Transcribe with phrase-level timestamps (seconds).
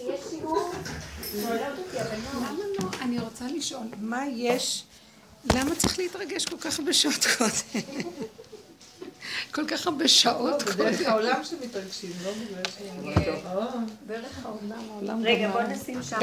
[0.00, 0.70] שיש שיעור?
[1.34, 2.88] למה לא?
[3.02, 4.84] אני רוצה לשאול, מה יש?
[5.54, 7.82] למה צריך להתרגש כל כך הרבה שעות קודם?
[9.54, 10.76] כל כך הרבה שעות קודם.
[10.76, 13.24] בדרך העולם שמתרגשים, לא בגלל שהם...
[14.06, 16.16] דרך העולם, העולם רגע, בוא נשים שם,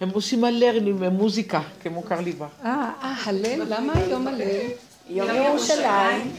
[0.00, 2.48] הם עושים הלרנים, מוזיקה, כמו קרליבה.
[2.64, 3.62] אה, אה, הלל?
[3.68, 4.68] למה היום הלל?
[5.14, 6.32] יום ירושלים.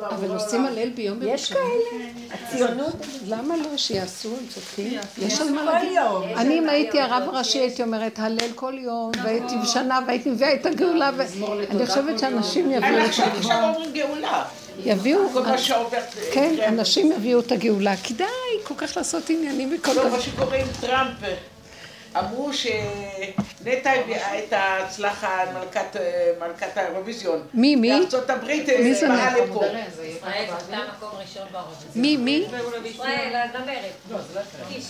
[0.00, 1.80] אבל עושים הלל ביום יש ירושלים.
[1.90, 2.44] כאלה.
[2.46, 2.96] הציונות.
[3.26, 3.76] למה לא?
[3.76, 4.98] שיעשו, הם צודקים.
[5.18, 5.92] יש יש על מה כל להגיד.
[5.92, 6.22] יום.
[6.36, 10.66] אני אם הייתי הרב הראשי הייתי אומרת הלל כל יום, והייתי בשנה והייתי מביאה את
[10.66, 13.68] הגאולה, ואני חושבת שאנשים יביאו את עכשיו הגאולה.
[13.68, 14.44] אומרים גאולה.
[14.84, 15.98] יביאו, כל מה שעובר...
[16.32, 18.28] כן, אנשים יביאו את הגאולה, כדאי
[18.64, 20.12] כל כך לעשות עניינים וכל לא, כך.
[20.12, 21.14] מה שקורה עם טראמפ,
[22.18, 25.96] אמרו שנטע הביאה את ההצלחה מלכת,
[26.40, 27.42] מלכת האירוויזיון.
[27.54, 27.90] מי, מי?
[28.00, 29.44] בארצות הברית מי זה באה נטע?
[29.44, 29.60] לפה.
[29.66, 31.92] ישראל זכתה מקום ראשון באירוויזיון.
[31.94, 32.46] מי, מי?
[32.84, 34.16] ישראל, הזמרת.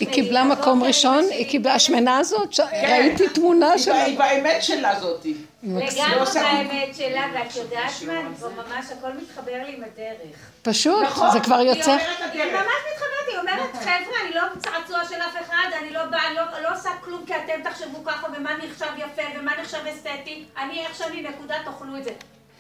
[0.01, 1.25] היא קיבלה מקום ראשון?
[1.31, 2.53] היא קיבלה השמנה הזאת?
[2.53, 4.05] ש- ראיתי תמונה שלה.
[4.05, 5.35] היא באמת שלה זאתי.
[5.63, 8.21] לגמרי לא באמת שלה, ואת יודעת מה?
[8.57, 10.37] ממש הכל מתחבר לי עם הדרך.
[10.63, 11.31] פשוט, נכון.
[11.31, 11.91] זה כבר היא יוצא.
[11.91, 16.05] אומרת, היא ממש מתחברת, היא אומרת, חבר'ה, אני לא צעצוע של אף אחד, אני לא
[16.05, 19.79] באה, אני לא- לא עושה כלום כי אתם תחשבו ככה, ומה נחשב יפה, ומה נחשב
[19.95, 22.11] אסתטי, אני איך שאני נקודה, תאכלו את זה.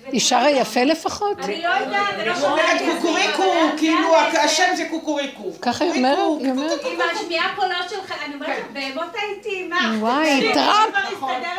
[0.06, 1.38] היא שרה יפה לפחות?
[1.44, 3.42] אני לא יודעת, אני לא היא אומרת קוקוריקו,
[3.78, 4.40] כאילו זה המסר.
[4.40, 5.52] השם זה קוקוריקו.
[5.62, 6.18] ככה היא אומרת?
[6.40, 6.84] היא אומרת?
[6.84, 9.94] היא משמיעה קולות שלך, אני אומרת לך, בהמות הייתי עימה.
[9.98, 10.94] וואי, טראמפ,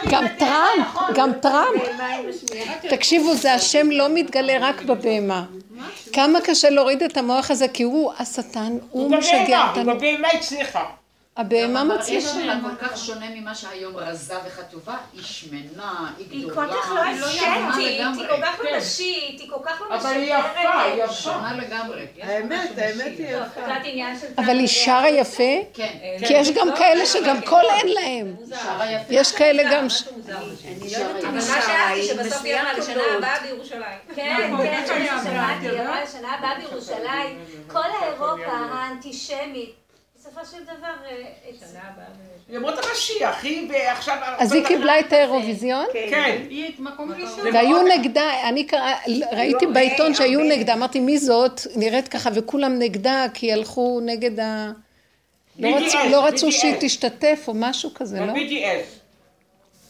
[0.10, 1.82] גם טראמפ, גם טראמפ.
[2.90, 5.44] תקשיבו, זה השם לא מתגלה רק בבהמה.
[6.14, 9.96] כמה קשה להוריד את המוח הזה, כי הוא השטן, הוא משגע אותנו.
[9.96, 10.84] בבהמה הצליחה.
[11.38, 12.30] הבהמה אבל מצליחה.
[12.30, 16.68] יש לה כל כך שונה ממה שהיום רזה וחטובה, היא שמנה, היא היא גדולה.
[16.68, 17.26] כל כך לא היא יפה
[17.70, 17.78] אסתטית,
[18.18, 18.28] היא.
[18.30, 18.76] כל כך כן.
[18.78, 21.14] נשית, היא כל כך לא אבל היא יפה, היא יפה.
[21.14, 22.06] שונה לגמרי.
[22.22, 23.06] האמת, האמת.
[23.18, 23.62] היא יפה.
[23.62, 24.28] קצת עניין של...
[24.38, 25.94] אבל היא שרה יפה, כן,
[26.28, 28.36] כי יש גם כאלה שגם קול אין להם.
[29.10, 29.90] יש כאלה גם...
[29.90, 33.98] ש- אבל מה שאהבתי שבסוף היא אמרה לשנה הבאה בירושלים.
[34.16, 39.83] כן, כן, שאני שמעתי, היא אמרה לשנה הבאה בירושלים, כל האירופה האנטישמית,
[40.24, 40.94] בסופו של דבר...
[41.06, 41.52] אה,
[42.50, 44.18] למרות המשיח, היא ועכשיו...
[44.38, 45.86] אז היא קיבלה את האירוויזיון?
[45.94, 46.46] כן.
[46.50, 47.54] היא מקום ראשון.
[47.54, 48.68] והיו נגדה, אני
[49.32, 54.72] ראיתי בעיתון שהיו נגדה, אמרתי מי זאת, נראית ככה וכולם נגדה כי הלכו נגד ה...
[55.60, 56.52] לא רצו, לא רצו.
[56.52, 58.34] שהיא תשתתף או משהו כזה, לא?
[58.34, 58.86] ב-BDS.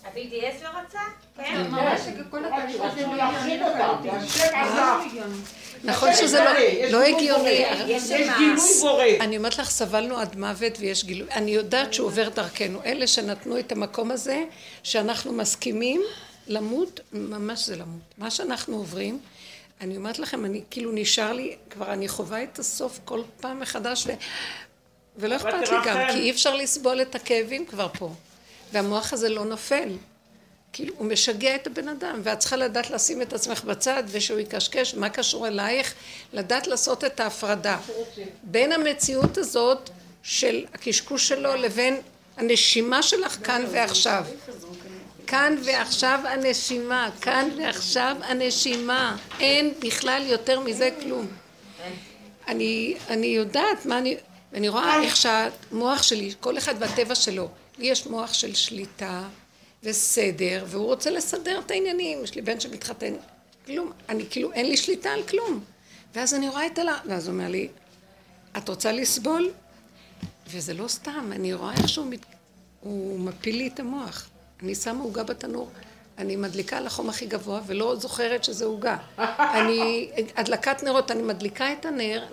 [0.05, 0.99] ה-BDS לא רצה?
[1.47, 1.71] כן.
[1.71, 2.37] ממש כל.
[5.83, 6.51] נכון שזה לא-
[6.89, 7.49] לא הגיוני.
[7.87, 8.03] יש
[8.37, 9.03] גילוי בורא.
[9.19, 11.27] אני אומרת לך, סבלנו עד מוות ויש גילוי.
[11.31, 12.79] אני יודעת שהוא עובר דרכנו.
[12.85, 14.43] אלה שנתנו את המקום הזה,
[14.83, 16.01] שאנחנו מסכימים
[16.47, 18.01] למות, ממש זה למות.
[18.17, 19.19] מה שאנחנו עוברים,
[19.81, 24.07] אני אומרת לכם, אני כאילו נשאר לי, כבר אני חווה את הסוף כל פעם מחדש,
[24.07, 24.11] ו...
[25.17, 25.97] ולא אכפת לי גם.
[26.11, 28.09] כי אי אפשר לסבול את הכאבים כבר פה.
[28.73, 29.89] והמוח הזה לא נופל.
[30.73, 34.95] כאילו, הוא משגע את הבן אדם, ואת צריכה לדעת לשים את עצמך בצד, ושהוא יקשקש,
[34.95, 35.93] מה קשור אלייך?
[36.33, 37.77] לדעת לעשות את ההפרדה.
[38.43, 39.89] בין המציאות הזאת
[40.23, 42.01] של הקשקוש שלו לבין
[42.37, 44.25] הנשימה שלך כאן ועכשיו.
[45.27, 49.17] כאן ועכשיו הנשימה, כאן ועכשיו הנשימה.
[49.39, 51.27] אין בכלל יותר מזה כלום.
[52.47, 54.17] אני, אני יודעת מה אני...
[54.53, 57.47] אני רואה איך שהמוח שלי, כל אחד והטבע שלו,
[57.77, 59.23] לי יש מוח של שליטה
[59.83, 62.23] וסדר, והוא רוצה לסדר את העניינים.
[62.23, 63.13] יש לי בן שמתחתן,
[63.65, 63.91] כלום.
[64.09, 65.63] אני כאילו, אין לי שליטה על כלום.
[66.15, 66.99] ואז אני רואה את הלה...
[67.05, 67.67] ואז הוא אומר לי,
[68.57, 69.51] את רוצה לסבול?
[70.47, 72.25] וזה לא סתם, אני רואה איך שהוא מת...
[72.79, 74.29] הוא מפיל לי את המוח.
[74.63, 75.69] אני שמה עוגה בתנור,
[76.17, 78.97] אני מדליקה על החום הכי גבוה ולא זוכרת שזה עוגה.
[79.17, 82.25] אני, הדלקת נרות, אני מדליקה את הנר,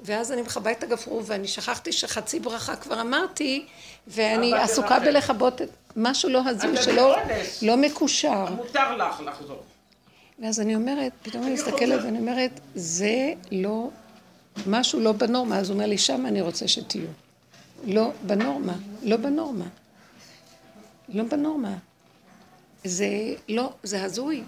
[0.00, 3.66] ואז אני מכבה את הגפרור, ואני שכחתי שחצי ברכה כבר אמרתי,
[4.06, 5.00] ואני עסוקה.
[5.00, 5.60] בלכבות
[5.96, 7.16] משהו לא הזוי שלא.
[7.62, 8.44] לא מקושר.
[8.54, 9.62] מותר לך לחזור.
[10.38, 13.88] ואז אני אומרת, פתאום אני מסתכלת ואני אומרת, זה לא,
[14.66, 15.58] משהו לא בנורמה.
[15.58, 17.06] אז הוא אומר לי, שם אני רוצה שתהיו.
[17.84, 19.64] לא בנורמה, לא בנורמה.
[21.08, 21.74] לא בנורמה.
[22.84, 23.08] זה
[23.48, 24.42] לא, זה הזוי.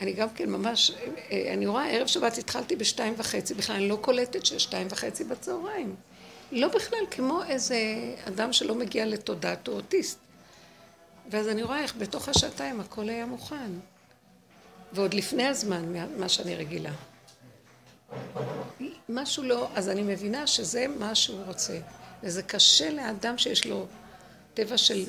[0.00, 0.92] אני גם כן ממש,
[1.30, 5.94] אה, אני רואה, ערב שבת התחלתי בשתיים וחצי, בכלל אני לא קולטת ששתיים וחצי בצהריים.
[6.52, 7.76] לא בכלל, כמו איזה
[8.28, 10.18] אדם שלא מגיע לתודעת, הוא אוטיסט.
[11.30, 13.70] ואז אני רואה איך בתוך השעתיים הכל היה מוכן.
[14.92, 16.90] ועוד לפני הזמן, מה- מה שאני רגילה.
[19.08, 21.78] משהו לא, אז אני מבינה שזה מה שהוא רוצה.
[22.22, 23.86] וזה קשה לאדם שיש לו
[24.54, 25.04] טבע של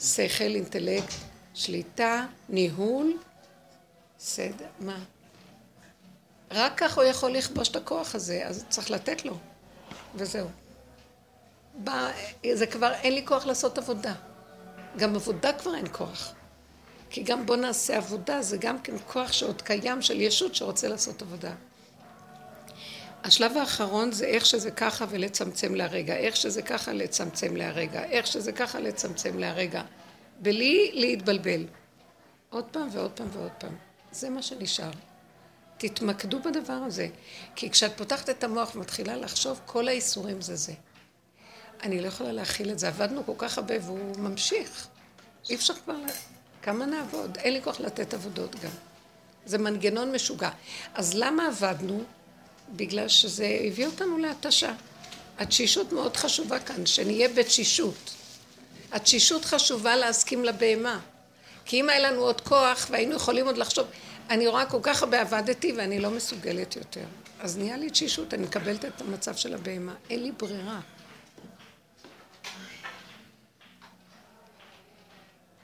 [0.00, 1.12] שכל, אינטלקט,
[1.54, 3.16] שליטה, ניהול,
[4.18, 4.98] סדר, מה?
[6.50, 9.38] רק כך הוא יכול לכבוש את הכוח הזה, אז צריך לתת לו,
[10.14, 10.48] וזהו.
[11.78, 12.10] בא,
[12.52, 14.14] זה כבר, אין לי כוח לעשות עבודה.
[14.96, 16.32] גם עבודה כבר אין כוח.
[17.10, 21.22] כי גם בוא נעשה עבודה, זה גם כן כוח שעוד קיים של ישות שרוצה לעשות
[21.22, 21.52] עבודה.
[23.24, 28.52] השלב האחרון זה איך שזה ככה ולצמצם להרגע, איך שזה ככה לצמצם להרגע, איך שזה
[28.52, 29.82] ככה לצמצם להרגע,
[30.40, 31.66] בלי להתבלבל.
[32.50, 33.76] עוד פעם ועוד פעם ועוד פעם.
[34.12, 34.90] זה מה שנשאר.
[35.78, 37.08] תתמקדו בדבר הזה.
[37.54, 40.72] כי כשאת פותחת את המוח ומתחילה לחשוב, כל האיסורים זה זה.
[41.82, 42.88] אני לא יכולה להכיל את זה.
[42.88, 44.86] עבדנו כל כך הרבה והוא ממשיך.
[45.50, 45.94] אי אפשר כבר...
[45.94, 46.12] לה...
[46.62, 47.36] כמה נעבוד?
[47.36, 48.70] אין לי כוח לתת עבודות גם.
[49.46, 50.50] זה מנגנון משוגע.
[50.94, 52.02] אז למה עבדנו?
[52.76, 54.72] בגלל שזה הביא אותנו להתשה.
[55.38, 58.14] התשישות מאוד חשובה כאן, שנהיה בתשישות.
[58.92, 61.00] התשישות חשובה להסכים לבהמה.
[61.64, 63.86] כי אם היה לנו עוד כוח והיינו יכולים עוד לחשוב,
[64.30, 67.04] אני רואה כל כך הרבה עבדתי ואני לא מסוגלת יותר.
[67.40, 69.94] אז נהיה לי תשישות, אני מקבלת את המצב של הבהמה.
[70.10, 70.80] אין לי ברירה.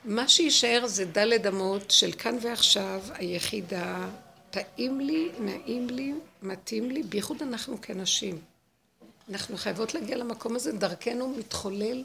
[0.04, 4.08] מה שיישאר זה דלת אמות של כאן ועכשיו, היחידה,
[4.50, 8.38] טעים לי, נעים לי, מתאים לי, בייחוד אנחנו כנשים.
[9.30, 12.04] אנחנו חייבות להגיע למקום הזה, דרכנו מתחולל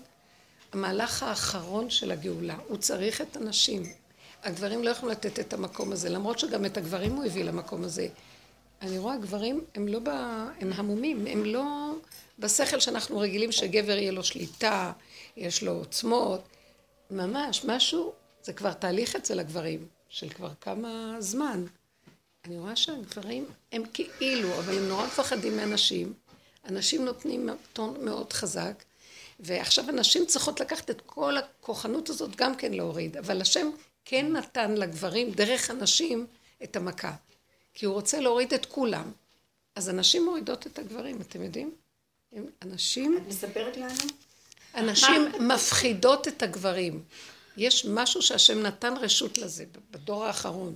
[0.74, 2.56] המהלך האחרון של הגאולה.
[2.68, 3.84] הוא צריך את הנשים.
[4.44, 8.08] הגברים לא יכולים לתת את המקום הזה, למרות שגם את הגברים הוא הביא למקום הזה.
[8.82, 10.10] אני רואה גברים, הם לא ב...
[10.60, 11.92] הם המומים, הם לא
[12.40, 14.92] בשכל שאנחנו רגילים שגבר יהיה לו שליטה,
[15.38, 16.42] יש לו עוצמות.
[17.12, 18.14] ממש, משהו,
[18.44, 21.66] זה כבר תהליך אצל הגברים, של כבר כמה זמן.
[22.46, 26.14] אני רואה שהגברים הם כאילו, אבל הם נורא מפחדים מאנשים.
[26.66, 28.84] אנשים נותנים טון מאוד חזק,
[29.40, 33.70] ועכשיו הנשים צריכות לקחת את כל הכוחנות הזאת גם כן להוריד, אבל השם
[34.06, 36.28] כן נתן לגברים דרך הנשים
[36.64, 37.14] את המכה,
[37.74, 39.12] כי הוא רוצה להוריד את כולם.
[39.76, 41.72] אז הנשים מורידות את הגברים, אתם יודעים?
[42.62, 43.18] הנשים...
[43.18, 44.29] את מספרת לנו?
[44.74, 47.04] הנשים מפחידות את הגברים.
[47.58, 50.74] יש משהו שהשם נתן רשות לזה בדור האחרון.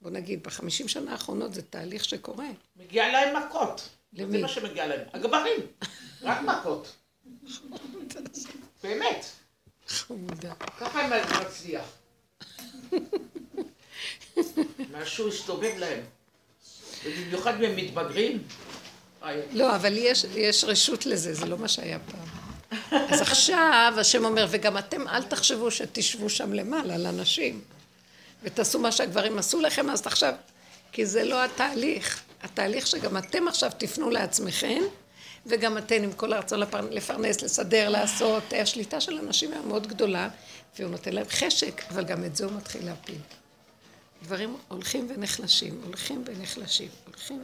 [0.00, 2.46] בוא נגיד, בחמישים שנה האחרונות זה תהליך שקורה.
[2.76, 3.88] מגיע להם מכות.
[4.12, 4.32] למי?
[4.32, 5.00] זה מה שמגיע להם.
[5.12, 5.60] הגברים.
[6.22, 6.92] רק מכות.
[8.82, 9.26] באמת.
[9.88, 10.54] חמודה.
[10.54, 11.84] ככה הם מצליח.
[14.92, 16.00] משהו הסתובב להם.
[17.04, 18.42] ובמיוחד אם הם מתבגרים.
[19.52, 22.31] לא, אבל יש, יש רשות לזה, זה לא מה שהיה פעם.
[22.90, 27.60] אז עכשיו השם אומר, וגם אתם אל תחשבו שתשבו שם למעלה, לנשים,
[28.42, 30.34] ותעשו מה שהגברים עשו לכם, אז עכשיו,
[30.92, 32.22] כי זה לא התהליך.
[32.42, 34.82] התהליך שגם אתם עכשיו תפנו לעצמכם,
[35.46, 36.60] וגם אתן עם כל הרצון
[36.90, 38.42] לפרנס, לסדר, לעשות.
[38.52, 40.28] השליטה של אנשים היה מאוד גדולה,
[40.78, 43.18] והוא נותן להם חשק, אבל גם את זה הוא מתחיל להפיל.
[44.22, 47.42] דברים הולכים ונחלשים, הולכים ונחלשים, הולכים...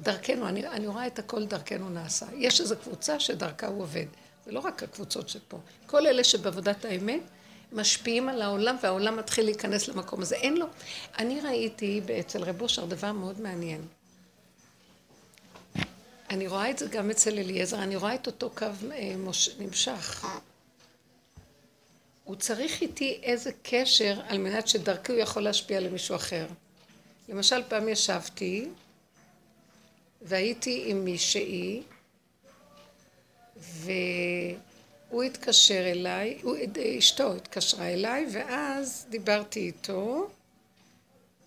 [0.00, 2.26] דרכנו, אני, אני רואה את הכל דרכנו נעשה.
[2.36, 4.06] יש איזו קבוצה שדרכה הוא עובד.
[4.46, 5.58] זה לא רק הקבוצות שפה.
[5.86, 7.20] כל אלה שבעבודת האמת
[7.72, 10.34] משפיעים על העולם, והעולם מתחיל להיכנס למקום הזה.
[10.34, 10.66] אין לו.
[11.18, 13.80] אני ראיתי אצל רב אושר דבר מאוד מעניין.
[16.30, 19.50] אני רואה את זה גם אצל אליעזר, אני רואה את אותו קו אה, מוש...
[19.58, 20.26] נמשך.
[22.24, 26.46] הוא צריך איתי איזה קשר על מנת שדרכי הוא יכול להשפיע למישהו אחר.
[27.28, 28.68] למשל, פעם ישבתי
[30.22, 31.82] והייתי עם מישהי,
[33.56, 36.56] והוא התקשר אליי, הוא,
[36.98, 40.28] אשתו התקשרה אליי, ואז דיברתי איתו,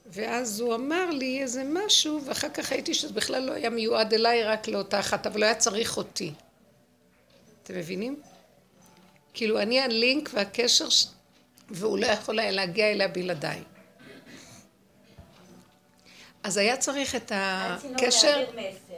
[0.06, 4.44] ואז הוא אמר לי איזה משהו, ואחר כך הייתי שזה בכלל לא היה מיועד אליי
[4.44, 6.32] רק לאותה אחת, אבל הוא היה צריך אותי.
[7.64, 8.22] אתם מבינים?
[9.34, 11.08] כאילו אני הלינק והקשר, ש...
[11.70, 13.62] והוא לא יכול היה להגיע אליה בלעדיי.
[16.44, 18.44] אז היה צריך את הקשר...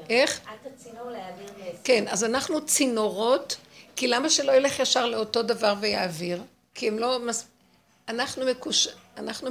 [0.10, 0.42] איך?
[0.44, 1.78] את הצינור להעביר מסר.
[1.84, 3.58] כן, אז אנחנו צינורות,
[3.96, 6.44] כי למה שלא ילך ישר לאותו דבר ויעביר?
[6.74, 7.20] כי הם לא...
[7.20, 7.46] מס...
[8.08, 8.88] אנחנו מקוש...
[9.18, 9.50] אנחנו...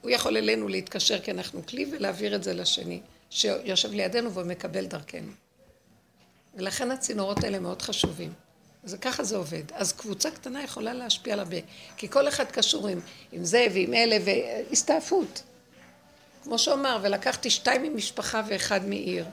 [0.00, 5.32] הוא יכול אלינו להתקשר כי אנחנו כלי ולהעביר את זה לשני, שיושב לידינו ומקבל דרכנו.
[6.54, 8.32] ולכן הצינורות האלה מאוד חשובים.
[8.84, 9.72] אז ככה זה עובד.
[9.72, 11.56] אז קבוצה קטנה יכולה להשפיע על הרבה,
[11.96, 13.00] כי כל אחד קשור עם,
[13.32, 15.42] עם זה ועם אלה, והסתעפות.
[16.42, 19.26] כמו שאומר, ולקחתי שתיים ממשפחה ואחד מעיר.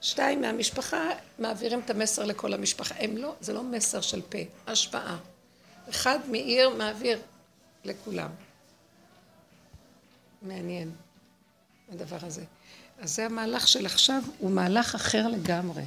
[0.00, 2.94] שתיים מהמשפחה מעבירים את המסר לכל המשפחה.
[2.98, 5.16] הם לא, זה לא מסר של פה, השפעה.
[5.90, 7.18] אחד מעיר מעביר
[7.84, 8.30] לכולם.
[10.42, 10.90] מעניין,
[11.92, 12.44] הדבר הזה.
[13.00, 15.82] אז זה המהלך של עכשיו, הוא מהלך אחר לגמרי.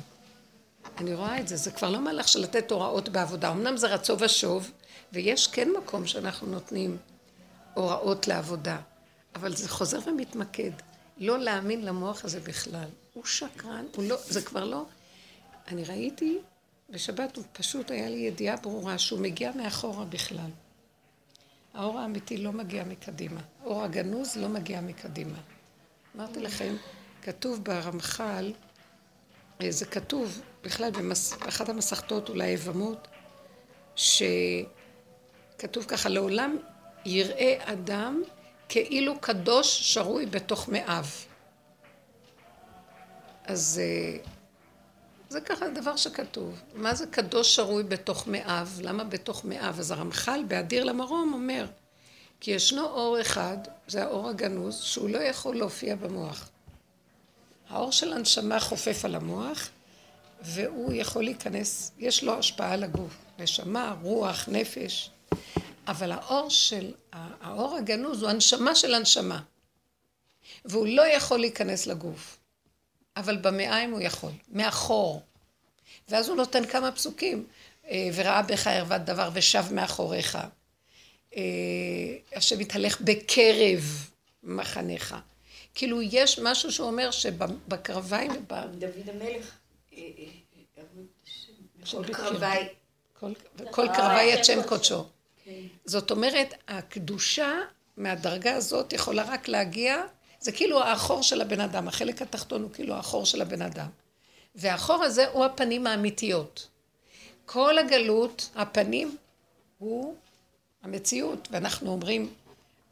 [0.97, 3.51] אני רואה את זה, זה כבר לא מהלך של לתת הוראות בעבודה.
[3.51, 4.71] אמנם זה רצו ושוב,
[5.13, 6.97] ויש כן מקום שאנחנו נותנים
[7.73, 8.77] הוראות לעבודה,
[9.35, 10.71] אבל זה חוזר ומתמקד.
[11.17, 12.89] לא להאמין למוח הזה בכלל.
[13.13, 14.85] הוא שקרן, הוא לא, זה כבר לא...
[15.67, 16.37] אני ראיתי
[16.89, 20.49] בשבת הוא פשוט היה לי ידיעה ברורה שהוא מגיע מאחורה בכלל.
[21.73, 23.41] האור האמיתי לא מגיע מקדימה.
[23.61, 25.37] האור הגנוז לא מגיע מקדימה.
[26.15, 26.75] אמרתי לכם,
[27.21, 28.53] כתוב ברמח"ל,
[29.61, 33.07] אה, זה כתוב בכלל באחת המסכתות, אולי יבמות,
[33.95, 36.57] שכתוב ככה, לעולם
[37.05, 38.21] יראה אדם
[38.69, 41.05] כאילו קדוש שרוי בתוך מאיו.
[43.45, 44.17] אז אה,
[45.29, 46.61] זה ככה דבר שכתוב.
[46.75, 48.67] מה זה קדוש שרוי בתוך מאיו?
[48.81, 49.75] למה בתוך מאיו?
[49.79, 51.65] אז הרמח"ל באדיר למרום אומר,
[52.39, 53.57] כי ישנו אור אחד,
[53.87, 56.49] זה האור הגנוז, שהוא לא יכול להופיע במוח.
[57.69, 59.69] האור של הנשמה חופף על המוח,
[60.41, 65.11] והוא יכול להיכנס, יש לו השפעה על הגוף, נשמה, רוח, נפש,
[65.87, 69.41] אבל האור של, האור הגנוז הוא הנשמה של הנשמה,
[70.65, 72.37] והוא לא יכול להיכנס לגוף,
[73.17, 75.21] אבל במעיים הוא יכול, מאחור.
[76.09, 77.47] ואז הוא נותן כמה פסוקים,
[77.89, 80.37] אה, וראה בך ערוות דבר ושב מאחוריך.
[81.35, 81.41] אה,
[82.35, 84.09] השם יתהלך בקרב
[84.43, 85.15] מחניך.
[85.75, 88.31] כאילו יש משהו שאומר שבקרביים...
[88.79, 89.51] דוד המלך.
[89.97, 90.01] אה,
[91.91, 92.67] כל קרבי.
[93.71, 95.05] כל קרבי את שם קודשו.
[95.85, 97.53] זאת אומרת, הקדושה
[97.97, 100.03] מהדרגה הזאת יכולה רק להגיע,
[100.39, 103.87] זה כאילו האחור של הבן אדם, החלק התחתון הוא כאילו האחור של הבן אדם.
[104.55, 106.67] והחור הזה הוא הפנים האמיתיות.
[107.45, 109.17] כל הגלות, הפנים,
[109.77, 110.15] הוא
[110.83, 112.33] המציאות, ואנחנו אומרים,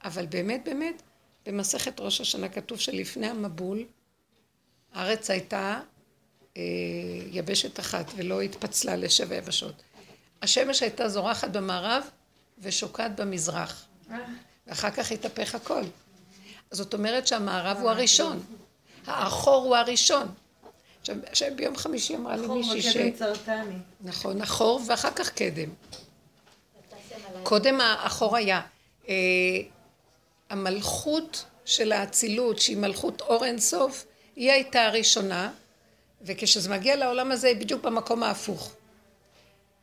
[0.04, 1.02] אבל באמת באמת,
[1.46, 3.84] במסכת ראש השנה כתוב שלפני המבול,
[4.94, 5.80] הארץ הייתה
[6.58, 6.62] אה,
[7.32, 9.84] יבשת אחת ולא התפצלה לשבע יבשות.
[10.42, 12.04] השמש הייתה זורחת במערב
[12.60, 13.86] ושוקעת במזרח,
[14.68, 15.82] ואחר כך התהפך הכל.
[16.72, 18.44] זאת אומרת שהמערב הוא הראשון,
[19.08, 20.28] האחור הוא הראשון.
[21.08, 22.98] עכשיו, ביום חמישי אמרה לי מישהי ש...
[22.98, 23.76] חור סרטני.
[24.02, 25.70] נכון, החור ואחר כך קדם.
[27.44, 28.62] קודם החור היה.
[29.10, 29.14] אה,
[30.50, 35.52] המלכות של האצילות, שהיא מלכות אור אין סוף, היא הייתה הראשונה,
[36.22, 38.74] וכשזה מגיע לעולם הזה, היא בדיוק במקום ההפוך.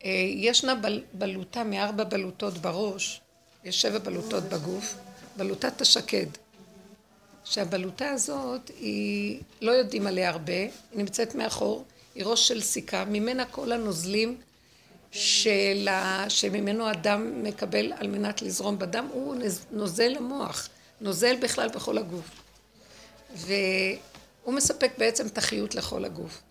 [0.04, 3.20] אה, ישנה בל, בלוטה מארבע בלוטות בראש,
[3.64, 4.94] יש שבע בלוטות בגוף,
[5.36, 6.26] בלוטת השקד.
[7.44, 13.44] שהבלוטה הזאת היא, לא יודעים עליה הרבה, היא נמצאת מאחור, היא ראש של סיכה, ממנה
[13.46, 14.36] כל הנוזלים
[15.10, 16.24] של ה...
[16.30, 19.36] שממנו אדם מקבל על מנת לזרום בדם, הוא
[19.70, 20.68] נוזל למוח,
[21.00, 22.30] נוזל בכלל בכל הגוף.
[23.36, 26.42] והוא מספק בעצם את החיות לכל הגוף.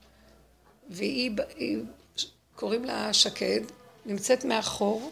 [0.90, 1.78] והיא, היא,
[2.62, 3.60] קוראים לה שקד,
[4.06, 5.12] נמצאת מאחור,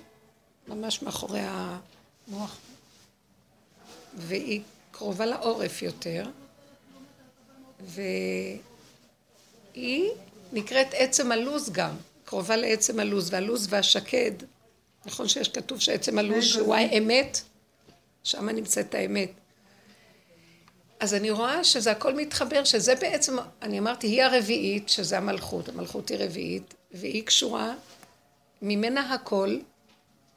[0.67, 2.57] ממש מאחורי המוח,
[4.17, 6.25] והיא קרובה לעורף יותר,
[7.85, 8.59] והיא
[10.53, 14.31] נקראת עצם הלוז גם, קרובה לעצם הלוז, והלוז והשקד,
[15.05, 17.41] נכון שיש כתוב שעצם הלוז שהוא האמת,
[18.23, 19.31] שם נמצאת האמת.
[20.99, 26.09] אז אני רואה שזה הכל מתחבר, שזה בעצם, אני אמרתי, היא הרביעית, שזה המלכות, המלכות
[26.09, 27.73] היא רביעית, והיא קשורה,
[28.61, 29.57] ממנה הכל,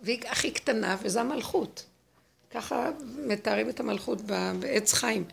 [0.01, 1.85] והיא הכי קטנה, וזה המלכות.
[2.51, 4.21] ככה מתארים את המלכות
[4.61, 5.25] בעץ חיים.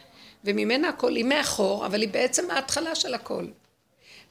[0.43, 3.47] וממנה הכל, היא מאחור, אבל היא בעצם ההתחלה של הכל.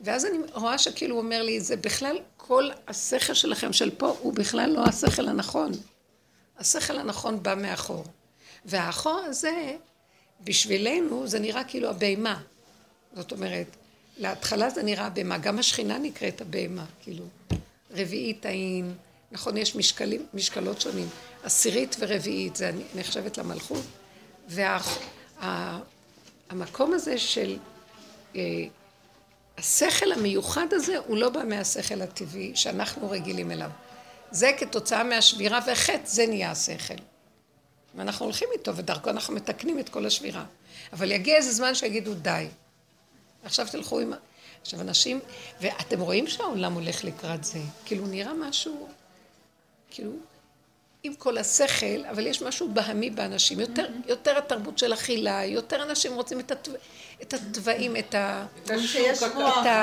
[0.00, 4.34] ואז אני רואה שכאילו הוא אומר לי, זה בכלל, כל השכל שלכם של פה, הוא
[4.34, 5.72] בכלל לא השכל הנכון.
[6.58, 8.04] השכל הנכון בא מאחור.
[8.64, 9.76] והאחור הזה,
[10.40, 12.40] בשבילנו, זה נראה כאילו הבהמה.
[13.16, 13.66] זאת אומרת,
[14.18, 17.24] להתחלה זה נראה הבהמה, גם השכינה נקראת הבהמה, כאילו,
[17.90, 18.94] רביעית העין,
[19.32, 21.08] נכון, יש משקלים, משקלות שונים.
[21.42, 23.84] עשירית ורביעית, זה נחשבת למלכות.
[24.48, 25.70] והמקום
[26.90, 27.56] וה, הזה של
[28.36, 28.64] אה,
[29.58, 33.70] השכל המיוחד הזה, הוא לא בא מהשכל הטבעי שאנחנו רגילים אליו.
[34.30, 36.94] זה כתוצאה מהשבירה והחטא, זה נהיה השכל.
[37.94, 40.44] ואנחנו הולכים איתו, ודרכו אנחנו מתקנים את כל השבירה.
[40.92, 42.46] אבל יגיע איזה זמן שיגידו די.
[43.42, 44.12] עכשיו תלכו עם...
[44.60, 45.20] עכשיו אנשים,
[45.60, 48.88] ואתם רואים שהעולם הולך לקראת זה, כאילו נראה משהו,
[49.90, 50.12] כאילו,
[51.02, 56.14] עם כל השכל, אבל יש משהו בהמי באנשים, יותר, יותר התרבות של אכילה, יותר אנשים
[56.14, 56.72] רוצים את, התו,
[57.22, 58.70] את התוואים, את, ה, את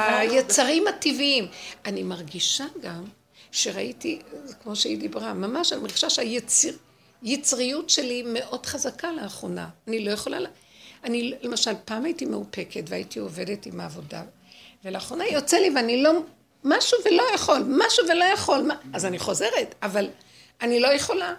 [0.10, 1.48] היצרים הטבעיים.
[1.86, 3.06] אני מרגישה גם
[3.52, 4.22] שראיתי,
[4.64, 9.70] כמו שהיא דיברה, ממש אני מרגישה שהיצריות שלי מאוד חזקה לאחרונה.
[9.88, 10.40] אני לא יכולה,
[11.06, 14.24] אני למשל פעם הייתי מאופקת והייתי עובדת עם העבודה,
[14.86, 16.12] ולאחרונה יוצא לי ואני לא,
[16.64, 20.10] משהו ולא יכול, משהו ולא יכול, אז אני חוזרת, אבל
[20.62, 21.34] אני לא יכולה.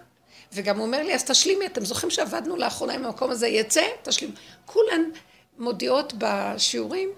[0.53, 4.35] וגם הוא אומר לי, אז תשלימי, אתם זוכרים שעבדנו לאחרונה עם המקום הזה, יצא, תשלים.
[4.67, 5.03] כולן
[5.59, 7.09] מודיעות בשיעורים,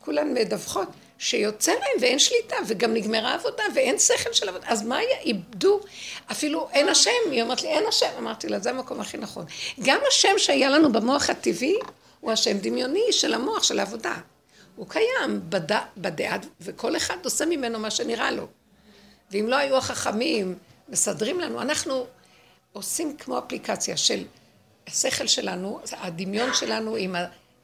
[0.00, 0.88] כולן מדווחות,
[1.24, 4.66] שיוצא להם ואין שליטה, וגם נגמרה עבודה, ואין שכל של עבודה.
[4.68, 5.18] אז מה היה?
[5.20, 5.80] איבדו,
[6.30, 7.10] אפילו אין השם.
[7.30, 8.06] היא אומרת לי, אין השם.
[8.18, 9.44] אמרתי לה, זה המקום הכי נכון.
[9.82, 11.76] גם השם שהיה לנו במוח הטבעי,
[12.20, 14.14] הוא השם דמיוני של המוח, של העבודה.
[14.76, 15.76] הוא קיים בד...
[15.96, 18.46] בדעה, וכל אחד עושה ממנו מה שנראה לו.
[19.30, 20.54] ואם לא היו החכמים
[20.88, 22.06] מסדרים לנו, אנחנו
[22.72, 24.24] עושים כמו אפליקציה של
[24.86, 27.16] השכל שלנו, הדמיון שלנו עם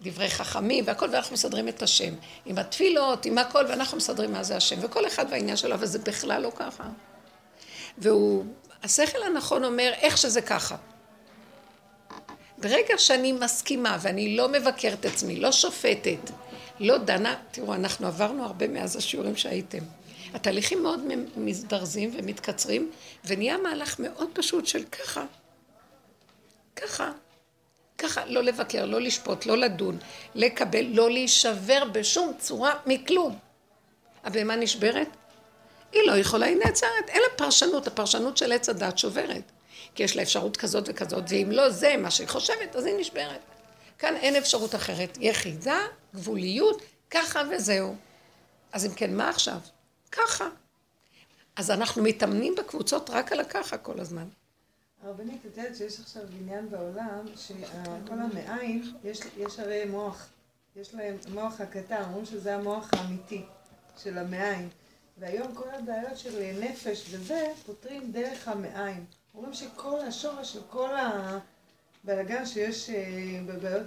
[0.02, 2.14] דברי חכמים והכל, ואנחנו מסדרים את השם.
[2.46, 4.76] עם התפילות, עם הכל, ואנחנו מסדרים מה זה השם.
[4.82, 6.84] וכל אחד והעניין שלו, אבל זה בכלל לא ככה.
[7.98, 8.44] והוא,
[8.82, 10.76] השכל הנכון אומר איך שזה ככה.
[12.58, 16.30] ברגע שאני מסכימה ואני לא מבקרת עצמי, לא שופטת,
[16.80, 19.82] לא דנה, תראו, אנחנו עברנו הרבה מאז השיעורים שהייתם.
[20.34, 21.00] התהליכים מאוד
[21.36, 22.90] מזדרזים ומתקצרים,
[23.24, 25.24] ונהיה מהלך מאוד פשוט של ככה,
[26.76, 27.12] ככה,
[28.00, 29.98] ככה, לא לבקר, לא לשפוט, לא לדון,
[30.34, 33.38] לקבל, לא להישבר בשום צורה מכלום.
[34.24, 35.08] הבהמה נשברת?
[35.92, 37.08] היא לא יכולה, היא נעצרת.
[37.08, 39.42] אין לה פרשנות, הפרשנות של עץ הדת שוברת.
[39.94, 43.40] כי יש לה אפשרות כזאת וכזאת, ואם לא זה מה שהיא חושבת, אז היא נשברת.
[43.98, 45.18] כאן אין אפשרות אחרת.
[45.20, 45.78] יחידה,
[46.14, 47.96] גבוליות, ככה וזהו.
[48.72, 49.58] אז אם כן, מה עכשיו?
[50.12, 50.48] ככה.
[51.56, 54.28] אז אנחנו מתאמנים בקבוצות רק על הככה כל הזמן.
[55.02, 60.28] הרבנית, את יודעת שיש עכשיו עניין בעולם, שכל המעיים, יש, יש הרי מוח,
[60.76, 63.44] יש להם מוח הקטן, אומרים שזה המוח האמיתי
[63.98, 64.68] של המעיים.
[65.18, 69.04] והיום כל הבעיות של נפש וזה, פותרים דרך המעיים.
[69.34, 73.86] אומרים שכל השורש של כל הבלאגן שיש אה, בבעיות,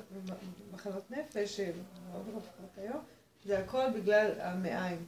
[0.72, 1.60] במחלות נפש,
[2.14, 3.04] רופאות היום,
[3.46, 5.06] זה הכל בגלל המעיים.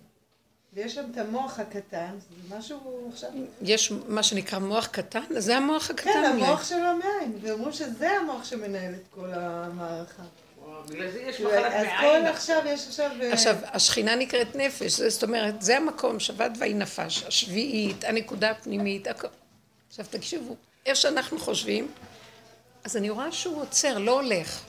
[0.76, 3.30] ויש שם את המוח הקטן, זה משהו עכשיו...
[3.62, 5.24] יש מה שנקרא מוח קטן?
[5.38, 6.04] זה המוח הקטן.
[6.04, 7.38] כן, המוח של המעיים.
[7.42, 10.24] ואומרים שזה המוח שמנהל את כל המערכה.
[10.90, 12.24] בגלל זה יש מחלת אז מעיים.
[12.24, 13.12] כל עכשיו, יש עכשיו...
[13.22, 19.08] אה, עכשיו, השכינה נקראת נפש, זאת אומרת, זה המקום, שבת ויהי נפש, השביעית, הנקודה הפנימית,
[19.08, 19.28] הכל.
[19.90, 20.56] עכשיו תקשיבו,
[20.86, 21.92] איך שאנחנו חושבים,
[22.84, 24.62] אז אני רואה שהוא עוצר, לא הולך.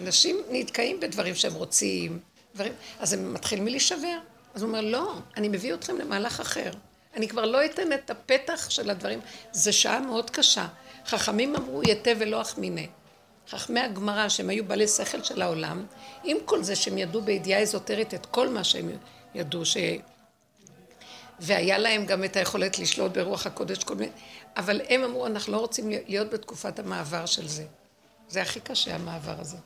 [0.00, 2.18] אנשים נתקעים בדברים שהם רוצים,
[2.54, 4.18] דברים, אז הם מתחילים מלהישבר.
[4.54, 6.70] אז הוא אומר, לא, אני מביא אתכם למהלך אחר.
[7.16, 9.20] אני כבר לא אתן את הפתח של הדברים.
[9.52, 10.66] זו שעה מאוד קשה.
[11.06, 12.88] חכמים אמרו, יתה ולא אחמיני.
[13.48, 15.86] חכמי הגמרא, שהם היו בעלי שכל של העולם,
[16.24, 18.90] עם כל זה שהם ידעו בידיעה אזוטרית את כל מה שהם
[19.34, 19.76] ידעו, ש...
[21.40, 24.12] והיה להם גם את היכולת לשלוט ברוח הקודש, כל מיני...
[24.56, 27.64] אבל הם אמרו, אנחנו לא רוצים להיות בתקופת המעבר של זה.
[28.28, 29.56] זה הכי קשה, המעבר הזה.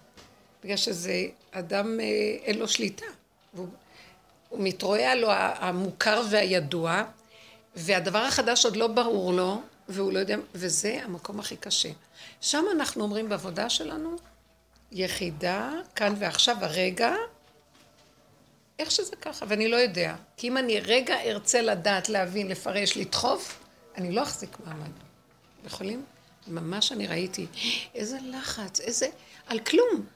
[0.64, 2.04] בגלל שזה אדם, אה,
[2.44, 3.06] אין לו שליטה.
[3.54, 3.68] והוא הוא
[4.58, 7.02] מתרועע לו המוכר והידוע,
[7.76, 11.88] והדבר החדש עוד לא ברור לו, והוא לא יודע, וזה המקום הכי קשה.
[12.40, 14.16] שם אנחנו אומרים בעבודה שלנו,
[14.92, 17.14] יחידה, כאן ועכשיו, הרגע,
[18.78, 20.14] איך שזה ככה, ואני לא יודע.
[20.36, 23.58] כי אם אני רגע ארצה לדעת, להבין, לפרש, לדחוף,
[23.96, 24.90] אני לא אחזיק מעמד.
[25.66, 26.04] יכולים?
[26.46, 27.46] ממש אני ראיתי,
[27.94, 29.08] איזה לחץ, איזה...
[29.46, 30.06] על כלום.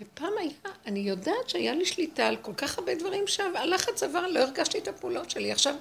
[0.00, 4.40] ופעם היה, אני יודעת שהיה לי שליטה על כל כך הרבה דברים שהלחץ עבר, לא
[4.40, 5.52] הרגשתי את הפעולות שלי.
[5.52, 5.74] עכשיו,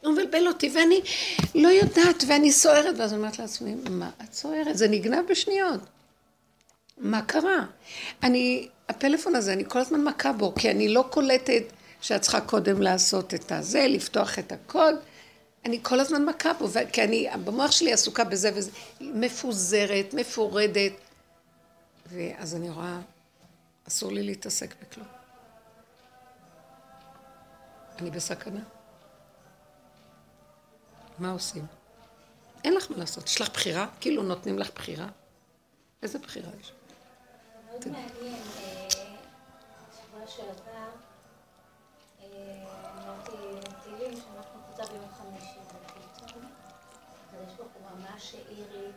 [0.00, 1.00] הוא מבלבל אותי ואני
[1.54, 4.78] לא יודעת ואני סוערת, ואז אני אומרת לעצמי, מה את סוערת?
[4.78, 5.80] זה נגנב בשניות.
[6.98, 7.64] מה קרה?
[8.22, 11.62] אני, הפלאפון הזה, אני כל הזמן מכה בו, כי אני לא קולטת
[12.00, 14.94] שאת צריכה קודם לעשות את הזה, לפתוח את הקוד.
[15.64, 20.92] אני כל הזמן מכה בו, כי אני, במוח שלי עסוקה בזה וזה, מפוזרת, מפורדת.
[22.06, 22.98] ואז אני רואה,
[23.90, 25.06] אסור לי להתעסק בכלום.
[27.98, 28.60] אני בסכנה.
[31.18, 31.66] מה עושים?
[32.64, 33.86] אין לך מה לעשות, יש לך בחירה?
[34.00, 35.06] כאילו נותנים לך בחירה?
[36.02, 36.72] איזה בחירה יש?
[37.66, 38.88] מאוד מעניין, אה,
[39.92, 40.88] שבוע שעבר
[42.20, 42.26] אה,
[42.94, 43.32] אמרתי
[43.82, 46.44] תהילים שאנחנו קבוצה ביום חמישי ופתאום
[47.28, 48.90] הקדוש ברוך הוא ממש העיר לי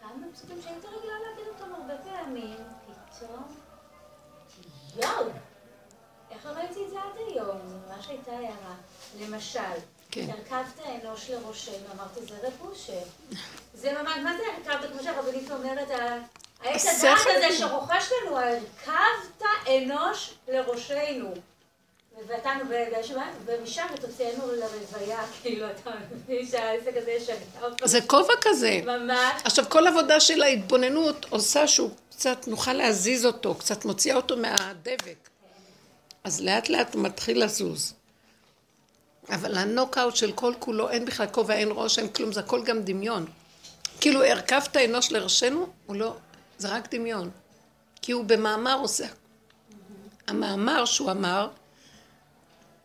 [0.00, 3.59] כמה פסוקים שהייתי רגילה להגיד אותם הרבה פעמים, פתאום
[5.02, 5.26] יואו!
[6.30, 7.58] איך לא ראיתי את זה עד היום?
[7.68, 8.74] זו ממש הייתה הערה.
[9.20, 9.60] למשל,
[10.10, 10.26] כן.
[10.30, 13.00] הרכבת אנוש לראשנו, אמרתי, זה רבושה.
[13.74, 15.88] זה ממש, מה זה הרכבת, כמו שהרבנית אומרת,
[16.60, 17.58] העץ הדעת הזה.
[17.58, 21.34] שרוכש לנו, הרכבת אנוש לראשנו.
[22.26, 22.64] ואתנו
[23.00, 27.88] בשבת, ומשם תוצאנו לרוויה, כאילו, אתה מבין שהעסק הזה אותו.
[27.88, 28.80] זה כובע כזה.
[28.84, 29.42] ממש.
[29.44, 35.28] עכשיו, כל עבודה של ההתבוננות עושה שהוא קצת, נוכל להזיז אותו, קצת מוציאה אותו מהדבק.
[36.24, 37.94] אז לאט לאט הוא מתחיל לזוז.
[39.28, 42.82] אבל הנוקאוט של כל כולו, אין בכלל כובע, אין ראש, אין כלום, זה הכל גם
[42.82, 43.26] דמיון.
[44.00, 46.16] כאילו, הרכבת אנוש לראשנו, הוא לא,
[46.58, 47.30] זה רק דמיון.
[48.02, 49.06] כי הוא במאמר עושה.
[50.26, 51.48] המאמר שהוא אמר,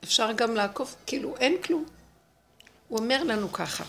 [0.06, 1.86] אפשר גם לעקוף, כאילו אין כלום.
[2.88, 3.84] הוא אומר לנו ככה,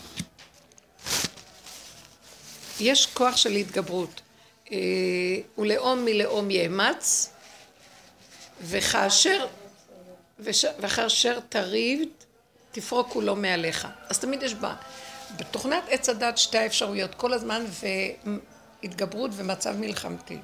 [2.80, 4.20] יש כוח של התגברות.
[4.72, 4.78] אה,
[5.58, 7.32] ולאום מלאום יאמץ,
[8.62, 9.46] וכאשר,
[10.38, 12.08] וש, וכאשר תריב,
[12.72, 13.88] תפרוק כולו מעליך.
[14.08, 14.74] אז תמיד יש בה,
[15.36, 17.64] בתוכנת עץ הדת שתי האפשרויות, כל הזמן
[18.82, 20.38] והתגברות ומצב מלחמתי.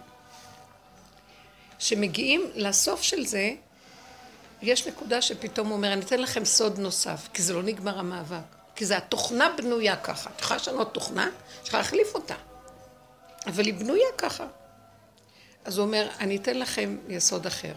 [1.79, 3.53] כשמגיעים לסוף של זה,
[4.63, 8.57] יש נקודה שפתאום הוא אומר, אני אתן לכם סוד נוסף, כי זה לא נגמר המאבק.
[8.75, 10.31] כי זה התוכנה בנויה ככה.
[10.31, 11.29] את יכולה לשנות תוכנה,
[11.63, 12.35] יש לך להחליף אותה.
[13.47, 14.47] אבל היא בנויה ככה.
[15.65, 17.73] אז הוא אומר, אני אתן לכם יסוד אחר.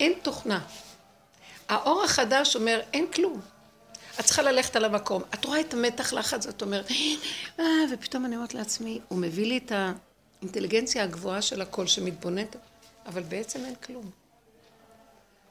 [0.00, 0.60] אין תוכנה.
[1.68, 3.40] האור החדש אומר, אין כלום.
[4.20, 5.22] את צריכה ללכת על המקום.
[5.34, 6.86] את רואה את המתח לחץ, ואת אומרת,
[7.60, 9.72] אה, ופתאום אני אומרת לעצמי, הוא מביא לי את
[10.40, 12.56] האינטליגנציה הגבוהה של הקול שמתבוננת,
[13.06, 14.23] אבל בעצם אין כלום.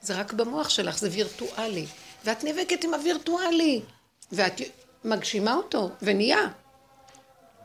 [0.03, 1.85] זה רק במוח שלך, זה וירטואלי.
[2.25, 3.81] ואת נאבקת עם הווירטואלי,
[4.31, 4.61] ואת
[5.03, 6.47] מגשימה אותו, ונהיה.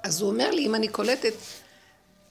[0.03, 1.35] אז הוא אומר לי, אם אני קולטת,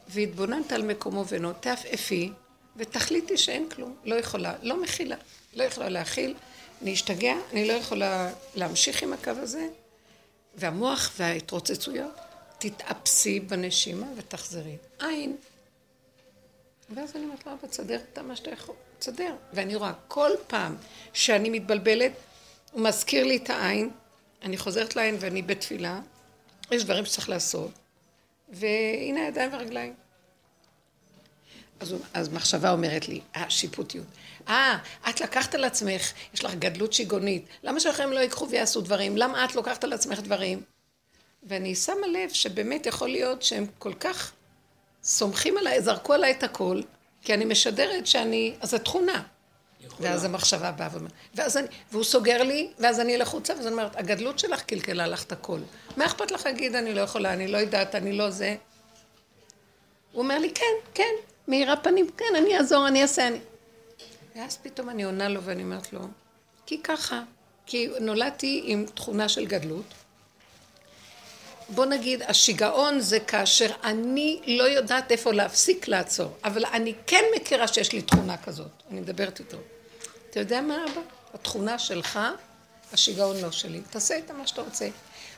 [0.08, 2.32] והתבוננת על מקומו ונו, תעפעפי,
[2.76, 5.16] ותחליטי שאין כלום, לא יכולה, לא מכילה,
[5.54, 6.36] לא יכולה להכיל,
[6.82, 9.68] אני אשתגע, אני לא יכולה להמשיך עם הקו הזה,
[10.56, 12.16] והמוח וההתרוצצויות,
[12.60, 14.78] תתאפסי בנשימה ותחזרי.
[15.00, 15.38] עין.
[16.90, 19.36] ואז אני אומרת לו, אבא, תסדר את מה שאתה יכול, תסדר.
[19.54, 20.76] ואני רואה, כל פעם
[21.14, 22.12] שאני מתבלבלת,
[22.72, 23.90] הוא מזכיר לי את העין,
[24.44, 26.00] אני חוזרת לעין ואני בתפילה,
[26.72, 27.72] יש דברים שצריך לעשות,
[28.50, 29.94] והנה הידיים והרגליים.
[31.80, 34.06] אז, אז מחשבה אומרת לי, השיפוטיות.
[34.48, 34.78] אה,
[35.10, 39.18] את לקחת על עצמך, יש לך גדלות שיגונית, למה שאחרים לא ייקחו ויעשו דברים?
[39.18, 40.62] למה את לוקחת על עצמך דברים?
[41.44, 44.32] ואני שמה לב שבאמת יכול להיות שהם כל כך
[45.04, 46.82] סומכים עליי, זרקו עליי את הכל,
[47.28, 49.24] כי אני משדרת שאני, אז זו תכונה.
[49.82, 50.10] יכולה.
[50.10, 53.72] ואז המחשבה באה ואומרת, ואז אני, והוא סוגר לי, ואז אני אלך חוצה, ואז אני
[53.72, 55.60] אומרת, הגדלות שלך קלקלה לך את הכל.
[55.98, 58.56] מה אכפת לך להגיד, אני לא יכולה, אני לא יודעת, אני לא זה?
[60.12, 61.14] הוא אומר לי, כן, כן,
[61.48, 63.40] מאירה פנים, כן, אני אעזור, אני אעשה, אני...
[64.36, 66.00] ואז פתאום אני עונה לו ואני אומרת לו,
[66.66, 67.22] כי ככה,
[67.66, 69.94] כי נולדתי עם תכונה של גדלות.
[71.70, 77.68] בוא נגיד, השיגעון זה כאשר אני לא יודעת איפה להפסיק לעצור, אבל אני כן מכירה
[77.68, 79.58] שיש לי תכונה כזאת, אני מדברת איתו.
[80.30, 81.02] אתה יודע מה אבא?
[81.34, 82.20] התכונה שלך,
[82.94, 83.82] השיגעון לא שלי.
[83.90, 84.90] תעשה איתה מה שאתה רוצה.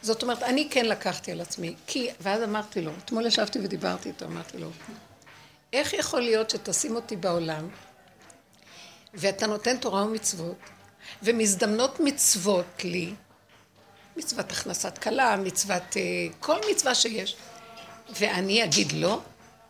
[0.02, 4.26] זאת אומרת, אני כן לקחתי על עצמי, כי, ואז אמרתי לו, אתמול ישבתי ודיברתי איתו,
[4.26, 4.70] אמרתי לו,
[5.74, 7.70] איך יכול להיות שתשים אותי בעולם,
[9.14, 10.58] ואתה נותן תורה ומצוות,
[11.24, 13.14] ומזדמנות מצוות לי,
[14.20, 16.02] מצוות הכנסת כלה, מצוות, אה,
[16.40, 17.36] כל מצווה שיש,
[18.10, 19.20] ואני אגיד לא?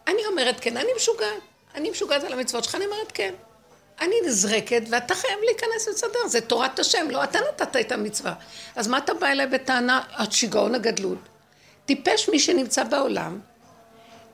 [0.08, 1.42] אני אומרת כן, אני משוגעת.
[1.76, 3.34] אני משוגעת על המצוות שלך, אני אומרת כן.
[4.02, 8.34] אני נזרקת ואתה חייב להיכנס לסדר, זה תורת השם, לא אתה נתת את המצווה.
[8.76, 11.18] אז מה אתה בא אליי בטענה, השיגעון הגדלות?
[11.86, 13.40] טיפש מי שנמצא בעולם,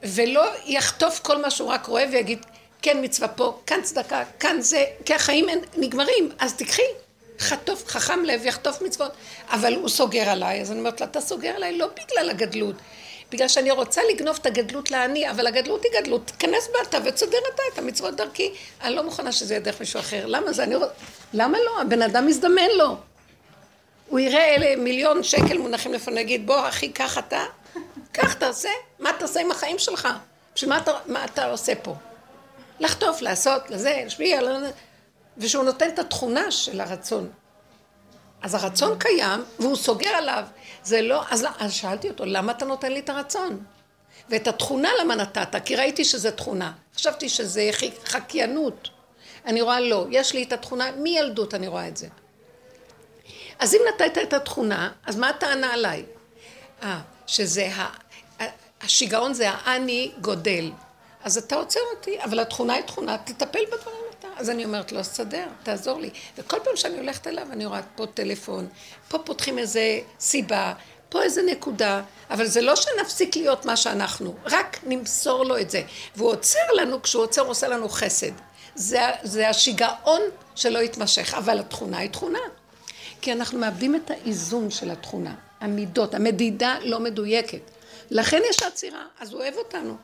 [0.03, 2.45] ולא יחטוף כל מה שהוא רק רואה ויגיד,
[2.81, 5.45] כן מצווה פה, כאן צדקה, כאן זה, כי החיים
[5.77, 7.04] נגמרים, אז תקחי.
[7.39, 9.11] חטוף, חכם לב יחטוף מצוות,
[9.49, 12.75] אבל הוא סוגר עליי, אז אני אומרת לה, אתה סוגר עליי לא בגלל הגדלות,
[13.31, 17.63] בגלל שאני רוצה לגנוב את הגדלות לעני, אבל הגדלות היא גדלות, תיכנס בה ותסדר אתה
[17.73, 18.53] את המצוות דרכי.
[18.81, 20.25] אני לא מוכנה שזה יהיה דרך מישהו אחר.
[20.25, 20.63] למה זה?
[20.63, 20.75] אני...
[21.33, 21.81] למה לא?
[21.81, 22.97] הבן אדם מזדמן לו.
[24.07, 27.43] הוא יראה אלה מיליון שקל מונחים לפני, יגיד, בוא אחי, קח אתה,
[28.11, 28.69] קח תעשה,
[28.99, 30.07] מה תעשה עם החיים שלך?
[30.55, 31.95] בשביל מה אתה, מה אתה עושה פה?
[32.79, 34.41] לחטוף, לעשות, לזה, להשפיע,
[35.37, 37.29] ושהוא נותן את התכונה של הרצון.
[38.41, 40.43] אז הרצון קיים, והוא סוגר עליו.
[40.83, 43.63] זה לא, אז, אז שאלתי אותו, למה אתה נותן לי את הרצון?
[44.29, 45.55] ואת התכונה למה נתת?
[45.65, 46.71] כי ראיתי שזה תכונה.
[46.95, 47.69] חשבתי שזה
[48.05, 48.89] חקיינות.
[49.45, 52.07] אני רואה לא, יש לי את התכונה, מילדות אני רואה את זה.
[53.59, 56.05] אז אם נתת את התכונה, אז מה הטענה עליי?
[56.83, 57.87] אה, שזה ה...
[58.81, 60.71] השיגעון זה האני גודל.
[61.23, 64.04] אז אתה עוצר אותי, אבל התכונה היא תכונה, תטפל בדברים.
[64.37, 66.09] אז אני אומרת לו, סדר, תעזור לי.
[66.37, 68.67] וכל פעם שאני הולכת אליו, אני רואה פה טלפון,
[69.09, 70.73] פה פותחים איזה סיבה,
[71.09, 75.81] פה איזה נקודה, אבל זה לא שנפסיק להיות מה שאנחנו, רק נמסור לו את זה.
[76.15, 78.31] והוא עוצר לנו, כשהוא עוצר, הוא עושה לנו חסד.
[78.75, 80.21] זה, זה השיגעון
[80.55, 82.39] שלא יתמשך, אבל התכונה היא תכונה.
[83.21, 87.71] כי אנחנו מאבדים את האיזון של התכונה, המידות, המדידה לא מדויקת.
[88.11, 89.97] לכן יש עצירה, אז הוא אוהב אותנו.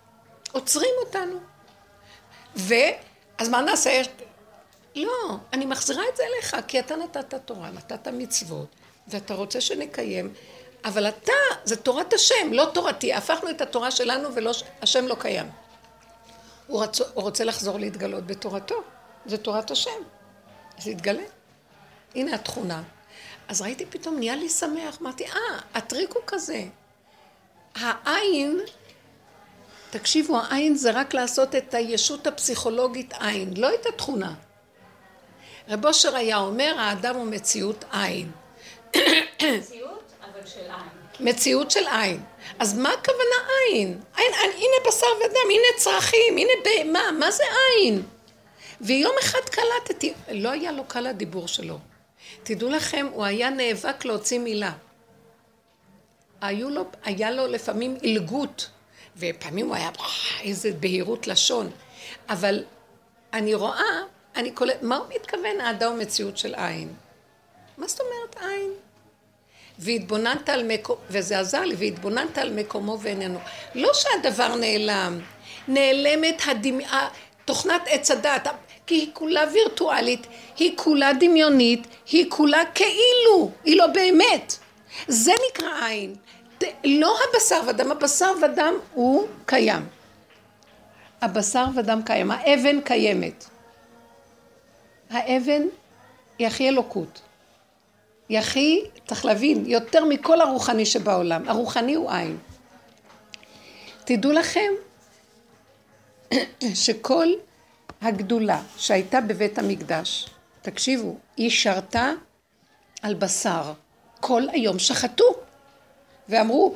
[0.51, 1.39] עוצרים אותנו.
[3.41, 4.01] ואז מה נעשה?
[4.95, 8.67] לא, אני מחזירה את זה אליך, כי אתה נתת תורה, נתת מצוות,
[9.07, 10.33] ואתה רוצה שנקיים,
[10.85, 11.31] אבל אתה,
[11.63, 13.13] זה תורת השם, לא תורתי.
[13.13, 14.29] הפכנו את התורה שלנו
[14.81, 15.49] והשם לא קיים.
[16.67, 17.01] הוא, רצ...
[17.01, 18.75] הוא רוצה לחזור להתגלות בתורתו,
[19.25, 20.01] זה תורת השם.
[20.79, 21.23] זה יתגלה.
[22.15, 22.83] הנה התכונה.
[23.47, 26.63] אז ראיתי פתאום, נהיה לי שמח, אמרתי, אה, הטריק הוא כזה.
[27.75, 28.59] העין,
[29.91, 34.33] תקשיבו, העין זה רק לעשות את הישות הפסיכולוגית עין, לא את התכונה.
[35.69, 38.31] רב אושר היה אומר, האדם הוא מציאות עין.
[38.95, 41.29] מציאות, אבל של עין.
[41.29, 42.23] מציאות של עין.
[42.59, 43.35] אז מה הכוונה
[43.69, 43.99] עין?
[44.15, 48.03] עין, עין הנה בשר ודם, הנה צרכים, הנה בהמה, מה זה עין?
[48.81, 51.79] ויום אחד קלטתי, לא היה לו קל הדיבור שלו.
[52.43, 54.71] תדעו לכם, הוא היה נאבק להוציא מילה.
[56.41, 58.69] היו לו, היה לו לפעמים עילגות,
[59.17, 59.89] ופעמים הוא היה,
[60.43, 61.71] איזה בהירות לשון.
[62.29, 62.63] אבל
[63.33, 64.01] אני רואה,
[64.35, 66.93] אני קולט, מה הוא מתכוון האדם מציאות של עין?
[67.77, 68.71] מה זאת אומרת עין?
[69.79, 73.39] והתבוננת על מקומו, וזה עזר לי, והתבוננת על מקומו ואיננו.
[73.75, 75.19] לא שהדבר נעלם,
[75.67, 77.09] נעלמת הדמעה,
[77.45, 78.47] תוכנת עץ הדת,
[78.87, 84.57] כי היא כולה וירטואלית, היא כולה דמיונית, היא כולה כאילו, היא לא באמת.
[85.07, 86.15] זה נקרא עין.
[86.83, 89.85] לא הבשר ודם, הבשר ודם הוא קיים.
[91.21, 93.45] הבשר ודם קיים, האבן קיימת.
[95.09, 95.61] האבן
[96.39, 97.21] היא הכי אלוקות.
[98.29, 101.49] היא הכי, צריך להבין, יותר מכל הרוחני שבעולם.
[101.49, 102.37] הרוחני הוא עין.
[104.05, 104.71] תדעו לכם
[106.85, 107.27] שכל
[108.01, 110.29] הגדולה שהייתה בבית המקדש,
[110.61, 112.11] תקשיבו, היא שרתה
[113.01, 113.73] על בשר.
[114.19, 115.25] כל היום שחטו.
[116.31, 116.75] ואמרו,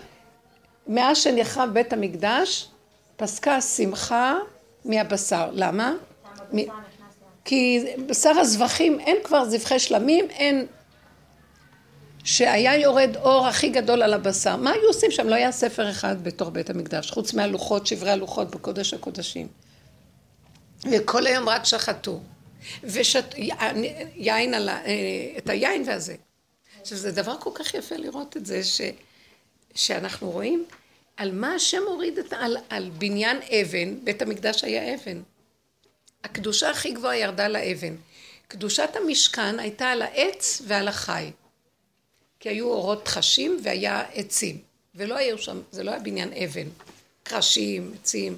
[0.88, 2.68] מאז שנחרב בית המקדש,
[3.18, 4.36] פסקה שמחה
[4.86, 5.50] מהבשר.
[5.54, 5.94] למה?
[7.46, 10.66] כי בשר הזבחים, אין כבר זבחי שלמים, אין...
[12.24, 14.56] שהיה יורד אור הכי גדול על הבשר.
[14.56, 15.28] מה היו עושים שם?
[15.28, 19.48] לא היה ספר אחד בתור בית המקדש, חוץ מהלוחות, שברי הלוחות בקודש הקודשים.
[20.92, 22.20] וכל היום רק שחטו.
[22.84, 23.36] ושת...
[24.16, 24.80] יין על ה...
[25.38, 26.16] את היין והזה.
[26.82, 28.82] עכשיו, זה דבר כל כך יפה לראות את זה, ש...
[29.76, 30.66] שאנחנו רואים
[31.18, 32.34] על מה השם הוריד את...
[32.34, 35.22] על, על בניין אבן, בית המקדש היה אבן.
[36.24, 37.96] הקדושה הכי גבוהה ירדה לאבן.
[38.48, 41.32] קדושת המשכן הייתה על העץ ועל החי.
[42.40, 44.58] כי היו אורות חשים והיה עצים.
[44.96, 46.68] ולא היו שם, זה לא היה בניין אבן.
[47.24, 48.38] קרשים, עצים.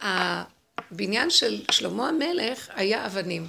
[0.00, 3.48] הבניין של שלמה המלך היה אבנים.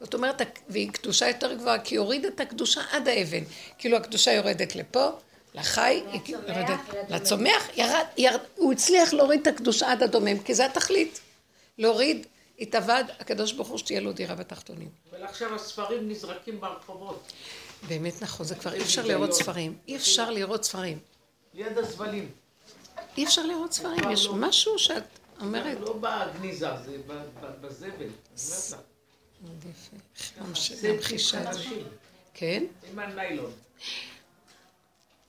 [0.00, 3.42] זאת אומרת, והיא קדושה יותר גבוהה, כי היא הורידה את הקדושה עד האבן.
[3.78, 5.10] כאילו הקדושה יורדת לפה,
[5.54, 6.02] לחי,
[7.08, 11.20] לצומח, ירד, ירד, הוא הצליח להוריד את הקדושה עד הדומם, כי זה התכלית.
[11.78, 12.26] להוריד,
[12.60, 14.88] התאבד, הקדוש ברוך הוא שתהיה לו דירה בתחתונים.
[15.12, 17.32] ועכשיו הספרים נזרקים ברחובות.
[17.88, 19.78] באמת נכון, זה כבר אי אפשר לראות ספרים.
[19.88, 20.98] אי אפשר לראות ספרים.
[21.54, 22.28] ליד הזבלים.
[23.18, 25.02] אי אפשר לראות ספרים, יש משהו שאת
[25.40, 25.78] אומרת...
[25.80, 26.96] לא בגניזה, זה
[27.60, 28.06] בזבל.
[29.42, 30.88] מאוד יפה.
[30.88, 31.64] המחישה הזאת.
[32.34, 32.64] כן?
[32.92, 33.52] עם הניילון.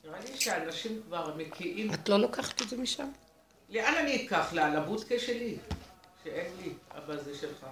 [0.03, 1.93] נראה לי שאנשים כבר מקיאים...
[1.93, 3.07] את לא לוקחת את זה משם?
[3.69, 4.53] לאן אני אקח?
[4.53, 5.57] לבודקה שלי?
[6.23, 7.65] שאין לי, אבל זה שלך.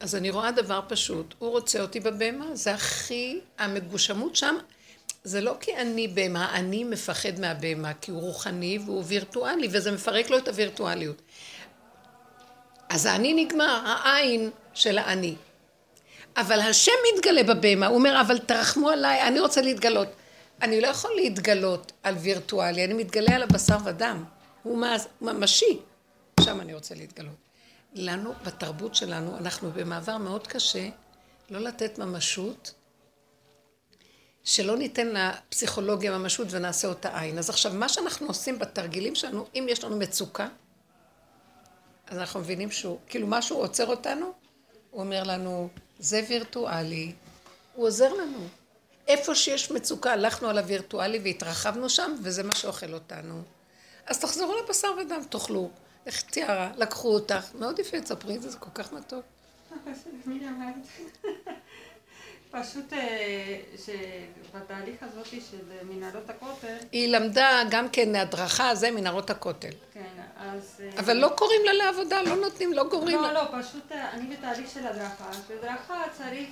[0.00, 4.56] אז אני רואה דבר פשוט, הוא רוצה אותי בבהמה, זה הכי, המגושמות שם,
[5.24, 10.30] זה לא כי אני בהמה, אני מפחד מהבהמה, כי הוא רוחני והוא וירטואלי, וזה מפרק
[10.30, 11.22] לו את הווירטואליות.
[12.88, 15.34] אז האני נגמר, העין של האני.
[16.36, 20.08] אבל השם מתגלה בבהמה, הוא אומר, אבל תרחמו עליי, אני רוצה להתגלות.
[20.62, 24.24] אני לא יכול להתגלות על וירטואלי, אני מתגלה על הבשר ודם.
[24.62, 24.86] הוא
[25.20, 25.78] ממשי,
[26.40, 27.34] שם אני רוצה להתגלות.
[27.94, 30.88] לנו, בתרבות שלנו, אנחנו במעבר מאוד קשה
[31.50, 32.74] לא לתת ממשות,
[34.44, 37.38] שלא ניתן לפסיכולוגיה ממשות ונעשה אותה עין.
[37.38, 40.48] אז עכשיו, מה שאנחנו עושים בתרגילים שלנו, אם יש לנו מצוקה,
[42.06, 44.32] אז אנחנו מבינים שהוא, כאילו משהו עוצר אותנו,
[44.90, 47.12] הוא אומר לנו, זה וירטואלי,
[47.74, 48.48] הוא עוזר לנו.
[49.08, 53.42] איפה שיש מצוקה, הלכנו על הווירטואלי והתרחבנו שם, וזה מה שאוכל אותנו.
[54.06, 55.70] אז תחזרו לבשר ודם, תאכלו.
[56.06, 56.72] איך תיארה?
[56.76, 57.54] לקחו אותך.
[57.54, 59.24] מאוד יפה, תספרי את זה, זה כל כך מתוק.
[62.60, 66.76] פשוט אה, שבתהליך הזאת של מנהרות הכותל...
[66.92, 69.70] היא למדה גם כן הדרכה, זה מנהרות הכותל.
[69.92, 70.80] כן, אז...
[70.80, 73.32] אה, אבל לא קוראים לה לעבודה, לא נותנים, לא גורמים לה.
[73.32, 75.30] לא, לא, פשוט אה, אני בתהליך של הדרכה.
[75.50, 76.48] בדרכה צריך,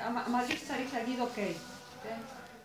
[0.00, 1.54] המדריך צריך להגיד אוקיי.
[2.02, 2.18] כן?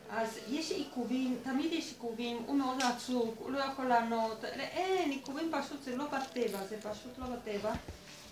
[0.10, 5.52] אז יש עיכובים, תמיד יש עיכובים, הוא מאוד עצוב, הוא לא יכול לענות, אין, עיכובים
[5.52, 7.72] פשוט זה לא בטבע, זה פשוט לא בטבע.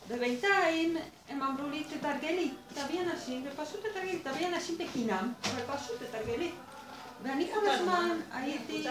[0.08, 0.98] ובינתיים
[1.30, 6.52] הם אמרו לי, תתרגלי, תביא אנשים, ופשוט תתרגלי, תביא אנשים בחינם, ופשוט תתרגלי.
[7.24, 8.88] ואני כל הזמן הייתי...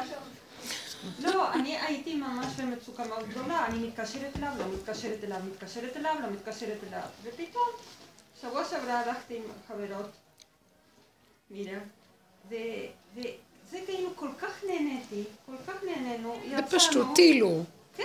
[1.18, 6.16] לא, אני הייתי ממש במצוקה מאוד גדולה, אני מתקשרת אליו, לא מתקשרת אליו, מתקשרת אליו,
[6.22, 7.68] לא מתקשרת אליו, ופתאום,
[8.40, 10.10] שבוע שעברה הלכתי עם חברות,
[11.50, 11.78] מירה,
[12.48, 16.62] וזה כאילו כל כך נהניתי, כל כך נהנינו, יצאנו.
[16.62, 17.62] בפשטות, טילו.
[17.96, 18.04] כן,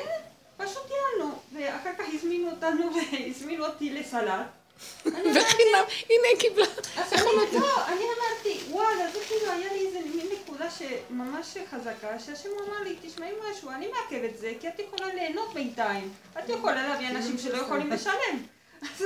[0.57, 4.45] פשוט טיילנו, ואחר כך הזמינו אותנו והזמינו אותי לסלט.
[5.05, 6.65] וחינם, הנה היא קיבלה.
[6.97, 12.19] אז אני, לא, אני אמרתי, וואלה, זה כאילו היה לי איזה מין נקודה שממש חזקה,
[12.19, 16.13] שהשם אמר לי, תשמעי משהו, אני מעכב את זה, כי את יכולה ליהנות בינתיים.
[16.39, 18.43] את יכולה להביא אנשים שלא יכולים לשלם.
[18.81, 19.03] אז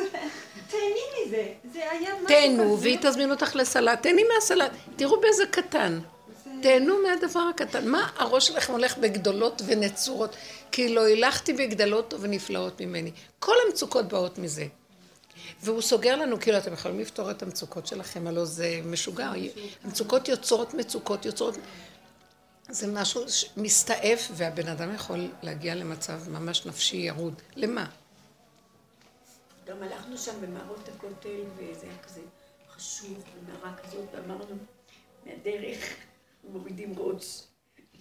[0.70, 2.28] תהני מזה, זה היה משהו כזה.
[2.28, 4.72] תהנו, והיא תזמין אותך לסלט, תהני מהסלט.
[4.96, 6.00] תראו באיזה קטן.
[6.62, 7.88] תהנו מהדבר הקטן.
[7.88, 10.36] מה הראש שלכם הולך בגדולות ונצורות?
[10.72, 13.12] כי לא הילכתי בגדלות ונפלאות ממני.
[13.40, 14.68] כל המצוקות באות מזה.
[15.64, 19.32] והוא סוגר לנו, כאילו, אתם יכולים לפתור את המצוקות שלכם, הלוא זה משוגע.
[19.84, 21.56] המצוקות יוצרות מצוקות, יוצרות...
[22.70, 23.22] זה משהו
[23.58, 27.42] מסתעף, והבן אדם יכול להגיע למצב ממש נפשי ירוד.
[27.56, 27.86] למה?
[29.66, 32.22] גם הלכנו שם במערות הכותל, וזה היה כזה
[32.70, 34.56] חשוב, במערה כזאת, ואמרנו,
[35.26, 35.96] מהדרך
[36.44, 37.44] מורידים ראש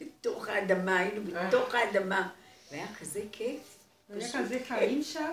[0.01, 2.29] לתוך האדמה, היינו בתוך האדמה,
[2.71, 3.61] והיה כזה כיף.
[4.09, 5.31] היה כזה חיים שם.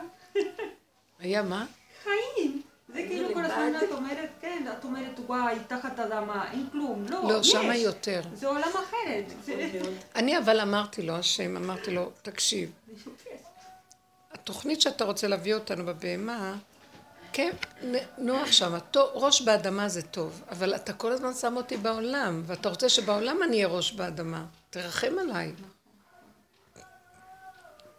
[1.19, 1.65] היה מה?
[2.04, 2.62] חיים.
[2.93, 7.06] זה כאילו כל הזמן את אומרת, כן, את אומרת, וואי, תחת אדמה, אין כלום.
[7.10, 7.52] לא, לא, יש.
[7.52, 8.21] שמה יותר.
[8.34, 9.26] זה עולם אחרת.
[9.43, 9.80] זה...
[10.15, 12.71] אני אבל אמרתי לו, השם, אמרתי לו, תקשיב,
[14.32, 16.56] התוכנית שאתה רוצה להביא אותנו בבהמה,
[17.34, 17.52] כן,
[18.17, 22.89] נוח שם, ראש באדמה זה טוב, אבל אתה כל הזמן שם אותי בעולם, ואתה רוצה
[22.89, 24.45] שבעולם אני אהיה ראש באדמה.
[24.69, 25.52] תרחם עליי.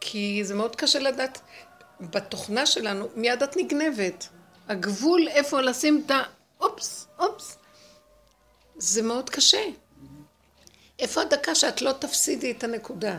[0.01, 1.41] כי זה מאוד קשה לדעת,
[2.01, 4.29] בתוכנה שלנו, מיד את נגנבת.
[4.69, 6.23] הגבול איפה לשים את ה...
[6.61, 7.59] אופס, אופס.
[8.77, 9.65] זה מאוד קשה.
[10.99, 13.19] איפה הדקה שאת לא תפסידי את הנקודה?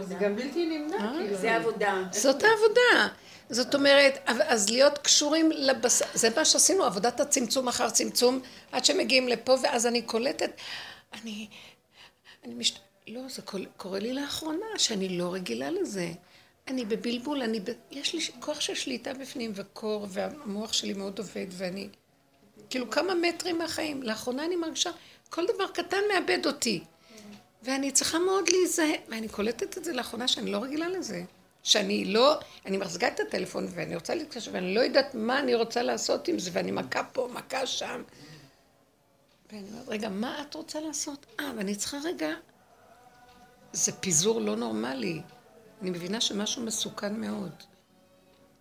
[0.00, 1.12] זה גם בלתי נמנע, אה?
[1.18, 1.36] כאילו.
[1.36, 2.02] זה עבודה.
[2.12, 3.14] זאת העבודה.
[3.50, 8.40] זאת אומרת, אז להיות קשורים לבשר, זה מה שעשינו, עבודת הצמצום אחר צמצום,
[8.72, 10.50] עד שמגיעים לפה, ואז אני קולטת,
[11.12, 11.48] אני,
[12.44, 12.78] אני מש...
[13.08, 13.42] לא, זה
[13.76, 16.12] קורה לי לאחרונה, שאני לא רגילה לזה.
[16.68, 17.70] אני בבלבול, אני ב...
[17.90, 21.88] יש לי כוח של שליטה בפנים וקור, והמוח שלי מאוד עובד, ואני
[22.70, 24.02] כאילו כמה מטרים מהחיים.
[24.02, 24.90] לאחרונה אני מרגישה,
[25.30, 26.84] כל דבר קטן מאבד אותי.
[27.62, 31.22] ואני צריכה מאוד להיזהר, ואני קולטת את זה לאחרונה שאני לא רגילה לזה.
[31.62, 35.82] שאני לא, אני מחזיקה את הטלפון ואני רוצה להתקשר ואני לא יודעת מה אני רוצה
[35.82, 38.02] לעשות עם זה ואני מכה פה, מכה שם.
[39.52, 41.26] ואני אומרת, רגע, מה את רוצה לעשות?
[41.40, 42.28] אה, ואני צריכה רגע,
[43.72, 45.20] זה פיזור לא נורמלי.
[45.82, 47.52] אני מבינה שמשהו מסוכן מאוד.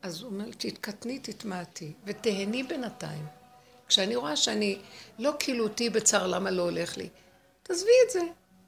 [0.01, 3.25] אז הוא אומר, תתקטני, תתמעטי, ותהני בינתיים.
[3.87, 4.77] כשאני רואה שאני
[5.19, 7.09] לא כאילו אותי בצער למה לא הולך לי,
[7.63, 8.21] תעזבי את זה,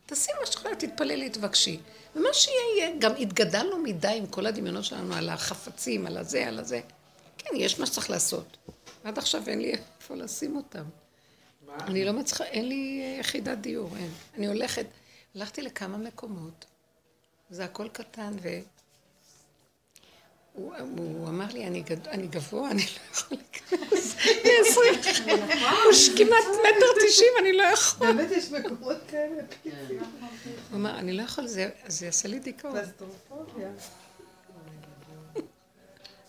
[0.06, 1.80] תעשי מה שאת תתפללי, תבקשי.
[2.16, 6.60] ומה שיהיה יהיה, גם התגדלנו מדי עם כל הדמיונות שלנו על החפצים, על הזה, על
[6.60, 6.82] הזה.
[7.38, 8.58] כן, יש מה שצריך לעשות.
[9.04, 10.84] עד עכשיו אין לי איפה לשים אותם.
[11.66, 11.74] מה?
[11.80, 14.10] אני לא מצליחה, אין לי יחידת דיור, אין.
[14.38, 14.86] אני הולכת,
[15.36, 16.65] הלכתי לכמה מקומות,
[17.50, 18.50] זה הכל קטן, ו...
[20.54, 22.08] הוא, הוא אמר לי, אני, גד...
[22.08, 24.15] אני גבוה, אני לא יכול להיכנס.
[24.46, 25.06] מ-20,
[25.84, 28.13] הוא כמעט מטר תשעים, אני לא יכול.
[28.13, 29.41] באמת יש מקומות כאלה.
[29.63, 29.72] הוא
[30.74, 32.76] אמר, אני לא יכול, זה, זה יעשה לי דיכאון.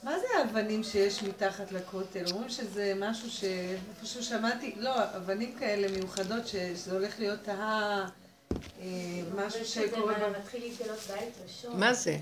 [0.03, 2.25] מה זה האבנים שיש מתחת לכותל?
[2.31, 3.45] אומרים שזה משהו ש...
[3.45, 8.07] איפשהו שמעתי, לא, אבנים כאלה מיוחדות, שזה הולך להיות ה...
[9.35, 10.29] משהו שקורה...
[10.39, 11.81] מתחיל להתגלות בית ראשון.
[11.81, 12.19] מה זה?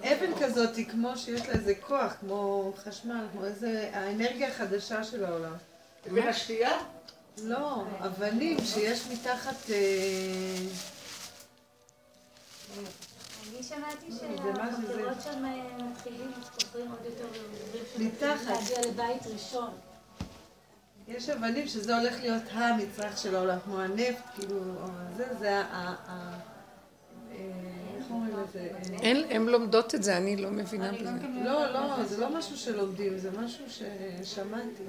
[0.00, 3.90] אבן כזאת היא כמו שיש לה איזה כוח, כמו חשמל, כמו איזה...
[3.92, 5.54] האנרגיה החדשה של העולם.
[6.10, 6.78] אבן השתייה?
[7.42, 9.70] לא, אבנים שיש מתחת...
[13.52, 15.44] אני שמעתי שהחברות שם
[15.78, 17.26] מתחילים, חופרים עוד יותר,
[17.98, 18.46] מתחת.
[18.46, 19.70] להגיע לבית ראשון.
[21.08, 24.60] יש אבנים שזה הולך להיות המצרך של העולם, כמו הנפט, כאילו,
[25.16, 25.94] זה, זה ה...
[27.98, 28.68] איך אומרים לזה?
[29.30, 31.10] הן לומדות את זה, אני לא מבינה בזה.
[31.44, 34.82] לא, לא, זה לא משהו שלומדים, זה משהו ששמעתי.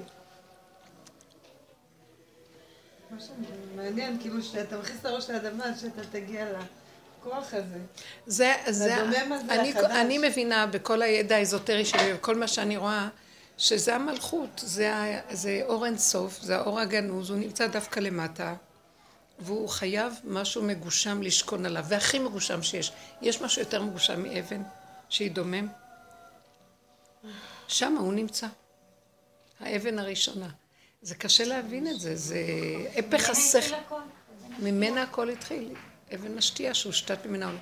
[3.16, 3.34] משהו
[3.76, 6.46] מעניין, כאילו שאתה מכניס את הראש לאדמה, שאתה תגיע
[7.20, 7.78] לכוח הזה.
[8.26, 8.96] זה, זה,
[9.50, 13.08] אני, אני מבינה בכל הידע האזוטרי שלי, וכל מה שאני רואה,
[13.58, 18.54] שזה המלכות, זה, זה אור אינסוף, זה האור הגנוז, הוא נמצא דווקא למטה,
[19.38, 22.92] והוא חייב משהו מגושם לשכון עליו, והכי מגושם שיש.
[23.22, 24.62] יש משהו יותר מגושם מאבן
[25.08, 25.68] שהיא דומם?
[27.68, 28.46] שם הוא נמצא.
[29.60, 30.48] האבן הראשונה.
[31.02, 32.44] זה קשה להבין את זה, זה
[32.96, 33.76] הפך השכל.
[34.58, 35.74] ממנה הכל התחיל.
[36.14, 37.52] אבן השתייה שהושתת ממנה.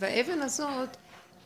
[0.00, 0.88] והאבן הזאת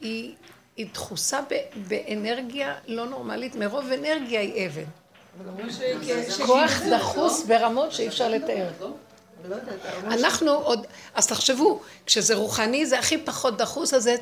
[0.01, 0.35] היא,
[0.77, 1.41] היא דחוסה
[1.89, 4.85] באנרגיה לא נורמלית, מרוב אנרגיה היא אבן.
[6.47, 8.71] כוח דחוס ברמות שאי אפשר לתאר.
[9.49, 14.17] לא ש- אנחנו עוד, אז תחשבו, כשזה רוחני זה הכי פחות דחוס, אז זה...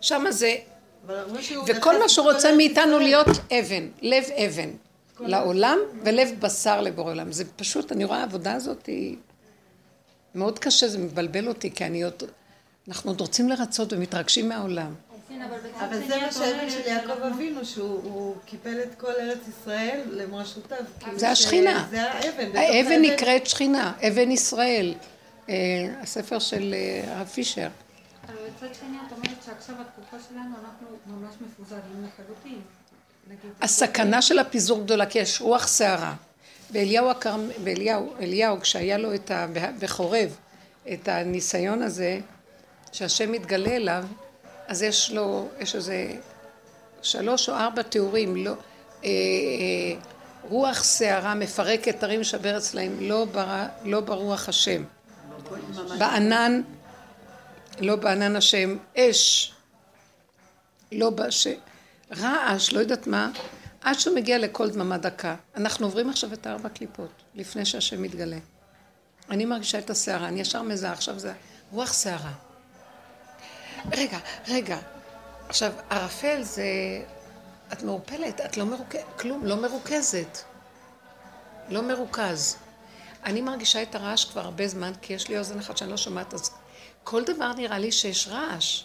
[0.00, 0.56] שם זה...
[1.66, 2.98] וכל מה שהוא רוצה מאיתנו.
[2.98, 4.70] להיות אבן, לב אבן,
[5.20, 7.32] לעולם ולב בשר לבורא עולם.
[7.32, 9.16] זה פשוט, אני רואה העבודה הזאת היא
[10.34, 12.22] מאוד קשה, זה מבלבל אותי, כי אני עוד,
[12.88, 14.94] אנחנו עוד רוצים לרצות ומתרגשים מהעולם.
[15.28, 15.42] כן,
[15.80, 20.00] אבל זה מה אומרת של יעקב שאנחנו- אבינו, שהוא הוא קיפל את כל ארץ ישראל
[20.10, 20.78] למרשותיו.
[21.00, 21.86] כאילו זה השכינה.
[21.90, 22.56] זה האבן.
[22.56, 24.94] האבן נקראת שכינה, אבן ישראל.
[25.48, 25.54] אה,
[26.02, 27.68] הספר של אה, הרב פישר.
[28.26, 32.60] אבל בצד שני את אומרת שעכשיו התקופה שלנו אנחנו ממש מפוזרים לחלוטין.
[33.62, 36.14] הסכנה של הפיזור גדולה, כי יש רוח סערה.
[36.70, 37.10] ואליהו.
[37.64, 39.46] ואליהו, אליהו, כשהיה לו את ה...
[39.80, 40.36] בחורב,
[40.92, 42.20] את הניסיון הזה,
[42.92, 44.04] שהשם מתגלה אליו,
[44.66, 46.12] אז יש לו, יש איזה
[47.02, 48.50] שלוש או ארבע תיאורים, לא...
[48.50, 48.54] אה,
[49.04, 50.00] אה,
[50.42, 53.66] רוח סערה מפרקת הרים שבר אצלהם, לא, בר...
[53.84, 54.84] לא ברוח השם.
[55.98, 56.62] בענן,
[57.80, 59.52] לא בענן השם, אש,
[60.92, 61.46] לא בש...
[62.16, 63.30] רעש, לא יודעת מה,
[63.80, 65.34] עד שהוא מגיע לכל דממה דקה.
[65.56, 68.38] אנחנו עוברים עכשיו את הארבע קליפות, לפני שהשם מתגלה.
[69.30, 71.32] אני מרגישה את הסערה, אני ישר מזהה, עכשיו זה
[71.72, 72.32] רוח סערה.
[73.92, 74.18] רגע,
[74.48, 74.78] רגע.
[75.48, 76.64] עכשיו, ערפל זה...
[77.72, 80.38] את מעורפלת, את לא מרוכזת, כלום, לא מרוכזת.
[81.68, 82.56] לא מרוכז.
[83.24, 86.34] אני מרגישה את הרעש כבר הרבה זמן, כי יש לי אוזן אחת שאני לא שומעת,
[86.34, 86.50] אז
[87.04, 88.84] כל דבר נראה לי שיש רעש.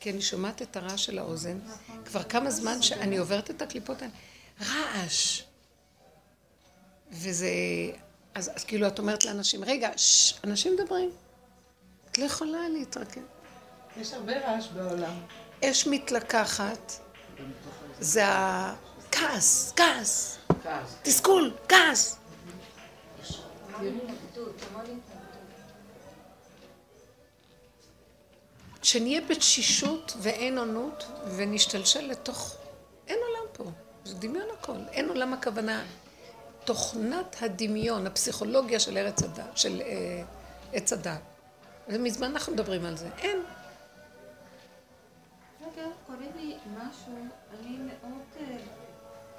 [0.00, 1.58] כי אני שומעת את הרעש של האוזן,
[2.04, 4.12] כבר כמה זמן שאני עוברת את הקליפות האלה.
[4.60, 5.42] רעש.
[7.10, 7.50] וזה...
[8.34, 11.10] אז, אז כאילו את אומרת לאנשים, רגע, ששש, אנשים מדברים.
[12.10, 13.22] את לא יכולה להתרכז.
[13.96, 15.14] יש הרבה רעש בעולם.
[15.64, 16.92] אש מתלקחת,
[18.00, 20.38] זה הכעס, כעס.
[21.02, 22.18] תסכול, כעס.
[28.82, 31.04] שנהיה בתשישות ואין עונות
[31.36, 32.56] ונשתלשל לתוך...
[33.08, 33.64] אין עולם פה,
[34.04, 34.76] זה דמיון הכל.
[34.92, 35.84] אין עולם הכוונה.
[36.64, 40.22] תוכנת הדמיון, הפסיכולוגיה של ארץ הדת, של אה,
[40.72, 41.20] עץ הדת.
[41.88, 43.08] ומזמן אנחנו מדברים על זה.
[43.18, 43.42] אין.
[45.72, 47.12] רגע, קורה לי משהו,
[47.60, 48.56] אני מאוד אה,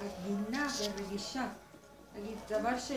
[0.00, 1.46] עדינה ורגישה.
[2.16, 2.92] נגיד, דבר ש...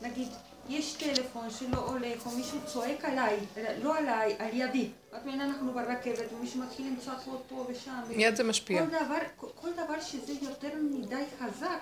[0.00, 0.28] נגיד,
[0.68, 3.38] יש טלפון שלא הולך, או מישהו צועק עליי,
[3.82, 4.90] לא עליי, על ידי.
[5.16, 8.00] את מבינה, אנחנו ברכבת, ומישהו מתחיל עם צעקות פה ושם.
[8.08, 8.82] מיד זה משפיע.
[8.82, 11.80] כל דבר, כל, דבר שזה יותר מדי חזק,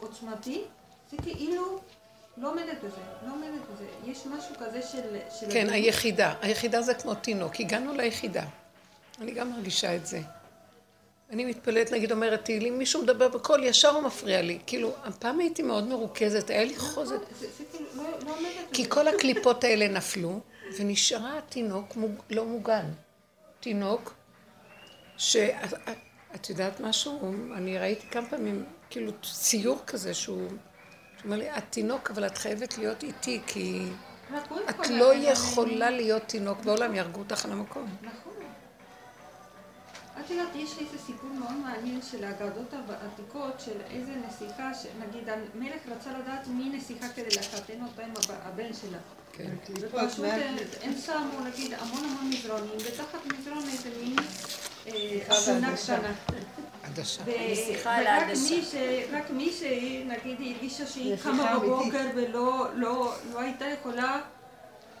[0.00, 0.62] עוצמתי,
[1.10, 1.78] זה כאילו
[2.36, 3.86] לא עומדת בזה, לא עומדת בזה.
[4.04, 5.16] יש משהו כזה של...
[5.40, 5.70] של כן.
[5.70, 6.34] היחידה.
[6.42, 7.60] היחידה זה כמו תינוק.
[7.60, 8.44] הגענו ליחידה.
[9.20, 10.20] אני גם מרגישה את זה.
[11.30, 14.58] אני מתפלאת, נגיד אומרת תהילים, מישהו מדבר בקול, ישר הוא מפריע לי.
[14.66, 17.16] כאילו, הפעם הייתי מאוד מרוכזת, היה לי חוזק.
[17.40, 18.34] זה, זה כאילו לא, לא
[18.72, 18.88] כי.
[18.88, 20.40] כל הקליפות האלה נפלו,
[20.78, 22.12] ונשארה התינוק מוג...
[22.30, 22.84] לא מוגן.
[23.60, 24.14] תינוק,
[25.16, 25.74] שאת
[26.34, 27.34] את יודעת משהו?
[27.54, 30.48] אני ראיתי כמה פעמים, כאילו, ציור כזה שהוא...
[31.24, 33.82] אומר לי, את תינוק, אבל את חייבת להיות איתי, כי
[34.70, 37.96] את לא יכולה להיות תינוק בעולם, יהרגו אותך על המקום.
[38.02, 38.29] נכון.
[40.24, 45.28] את יודעת, יש לי איזה סיפור מאוד מעניין של האגדות העתיקות, של איזה נסיכה, שנגיד
[45.28, 48.98] המלך רצה לדעת מי נסיכה כדי לחתן אותה עם הב- הבן שלה.
[49.32, 49.50] כן.
[49.80, 50.50] ופשוט מה אה?
[50.82, 51.14] הם שמו,
[51.44, 54.16] נגיד, המון המון מזרונים, ותחת מזרון איזה מין
[54.86, 55.96] אה, אסונה והעדשה.
[55.96, 56.12] קטנה.
[57.24, 58.26] ורק.
[59.30, 61.58] מי שנגיד היא הרגישה שהיא קמה.
[61.58, 64.20] בבוקר ולא לא, לא הייתה יכולה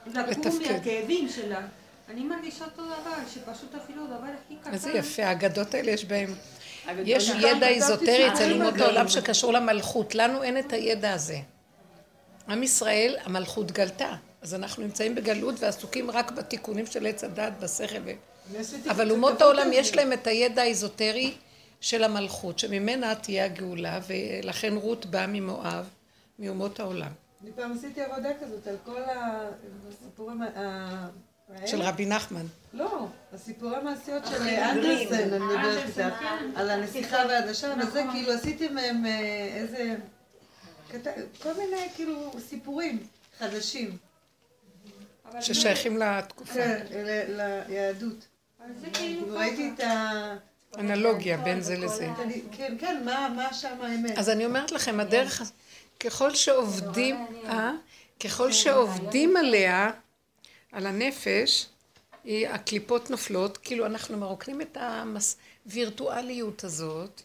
[0.06, 0.58] לקום.
[0.70, 1.60] מהכאבים שלה.
[2.10, 4.72] אני מרגישה אותו דבר, שפשוט אפילו הדבר הכי קטן...
[4.72, 6.34] איזה יפה, האגדות האלה יש בהם.
[7.04, 9.08] יש ידע איזוטרי אצל אומות העולם.
[9.08, 10.14] שקשור למלכות.
[10.14, 11.38] לנו אין את הידע הזה.
[12.48, 14.14] עם ישראל, המלכות גלתה.
[14.42, 18.00] אז אנחנו נמצאים בגלות ועסוקים רק בתיקונים של עץ הדת, בשכל.
[18.04, 18.10] ו...
[18.90, 19.94] אבל אומות העולם יש.
[19.94, 21.34] להם את הידע האיזוטרי
[21.80, 25.88] של המלכות, שממנה תהיה הגאולה, ולכן רות באה ממואב,
[26.38, 27.12] מאומות העולם.
[27.42, 29.00] אני פעם עשיתי עבודה כזאת על כל
[29.88, 31.08] הסיפורים ה...
[31.66, 32.46] של רבי נחמן.
[32.72, 34.42] לא, הסיפורי המעשיות של.
[34.42, 36.50] אנדרסן, אני מדברת אנדרסן, איתך, כן.
[36.56, 38.12] על הנסיכה והעדשה, וזה נכון.
[38.12, 39.20] כאילו עשיתי מהם אה,
[39.54, 39.94] איזה...
[41.42, 42.98] כל מיני כאילו סיפורים
[43.38, 43.96] חדשים,
[45.40, 46.52] ששייכים לתקופה.
[46.54, 48.26] כן, ל- ליהדות.
[48.92, 50.10] כאילו ראיתי את ה...
[50.78, 52.08] אנלוגיה בין זה לזה.
[52.52, 54.18] כן, כן, מה מה שם האמת?
[54.18, 55.52] אז אני אומרת לכם, הדרך, הז-
[56.00, 57.72] ככל שעובדים, אה?
[58.24, 59.90] ככל שעובדים עליה,
[60.72, 61.66] על הנפש,
[62.24, 64.76] היא- הקליפות נופלות, כאילו אנחנו מרוקנים את
[65.66, 67.22] הווירטואליות הזאת,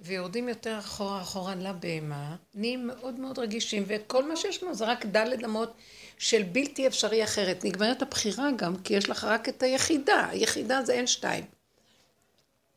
[0.00, 5.06] ויורדים יותר אחורה אחורה לבהמה, נהיים מאוד מאוד רגישים, וכל מה שיש לנו זה רק
[5.06, 5.74] דלת אמות
[6.18, 7.64] של בלתי אפשרי אחרת.
[7.64, 11.44] נגמרת הבחירה גם, כי יש לך רק את היחידה, היחידה זה אין שתיים.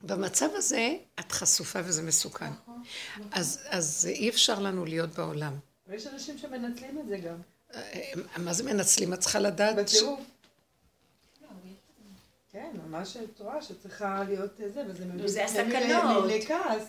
[0.02, 2.52] במצב הזה את חשופה וזה מסוכן.
[3.32, 5.54] אז, אז אי אפשר לנו להיות בעולם.
[5.88, 7.36] ויש אנשים שמנצלים את זה גם.
[7.76, 9.14] אה, מה זה מנצלים?
[9.14, 9.76] את צריכה לדעת...
[9.76, 10.20] בטירוף.
[12.52, 16.24] כן, ממש את רואה שצריכה להיות זה, וזה מביא זה הסכנות.
[16.28, 16.84] לכעס.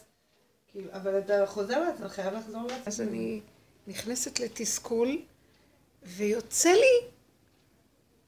[0.68, 2.86] כאילו, אבל אתה חוזר לעצמך, חייב לחזור לעצמך.
[2.88, 3.40] אז אני
[3.86, 5.22] נכנסת לתסכול,
[6.02, 7.08] ויוצא לי,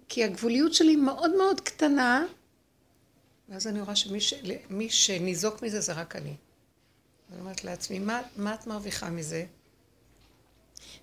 [0.09, 2.25] כי הגבוליות שלי מאוד מאוד קטנה,
[3.49, 4.35] ואז אני רואה שמי ש...
[4.71, 6.35] מי שניזוק מזה זה רק אני.
[7.33, 9.45] אני אומרת לעצמי, מה, מה את מרוויחה מזה?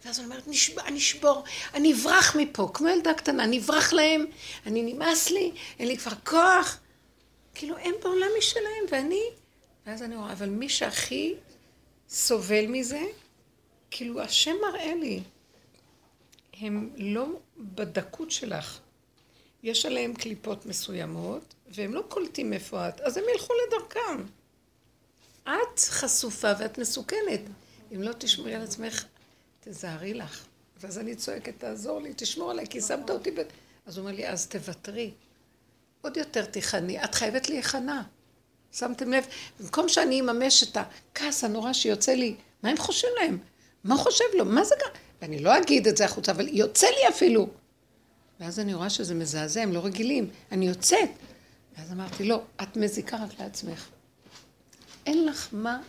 [0.06, 1.44] ואז אני אומרת, נשבר, אני אשבור,
[1.74, 4.26] אני אברח מפה, כמו ילדה קטנה, אני אברח להם,
[4.66, 6.80] אני נמאס לי, אין לי כבר כוח.
[7.54, 9.22] כאילו, הם בעולם משלהם, ואני...
[9.86, 11.36] ואז אני רואה, אבל מי שהכי
[12.10, 13.02] סובל מזה,
[13.92, 15.20] כאילו, השם מראה לי,
[16.54, 17.26] הם לא
[17.58, 18.80] בדקות שלך.
[19.64, 24.24] יש עליהם קליפות מסוימות, והם לא קולטים איפה את, אז הם ילכו לדרכם.
[25.44, 27.42] את חשופה ואת מסוכנת.
[27.96, 29.06] אם לא תשמרי על עצמך,
[29.64, 30.46] תזהרי לך.
[30.80, 33.42] ואז אני צועקת, תעזור לי, תשמור עליי, כי שמת אותי ב...
[33.86, 35.12] אז הוא אומר לי, אז תוותרי.
[36.02, 38.02] עוד יותר תיכני, את חייבת להיכנע.
[38.72, 39.26] שמתם לב?
[39.60, 43.38] במקום שאני אממש את הכעס הנורא שיוצא לי, מה הם חושבים להם?
[43.84, 44.46] מה חושב לו?
[44.46, 44.92] מה זה גם?
[45.22, 47.50] ואני לא אגיד את זה החוצה, אבל יוצא לי אפילו.
[48.40, 50.30] ואז אני רואה שזה מזעזע, הם לא רגילים.
[50.52, 51.10] אני יוצאת.
[51.78, 53.88] ואז אמרתי, לא, את מזיקה רק לעצמך.
[55.06, 55.82] אין לך מה,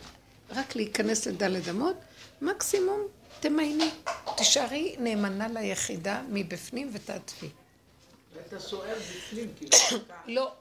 [0.49, 1.95] רק להיכנס לדלת אמות,
[2.41, 2.99] מקסימום
[3.43, 3.89] תמייני.
[4.37, 7.49] תישארי נאמנה ליחידה מבפנים ותעטפי.
[8.33, 10.03] ואתה סוער בפנים, כאילו.
[10.35, 10.51] לא.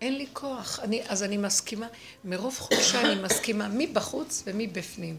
[0.00, 0.80] אין לי כוח.
[0.80, 1.86] אני, אז אני מסכימה,
[2.24, 5.16] מרוב חולשה אני מסכימה מבחוץ ומבפנים.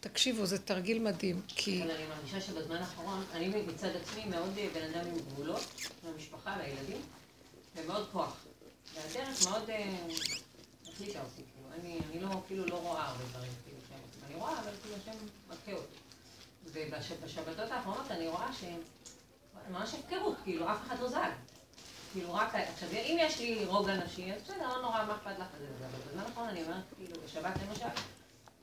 [0.00, 1.82] תקשיבו, זה תרגיל מדהים, כי...
[1.82, 5.64] אבל אני מרגישה שבזמן האחרון, אני מצד עצמי מאוד אה, בן אדם עם גבולות,
[6.08, 7.00] למשפחה, לילדים,
[7.76, 8.36] ומאוד כוח.
[8.94, 9.96] והדרך מאוד אה,
[10.92, 13.73] החליטה אותי, כאילו, אני, אני לא, כאילו לא רואה הרבה דברים, כאילו.
[14.34, 15.96] אני רואה, אבל כאילו השם מכה אותי.
[16.64, 21.30] ובשבתות האחרונות אני רואה שממש הפקרות, כאילו, אף אחד לא זג.
[22.12, 25.46] כאילו, רק, עכשיו, אם יש לי רוגע נשי, אז בסדר, לא נורא, מה אכפת לך
[25.56, 27.86] אבל בזמן האחרון אני אומרת, כאילו, בשבת למשל,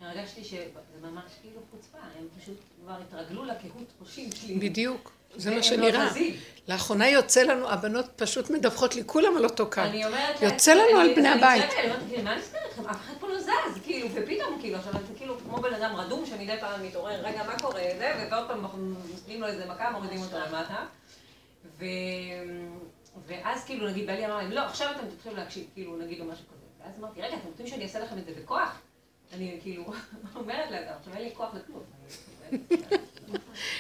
[0.02, 0.68] הרגשתי שזה
[1.02, 4.56] ממש כאילו חוצפה, הם פשוט כבר התרגלו לקהות חושים שלי.
[4.56, 6.10] בדיוק, זה מה לא שנראה.
[6.68, 9.82] לאחרונה יוצא לנו, הבנות פשוט מדווחות לי, כולם על אותו קו.
[9.82, 11.64] אני אומרת יוצא לנו על בני אני הבית.
[11.64, 12.86] אני אומרת, כאילו, מה נסגר איתכם?
[12.88, 16.26] אף אחד פה לא זז, כאילו, ופתאום, כאילו, עכשיו זה כאילו כמו בן אדם רדום
[16.26, 18.62] שמדי פעם מתעורר, רגע, מה קורה, זה, ועוד פעם
[19.12, 20.86] נותנים לו איזה מכה, מורידים אותו למטה.
[23.28, 26.46] ואז כאילו, נגיד, בעלי אמר להם, לא, עכשיו אתם תתחילו להקשיב, כאילו, נגיד לו משהו
[26.46, 26.66] כזה.
[26.84, 28.80] ואז אמרתי, רגע, אתם רוצים שאני אעשה לכם את זה בכוח?
[29.34, 29.84] אני כאילו
[30.36, 31.84] אומרת להם, עכשיו אין לי כוח לכלום.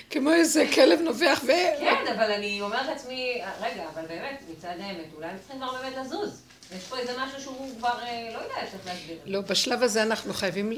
[0.09, 1.51] כמו איזה כלב נובח ו...
[1.79, 5.97] כן, אבל אני אומרת לעצמי, רגע, אבל באמת, מצד האמת, אולי הם צריכים כבר באמת
[5.97, 6.41] לזוז.
[6.77, 9.17] יש פה איזה משהו שהוא כבר, אה, לא יודע איך להסביר.
[9.25, 10.71] לא, בשלב הזה אנחנו חייבים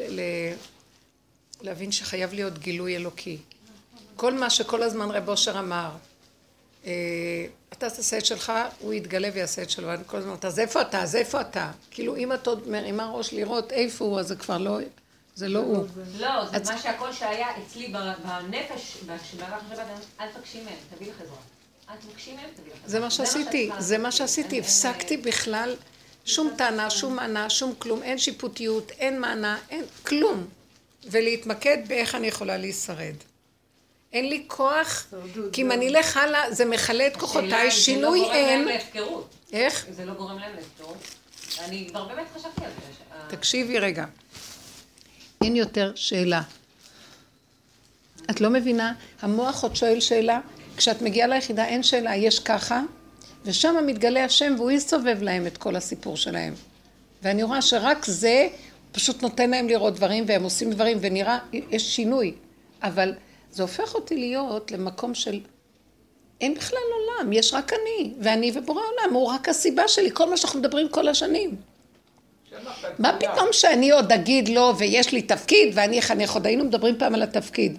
[1.62, 3.38] להבין שחייב להיות גילוי אלוקי.
[4.16, 5.90] כל מה שכל הזמן רב אושר אמר,
[6.86, 6.92] אה,
[7.74, 9.88] אתה תעשה את שלך, הוא יתגלה ויעשה את שלו.
[9.88, 11.02] ואני כל הזמן אומרת, אז איפה אתה?
[11.02, 11.72] אז איפה אתה?
[11.92, 14.80] כאילו, אם את עוד מרימה ראש לראות איפה הוא, אז זה כבר לא,
[15.36, 15.86] זה לא הוא.
[16.20, 19.88] לא, זה מה שהכל שהיה אצלי בנפש, במהלך השבת,
[20.20, 21.38] אל תבקשי מהם, תביא לך עזרה.
[22.86, 24.12] זה מה שעשיתי, זה מה.
[24.12, 25.76] שעשיתי, הפסקתי בכלל
[26.26, 30.48] שום טענה, שום מענה, שום כלום, אין שיפוטיות, אין מענה, אין כלום.
[31.12, 33.16] ולהתמקד באיך אני יכולה להישרד.
[34.14, 35.08] אין לי כוח,
[35.52, 38.60] כי אם אני אלך הלאה, זה מכלה את כוחותיי, שינוי זה לא גורם אין.
[38.60, 39.30] להם להפקרות.
[39.54, 39.86] איך?
[39.92, 40.98] זה לא גורם להם להפקרות.
[41.66, 42.94] אני כבר באמת חשבתי על זה.
[42.94, 44.06] ש- תקשיבי רגע.
[45.44, 46.42] אין יותר שאלה.
[48.30, 48.94] את לא מבינה?
[49.22, 50.40] המוח עוד שואל שאלה.
[50.78, 52.82] כשאת מגיעה ליחידה אין שאלה, יש ככה,
[53.46, 56.54] ושם מתגלה השם והוא יסובב להם את כל הסיפור שלהם.
[57.24, 58.48] ואני רואה שרק זה
[58.92, 62.34] פשוט נותן להם לראות דברים והם עושים דברים ונראה, יש שינוי.
[62.84, 63.14] אבל
[63.54, 65.40] זה הופך אותי להיות למקום של
[66.42, 70.38] אין בכלל עולם, יש רק אני, ואני ובורא עולם, הוא רק הסיבה שלי, כל מה
[70.38, 71.56] שאנחנו מדברים כל השנים.
[73.00, 77.16] מה פתאום שאני עוד אגיד לא ויש לי תפקיד ואני אחנך עוד היינו מדברים פעם
[77.16, 77.78] על התפקיד.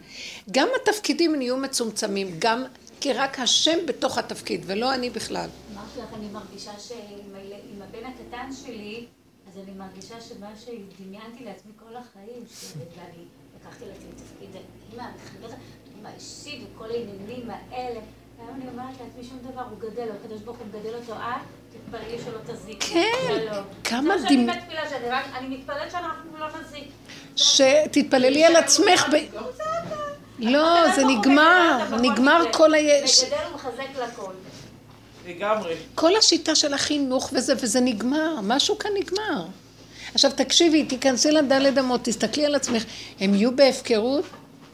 [0.50, 2.64] גם התפקידים נהיו מצומצמים, גם
[3.00, 5.48] כי רק השם בתוך התפקיד ולא אני בכלל.
[5.74, 9.04] אמרתי לך, אני מרגישה שעם הבן הקטן שלי,
[9.52, 13.24] אז אני מרגישה שמה שדמיינתי לעצמי כל החיים, ש- ואני
[13.68, 14.62] לקחתי לעצמי תפקיד
[14.92, 15.56] אימא, המחנכת,
[15.96, 18.00] אימא אישית וכל העניינים האלה.
[18.38, 21.42] והיום אני אומרת לעצמי שום דבר, הוא גדל, הקדוש ברוך הוא מגדל אותו, את
[21.72, 22.84] תתפללי שלא תזיק.
[22.84, 24.50] כן, כמה דימ...
[24.50, 24.50] דימ...
[25.34, 26.88] אני מתפללת שאנחנו לא נזיק.
[27.36, 29.16] שתתפללי על עצמך ב...
[30.38, 32.78] לא, זה נגמר, נגמר כל ה...
[32.78, 34.32] מגדל ומחזק לכל.
[35.26, 35.76] לגמרי.
[35.94, 39.46] כל השיטה של החינוך וזה, וזה נגמר, משהו כאן נגמר.
[40.14, 42.84] עכשיו תקשיבי, תיכנסי לדלת אמות, תסתכלי על עצמך,
[43.20, 44.24] הם יהיו בהפקרות?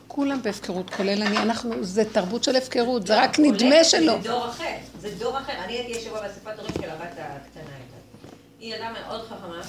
[0.08, 4.16] כולם בהפקרות, כולל אני, אנחנו, זה תרבות של הפקרות, זה רק נדמה שלא.
[4.22, 5.52] זה דור אחר, זה דור אחר.
[5.64, 8.36] אני הייתי ישבה באספת הורים של הבת הקטנה יותר.
[8.60, 9.60] היא ילדה מאוד חכמה,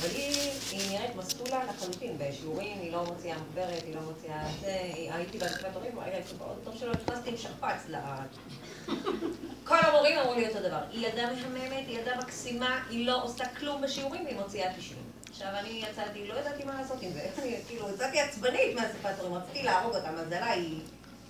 [0.00, 4.76] אבל היא, נראית מסטולה לחלוטין, בשיעורים היא לא מוציאה מחברת, היא לא מוציאה זה,
[5.14, 7.90] הייתי באספת הורים, הייתי מאוד טוב שלא נכנסתי עם שכפ"ץ.
[9.64, 13.44] כל המורים אמרו לי אותו דבר, היא ילדה מהממת, היא ילדה מקסימה, היא לא עושה
[13.58, 14.98] כלום בשיעורים והיא מוציאה 90.
[15.30, 19.20] עכשיו אני יצאתי, לא ידעתי מה לעשות עם זה, איך אני, כאילו, יצאתי עצבנית מהאספת
[19.20, 20.80] הורים, רציתי להרוג אותה, מזלה היא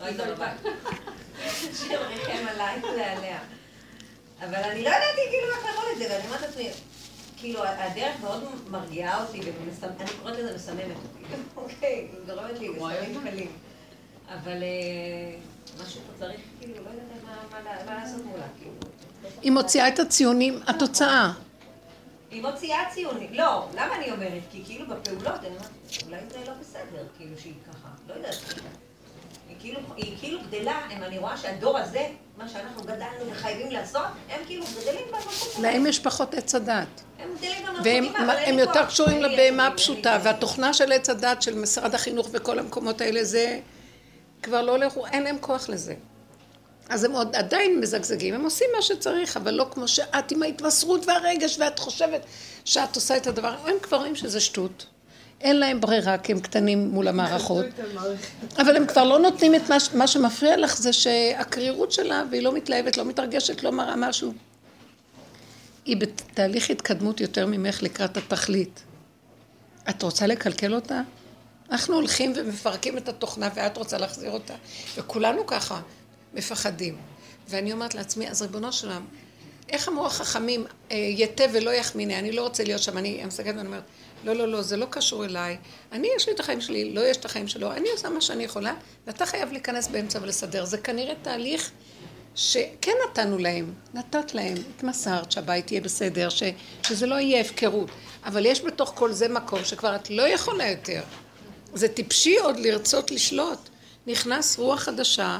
[0.00, 0.60] לא הייתה בבית.
[1.78, 3.38] שמריחם עליי ועליה.
[4.40, 6.70] אבל אני לא ידעתי כאילו איך לאכול את זה, ואני אומרת לעצמי,
[7.36, 13.52] כאילו, הדרך מאוד מרגיעה אותי, ואני קוראת לזה מסממת אותי, אוקיי, גורמת לי בסמים קלים.
[14.28, 14.62] אבל
[15.82, 17.09] משהו פה צריך, כאילו, לא יודעת
[17.86, 18.72] מה לעשות מולה, כאילו.
[19.42, 21.32] היא מוציאה את הציונים, התוצאה.
[22.30, 23.28] היא מוציאה ציונים.
[23.32, 24.42] לא, למה אני אומרת?
[24.52, 25.70] כי כאילו בפעולות, אני אומרת,
[26.06, 28.34] אולי זה לא בסדר, כאילו שהיא ככה, לא יודעת.
[29.48, 32.06] היא כאילו, היא כאילו גדלה, אם אני רואה שהדור הזה,
[32.38, 35.62] מה שאנחנו גדלנו וחייבים לעשות, הם כאילו גדלים במלכות.
[35.62, 37.02] להם יש פחות עץ הדת.
[37.18, 37.28] הם
[37.80, 43.00] גדלים והם יותר קשורים לבהמה הפשוטה, והתוכנה של עץ הדת של משרד החינוך וכל המקומות
[43.00, 43.60] האלה, זה
[44.42, 44.76] כבר לא,
[45.12, 45.94] אין להם כוח לזה.
[46.90, 51.06] אז הם עוד עדיין מזגזגים, הם עושים מה שצריך, אבל לא כמו שאת עם ההתמסרות
[51.06, 52.20] והרגש ואת חושבת
[52.64, 54.86] שאת עושה את הדבר, הם כבר רואים שזה שטות.
[55.40, 57.66] אין להם ברירה כי הם קטנים מול המערכות.
[58.60, 62.54] אבל הם כבר לא נותנים את מה, מה שמפריע לך זה שהקרירות שלה והיא לא
[62.54, 64.32] מתלהבת, לא מתרגשת, לא מראה משהו.
[65.84, 68.82] היא בתהליך התקדמות יותר ממך לקראת התכלית.
[69.90, 71.00] את רוצה לקלקל אותה?
[71.70, 74.54] אנחנו הולכים ומפרקים את התוכנה ואת רוצה להחזיר אותה.
[74.96, 75.80] וכולנו ככה.
[76.34, 76.96] מפחדים.
[77.48, 79.04] ואני אומרת לעצמי, אז ריבונו שלם,
[79.68, 83.66] איך אמרו החכמים, אה, יתה ולא יחמיני, אני לא רוצה להיות שם, אני מסתכלת ואני
[83.66, 83.82] אומרת,
[84.24, 85.56] לא, לא, לא, זה לא קשור אליי,
[85.92, 88.44] אני יש לי את החיים שלי, לא יש את החיים שלו, אני עושה מה שאני
[88.44, 88.74] יכולה,
[89.06, 90.64] ואתה חייב להיכנס באמצע ולסדר.
[90.64, 91.70] זה כנראה תהליך
[92.34, 96.42] שכן נתנו להם, נתת להם, התמסרת שהבית יהיה בסדר, ש,
[96.86, 97.90] שזה לא יהיה הפקרות,
[98.24, 101.02] אבל יש בתוך כל זה מקום שכבר את לא יכולה יותר.
[101.74, 103.58] זה טיפשי עוד לרצות לשלוט.
[104.06, 105.38] נכנס רוח חדשה,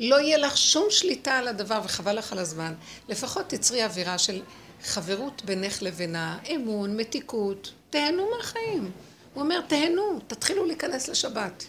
[0.00, 2.74] לא יהיה לך שום שליטה על הדבר וחבל לך על הזמן.
[3.08, 4.42] לפחות תצרי אווירה של
[4.82, 8.90] חברות בינך לבינה, אמון, מתיקות, תהנו מהחיים.
[9.34, 11.64] הוא אומר, תהנו, תתחילו להיכנס לשבת.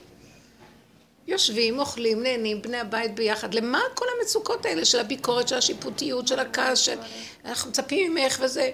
[1.28, 3.54] יושבים, אוכלים, נהנים, בני הבית ביחד.
[3.54, 7.00] למה כל המצוקות האלה של הביקורת, של השיפוטיות, של הכעס, של...
[7.46, 8.72] אנחנו מצפים ממך וזה...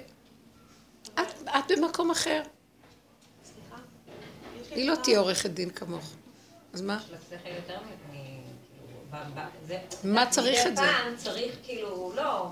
[1.14, 2.42] את, את במקום אחר.
[3.44, 3.82] סליחה?
[4.72, 6.14] היא לא תהיה עורכת דין כמוך.
[6.74, 7.00] אז מה?
[7.06, 7.78] יש לך שכל יותר
[10.04, 10.84] מה צריך את זה?
[10.84, 12.52] פעם צריך כאילו, לא,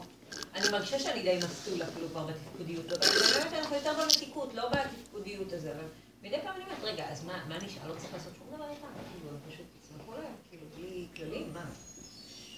[0.55, 5.53] אני מרגישה שאני די מסטול אפילו כבר בתפקודיות, אבל באמת אנחנו יותר במתיקות, לא בתפקודיות
[5.53, 5.85] הזה, אבל
[6.23, 7.87] מדי פעם אני אומרת, רגע, אז מה נשאר?
[7.87, 11.65] לא צריך לעשות שום דבר איתם, כאילו, פשוט תסמכו להם, כאילו, בלי כללים, מה?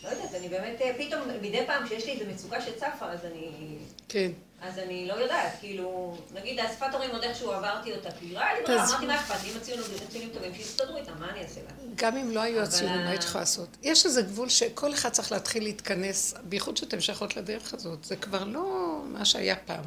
[0.06, 3.78] לא יודעת, אני באמת, פתאום, מדי פעם כשיש לי איזו מצוקה שצפה, אז אני...
[4.10, 4.32] כן.
[4.62, 8.64] אז אני לא יודעת, כאילו, נגיד האספת הורים עוד איכשהו עברתי אותה, כאילו, היה לי
[8.66, 11.94] ברירה, אמרתי מה אכפת לי, אם הציונים טובים, שיסתדרו איתם, מה אני אעשה להם?
[11.96, 13.70] גם אם לא היו הציונים, מה היית יכולה לעשות?
[13.84, 18.44] יש איזה גבול שכל אחד צריך להתחיל להתכנס, בייחוד שאתן שייכות לדרך הזאת, זה כבר
[18.44, 19.84] לא מה שהיה פעם.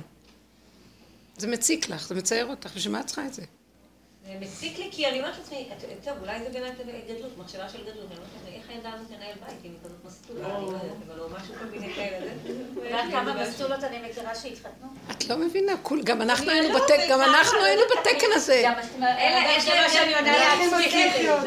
[1.36, 3.42] זה מציק לך, זה מצייר אותך, בשביל מה את צריכה את זה?
[4.28, 5.68] זה מציק לי, כי אני אומרת לעצמי,
[6.04, 6.72] טוב, אולי זה באמת
[7.08, 10.04] גדלות, מחשבה של גדלות, אני אומרת לעצמי, איך הילדה הזאת תנהל בית אם היא כזאת
[10.04, 12.26] מסטולה, אני לא יודעת, אבל או משהו כל מיני כאלה.
[12.84, 14.86] יודעת כמה מסטולות אני מכירה שהתחתנו?
[15.10, 15.72] את לא מבינה,
[16.04, 16.78] גם אנחנו היינו
[17.10, 18.64] גם אנחנו היינו בתקן הזה.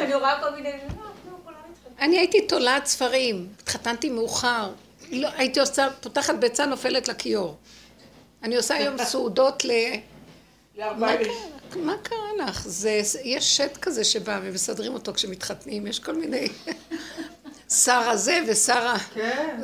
[0.01, 0.71] אני רואה כל מיני...
[1.99, 4.71] אני הייתי תולעת ספרים, התחתנתי מאוחר,
[5.11, 7.57] לא, הייתי עושה, פותחת ביצה נופלת לכיור.
[8.43, 9.71] אני עושה היום סעודות ל...
[11.75, 12.67] מה קרה לך?
[12.67, 16.47] זה, יש שט כזה שבא ומסדרים אותו כשמתחתנים, יש כל מיני...
[17.69, 18.99] שר הזה ושר ה...
[18.99, 19.59] כן.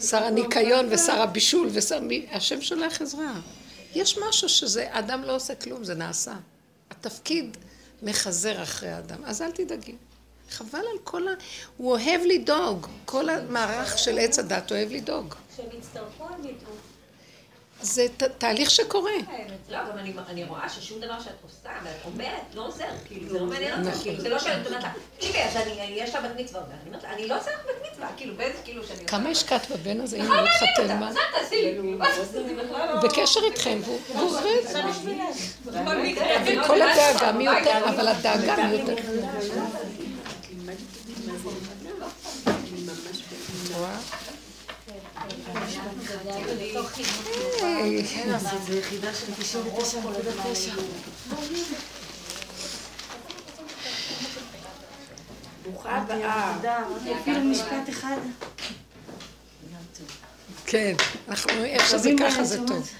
[0.00, 2.00] שר הניקיון ושר הבישול ושר...
[2.32, 3.32] השם שולח עזרה.
[3.94, 6.34] יש משהו שזה, אדם לא עושה כלום, זה נעשה.
[6.90, 7.56] התפקיד
[8.02, 9.94] מחזר אחרי האדם, אז אל תדאגי.
[10.50, 11.30] חבל על כל ה...
[11.76, 12.86] הוא אוהב לדאוג.
[13.04, 15.34] כל המערך של עץ הדת אוהב לדאוג.
[15.54, 16.71] כשהם יצטרכו הם ידעו.
[17.82, 19.10] זה ת- תהליך שקורה.
[19.68, 23.38] לא, גם אני- אני רואה ששום דבר שאת עושה, ואת אומרת, לא עוזר, כאילו, זה
[23.38, 26.30] לא מעניין אותה, כאילו, זה לא שאת אומרת לה, תקשיבי, אז אני, יש לה בת
[26.40, 29.06] מצווה, ואני אומרת לה, אני לא עושה לך בת מצווה, כאילו, באיזה, כאילו, שאני...
[29.06, 31.08] כמה השקעת בבן הזה, אם הוא לא התחתן, מה?
[31.08, 31.98] אז אל תעשי לי, כאילו,
[32.78, 33.00] לא...
[33.02, 33.98] בקשר איתכם, והוא
[34.30, 34.44] עובד.
[36.54, 38.94] לא כל הדאגה מיותר, אבל הדאגה מיותר.
[43.76, 43.96] רואה?
[47.62, 48.04] היי,
[48.66, 50.80] זה יחידה של 99.9.
[55.62, 56.58] ברוכה הבאה.
[57.20, 58.16] אפילו משפט אחד.
[60.66, 60.94] כן,
[61.28, 62.90] אנחנו, איך שזה ככה זה טוב.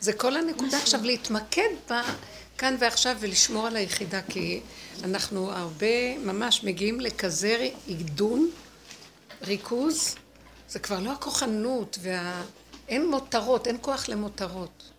[0.00, 2.02] זה כל הנקודה עכשיו להתמקד בה
[2.58, 4.60] כאן ועכשיו ולשמור על היחידה, כי
[5.04, 8.50] אנחנו הרבה ממש מגיעים לכזה עידון,
[9.42, 10.14] ריכוז,
[10.68, 12.42] זה כבר לא הכוחנות, וה...
[12.88, 14.90] אין מותרות, אין כוח למותרות.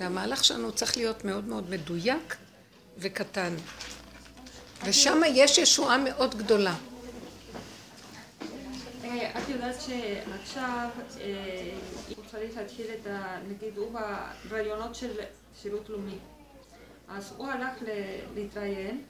[0.00, 2.36] והמהלך שלנו צריך להיות מאוד מאוד מדויק
[2.98, 3.54] וקטן.
[4.84, 6.74] ושם יש ישועה מאוד גדולה.
[9.04, 10.88] אה, את יודעת שעכשיו
[11.20, 11.74] אה,
[12.16, 13.38] הוא צריך להתחיל את ה...
[13.48, 14.00] נגיד הוא
[14.48, 15.12] ברעיונות של
[15.62, 16.18] שירות לאומי.
[17.08, 17.72] אז הוא הלך
[18.34, 19.02] להתראיין,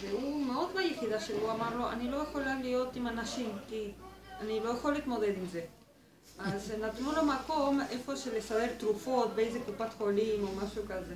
[0.00, 3.90] והוא מאוד ביחידה שלו, הוא אמר לו, אני לא יכולה להיות עם אנשים, כי
[4.40, 5.60] אני לא יכול להתמודד עם זה.
[6.38, 11.14] אז נתנו לו מקום איפה של לסדר תרופות, באיזה קופת חולים או משהו כזה.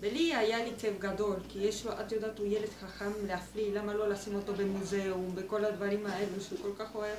[0.00, 3.94] ולי היה לי כיף גדול, כי יש לו, את יודעת, הוא ילד חכם להפליא, למה
[3.94, 7.18] לא לשים אותו במוזיאום, בכל הדברים האלו שהוא כל כך אוהב.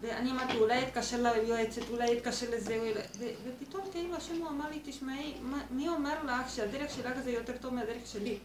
[0.00, 2.92] ואני אמרתי, אולי אתקשר ליועצת, אולי אתקשר לזה.
[3.18, 5.34] ו- ופתאום כאילו השם הוא אמר לי, תשמעי,
[5.70, 8.38] מי אומר לך שהדרך שלך זה יותר טוב מהדרך שלי?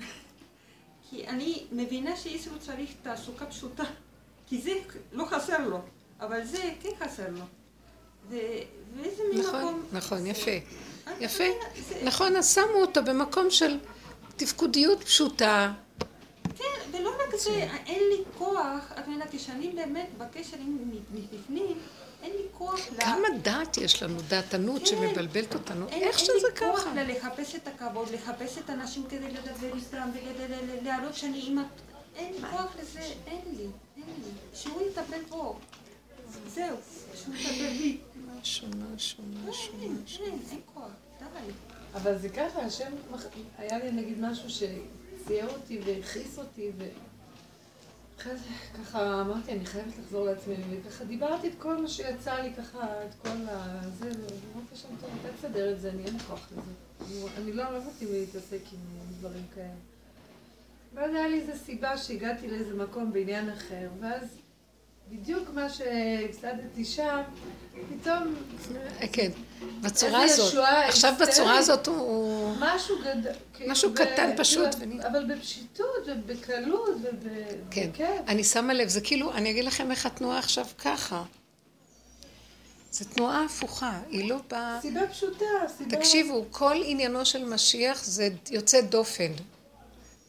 [1.10, 3.84] כי אני מבינה שישו צריך תעסוקה פשוטה,
[4.48, 4.70] כי זה
[5.12, 5.78] לא חסר לו,
[6.20, 7.44] אבל זה כן חסר לו.
[8.30, 9.82] ואיזה מין נכון, מקום...
[9.92, 10.50] נכון, יפה.
[11.06, 11.44] אני יפה.
[11.44, 13.78] מבינה, זה- נכון, אז שמו אותו במקום של
[14.36, 15.72] תפקודיות פשוטה.
[16.58, 16.64] כן,
[16.98, 17.50] ולא רק זה,
[17.86, 20.78] אין לי כוח, את מבינה, כשאני באמת בקשר עם
[21.14, 21.76] מבפנים,
[22.22, 23.00] אין לי כוח ל...
[23.00, 24.86] כמה דעת יש לנו, דעתנות כן.
[24.86, 25.88] שמבלבלת אותנו.
[25.88, 26.94] אין, איך אין שזה לי כוח ככה.
[26.94, 31.38] ל- לחפש את הכבוד, לחפש את האנשים כדי לדבר איתם, וכדי ל- ל- להראות שאני
[31.38, 31.62] אימא...
[32.18, 33.66] אין לי כוח לזה, אין לי,
[33.96, 34.30] אין לי.
[34.54, 35.58] שהוא יטפל בו.
[36.48, 36.76] זהו,
[37.14, 37.98] שהוא יטפל בי.
[38.42, 39.82] שונה, שונה, אין, שונה.
[40.26, 41.52] אין, אין כוח, די.
[41.94, 42.92] אבל זה ככה, השם,
[43.58, 46.88] היה לי נגיד משהו שצייר אותי והכעיס אותי, ו...
[48.18, 48.44] אחרי זה
[48.78, 53.14] ככה אמרתי, אני חייבת לחזור לעצמי, וככה דיברתי את כל מה שיצא לי ככה, את
[53.22, 53.80] כל ה...
[53.98, 57.20] זה, ואמרתי שם, טוב, אתה תסדר את זה, אני אין לי כוח לזה.
[57.36, 58.78] אני- לא, לא מתאים להתעסק עם
[59.18, 59.68] דברים כאלה.
[60.94, 64.22] ואז היה לי איזו סיבה שהגעתי לאיזה מקום בעניין אחר, ואז
[65.10, 67.20] בדיוק מה שהפסדתי שם,
[68.00, 68.34] פתאום
[69.12, 69.30] כן,
[69.80, 70.54] בצורה הזאת.
[70.88, 71.14] עכשיו.
[71.20, 72.54] בצורה הזאת הוא...
[72.60, 73.32] משהו גדול,
[73.66, 76.96] משהו קטן פשוט כאילו, ונ- אבל בפשיטות ובקלות
[77.70, 77.88] כן.
[77.88, 78.06] ובכיף.
[78.28, 81.24] אני שמה לב, זה כאילו, אני אגיד לכם איך התנועה עכשיו ככה.
[82.90, 84.78] זו תנועה הפוכה, היא לא באה...
[84.82, 85.44] סיבה פשוטה,
[85.78, 85.96] סיבה...
[85.96, 89.32] תקשיבו, כל עניינו של משיח זה יוצא דופן.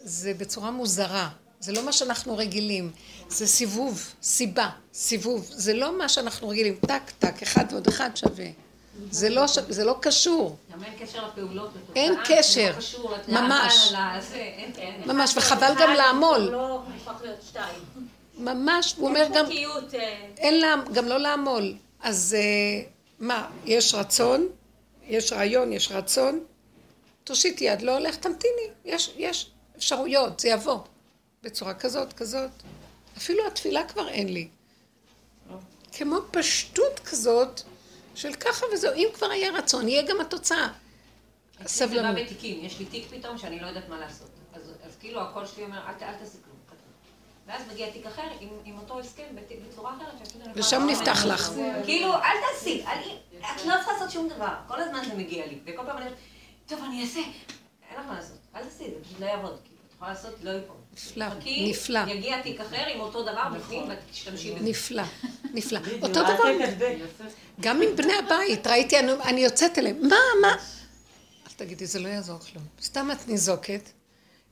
[0.04, 1.30] זה בצורה מוזרה.
[1.60, 2.92] זה לא מה שאנחנו רגילים.
[3.30, 5.46] זה סיבוב, סיבה, סיבוב.
[5.50, 6.76] זה לא מה שאנחנו רגילים.
[6.88, 8.46] טק, טק, אחד ועוד אחד שווה.
[9.12, 9.60] זה לא, ש...
[9.70, 10.58] זה לא קשור.
[10.74, 11.70] גם אין קשר לפעולות.
[11.96, 12.72] אין קשר.
[13.04, 13.94] לא לתנועה, ממש.
[15.06, 16.40] ממש, וחבל גם לעמול.
[16.40, 16.84] לא.
[18.38, 19.46] ממש, הוא אומר גם,
[19.94, 21.74] אה, אין לה, גם לא לעמול.
[22.02, 22.82] אז אה,
[23.20, 24.48] מה, יש רצון,
[25.08, 26.40] יש רעיון, יש רצון,
[27.24, 30.80] תושיט יד, לא הולך, תמתיני, יש, יש אפשרויות, זה יבוא.
[31.44, 32.50] בצורה כזאת, כזאת.
[33.18, 34.48] אפילו התפילה כבר אין לי.
[35.92, 37.62] כמו פשטות כזאת
[38.16, 40.68] של ככה וזהו, אם כבר היה רצון, יהיה גם התוצאה.
[41.62, 42.16] זה סבלנות.
[42.16, 44.28] בא בתיקים, יש לי תיק פתאום שאני לא יודעת מה לעשות.
[44.54, 46.58] אז, אז כאילו הקול שלי אומר, אל, אל תעשי כלום.
[47.48, 49.24] ואז מגיע תיק אחר עם, עם אותו הסכם
[49.70, 50.36] בצורה אחרת.
[50.46, 51.52] אני ושם יכולה- נפתח לך.
[51.86, 52.22] כאילו, אל
[52.54, 52.84] תעשי,
[53.40, 54.54] את לא צריכה לעשות שום דבר.
[54.68, 55.60] כל הזמן זה מגיע לי.
[55.66, 56.18] וכל פעם אני אומרת,
[56.68, 57.20] טוב, אני אעשה.
[57.90, 58.38] אין לך מה לעשות.
[58.56, 59.60] אל תעשי, זה פשוט לא יעבוד.
[59.64, 60.76] כאילו, את יכולה לעשות, לא ייפול.
[60.94, 62.00] נפלא, נפלא.
[62.08, 64.66] יגיע תיק אחר עם אותו דבר בפנים, ותשתמשי בזה.
[64.66, 65.04] נפלא,
[65.54, 65.80] נפלא.
[66.04, 66.44] אותו דבר,
[67.60, 70.56] גם עם בני הבית, ראיתי, אני, אני יוצאת אליהם, מה, מה?
[71.48, 72.64] אל תגידי, זה לא יעזור כלום.
[72.82, 73.90] סתם את ניזוקת,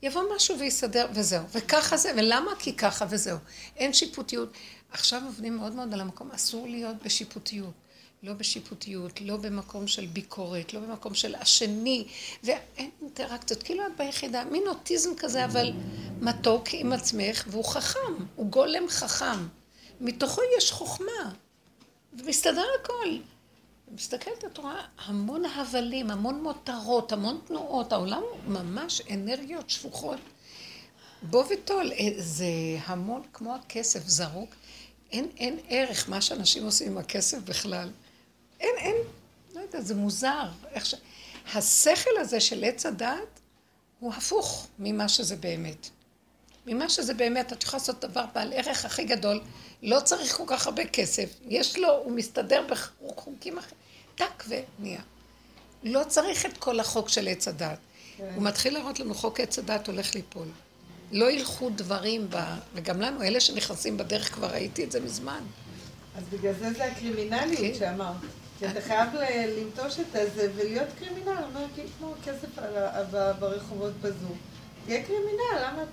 [0.01, 1.43] יבוא משהו ויסדר, וזהו.
[1.51, 2.51] וככה זה, ולמה?
[2.59, 3.37] כי ככה וזהו.
[3.75, 4.49] אין שיפוטיות.
[4.91, 7.73] עכשיו עובדים מאוד מאוד על המקום, אסור להיות בשיפוטיות.
[8.23, 12.07] לא בשיפוטיות, לא במקום של ביקורת, לא במקום של השני,
[12.43, 15.73] ואין אינטראקציות, כאילו את ביחידה, מין אוטיזם כזה, אבל
[16.21, 19.47] מתוק עם עצמך, והוא חכם, הוא גולם חכם.
[20.01, 21.31] מתוכו יש חוכמה,
[22.13, 23.17] ומסתדר הכל.
[23.91, 30.19] מסתכלת, את רואה המון הבלים, המון מותרות, המון תנועות, העולם הוא ממש אנרגיות שפוכות.
[31.21, 32.45] בוא וטול, אה, זה
[32.85, 34.49] המון כמו הכסף זרוק.
[35.11, 37.89] אין, אין ערך מה שאנשים עושים עם הכסף בכלל.
[38.59, 38.95] אין, אין,
[39.55, 40.43] לא יודעת, זה מוזר.
[40.71, 40.95] איך ש...
[41.53, 43.39] השכל הזה של עץ הדעת
[43.99, 45.89] הוא הפוך ממה שזה באמת.
[46.65, 49.41] ממה שזה באמת, את יכולה לעשות דבר בעל ערך הכי גדול,
[49.83, 53.77] לא צריך כל כך הרבה כסף, יש לו, הוא מסתדר בחוקים אחרים,
[54.15, 55.01] טק ונהיה.
[55.83, 57.77] לא צריך את כל החוק של עץ הדת.
[58.17, 58.31] כן.
[58.35, 60.47] הוא מתחיל להראות לנו חוק עץ הדת הולך ליפול.
[61.11, 62.37] לא ילכו דברים ב...
[62.73, 65.43] וגם לנו, אלה שנכנסים בדרך, כבר ראיתי את זה מזמן.
[66.17, 67.79] אז בגלל זה זה הקרימינליות כן.
[67.79, 68.15] שאמרת.
[68.59, 69.09] כי אתה חייב
[69.57, 71.65] לנטוש את זה ולהיות קרימינל, אומר,
[71.97, 72.47] כמו כסף
[73.39, 74.37] ברחובות בזום.
[74.85, 75.83] תהיה קרימינל, למה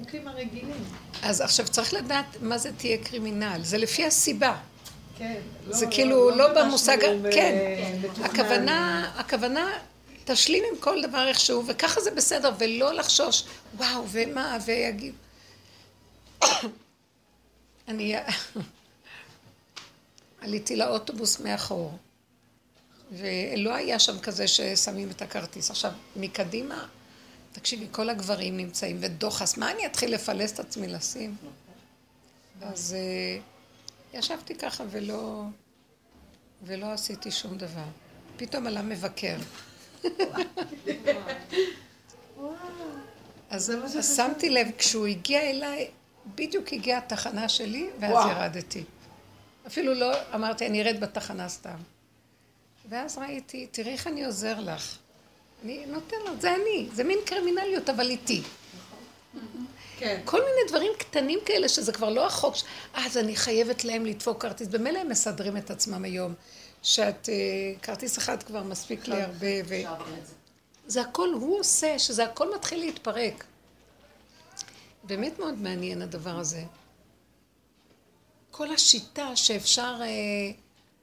[0.00, 0.84] החוקים הרגילים?
[1.22, 4.56] אז עכשיו צריך לדעת מה זה תהיה קרימינל, זה לפי הסיבה.
[5.18, 6.96] כן, לא, זה לא, כאילו לא, לא במושג,
[7.32, 7.56] כן,
[8.24, 9.70] הכוונה, הכוונה,
[10.24, 13.44] תשלים עם כל דבר איכשהו, וככה זה בסדר, ולא לחשוש,
[13.76, 15.14] וואו, ומה, ויגיד.
[17.88, 18.16] אני
[20.40, 21.98] עליתי לאוטובוס מאחור,
[23.12, 25.70] ולא היה שם כזה ששמים את הכרטיס.
[25.70, 26.86] עכשיו, מקדימה
[27.52, 31.36] תקשיבי, כל הגברים נמצאים, ודוחס, מה אני אתחיל לפלס את עצמי לשים?
[32.62, 35.42] אז uh, ישבתי ככה ולא,
[36.62, 37.84] ולא עשיתי שום דבר.
[38.36, 39.36] פתאום עלה מבקר.
[43.50, 43.72] אז,
[44.16, 45.90] שמתי לב, כשהוא הגיע אליי,
[46.34, 48.26] בדיוק הגיעה התחנה שלי, ואז.
[48.30, 48.84] ירדתי.
[49.70, 51.76] אפילו לא אמרתי, אני ארד בתחנה סתם.
[52.88, 54.98] ואז ראיתי, תראי איך אני עוזר לך.
[55.64, 58.42] אני נותן לו, זה אני, זה מין קרימינליות, אבל איתי.
[59.98, 60.20] כן.
[60.24, 62.54] כל מיני דברים קטנים כאלה, שזה כבר לא החוק,
[62.94, 64.68] אז אני חייבת להם לדפוק כרטיס.
[64.68, 66.34] במילא הם מסדרים את עצמם היום,
[66.82, 67.34] שאת, אה,
[67.82, 69.74] כרטיס אחד כבר מספיק לי הרבה, ו...
[70.86, 73.44] זה הכל הוא עושה, שזה הכל מתחיל להתפרק.
[75.04, 76.62] באמת מאוד מעניין הדבר הזה.
[78.60, 80.06] כל השיטה שאפשר אה,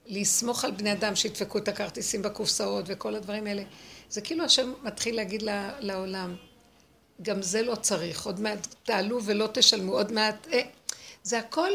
[0.05, 3.63] לסמוך על בני אדם שידפקו את הכרטיסים בקופסאות וכל הדברים האלה.
[4.09, 5.43] זה כאילו השם מתחיל להגיד
[5.79, 6.35] לעולם,
[7.21, 10.47] גם זה לא צריך, עוד מעט תעלו ולא תשלמו, עוד מעט...
[10.53, 10.61] אה,
[11.23, 11.69] זה הכל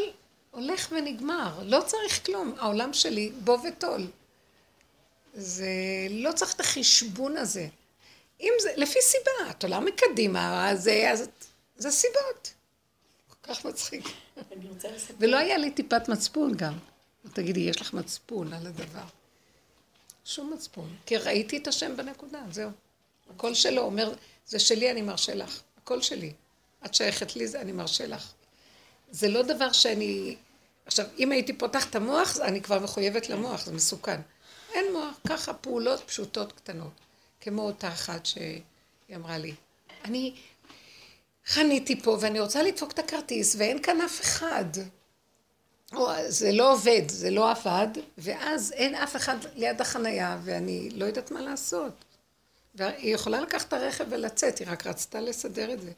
[0.50, 2.54] הולך ונגמר, לא צריך כלום.
[2.58, 4.06] העולם שלי, בוא וטול.
[5.34, 5.66] זה
[6.10, 7.66] לא צריך את החשבון הזה.
[8.40, 11.28] אם זה, לפי סיבה, את עולה מקדימה, אז, אז
[11.76, 12.61] זה סיבות.
[13.42, 14.04] כך מצחיק.
[15.18, 16.78] ולא היה לי טיפת מצפון גם.
[17.32, 19.04] תגידי, יש לך מצפון על הדבר.
[20.24, 20.96] שום מצפון.
[21.06, 22.70] כי ראיתי את השם בנקודה, זהו.
[23.34, 24.12] הכל שלו, אומר,
[24.46, 25.60] זה שלי, אני מרשה לך.
[25.82, 26.32] הכל שלי.
[26.84, 28.32] את שייכת לי, זה אני מרשה לך.
[29.10, 30.36] זה לא דבר שאני...
[30.86, 34.20] עכשיו, אם הייתי פותחת את המוח, אני כבר מחויבת למוח, זה מסוכן.
[34.72, 36.92] אין מוח, ככה פעולות פשוטות קטנות.
[37.40, 38.62] כמו אותה אחת שהיא
[39.14, 39.54] אמרה לי,
[40.04, 40.34] אני
[41.46, 44.64] חניתי פה ואני רוצה לדפוק את הכרטיס ואין כאן אף אחד.
[45.94, 47.88] או, זה לא עובד, זה לא עבד,
[48.18, 52.04] ואז אין אף אחד ליד החנייה, ואני לא יודעת מה לעשות.
[52.74, 55.92] והיא יכולה לקחת את הרכב ולצאת, היא רק רצתה לסדר את זה.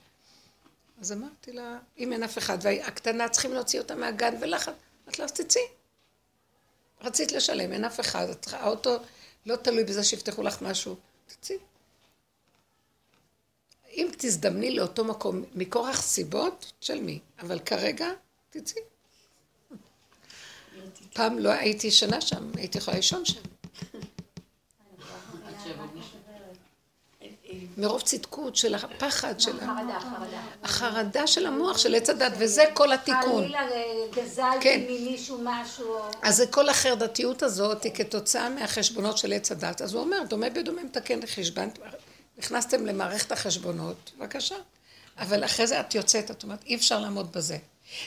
[1.01, 4.75] אז אמרתי לה, אם אין אף אחד, והקטנה צריכים להוציא אותה מהגן ולחץ,
[5.05, 5.63] אמרתי לה, אז תצאי.
[7.01, 8.97] רצית לשלם, אין אף אחד, האוטו
[9.47, 11.57] לא תלוי בזה שיפתחו לך משהו, תצאי.
[13.97, 18.09] אם תזדמני לאותו מקום מכורח סיבות, תשלמי, אבל כרגע,
[18.51, 18.83] תצאי.
[21.13, 23.41] פעם לא הייתי שנה שם, הייתי יכולה לישון שם.
[27.77, 30.41] מרוב צדקות של הפחד של החרדה, החרדה.
[30.63, 33.43] החרדה של המוח של עץ הדת, וזה כל התיקון.
[33.43, 33.67] חלילה
[34.17, 34.81] גזלתי כן.
[34.89, 35.97] ממישהו משהו.
[36.23, 39.83] אז זה כל החרדתיות הזאת היא כתוצאה מהחשבונות של עץ הדת.
[39.83, 41.71] אז הוא אומר, דומה בדומה מתקן לחשבון.
[42.39, 44.57] נכנסתם למערכת החשבונות, בבקשה.
[45.19, 47.57] אבל אחרי זה את יוצאת, את אומרת, אי אפשר לעמוד בזה.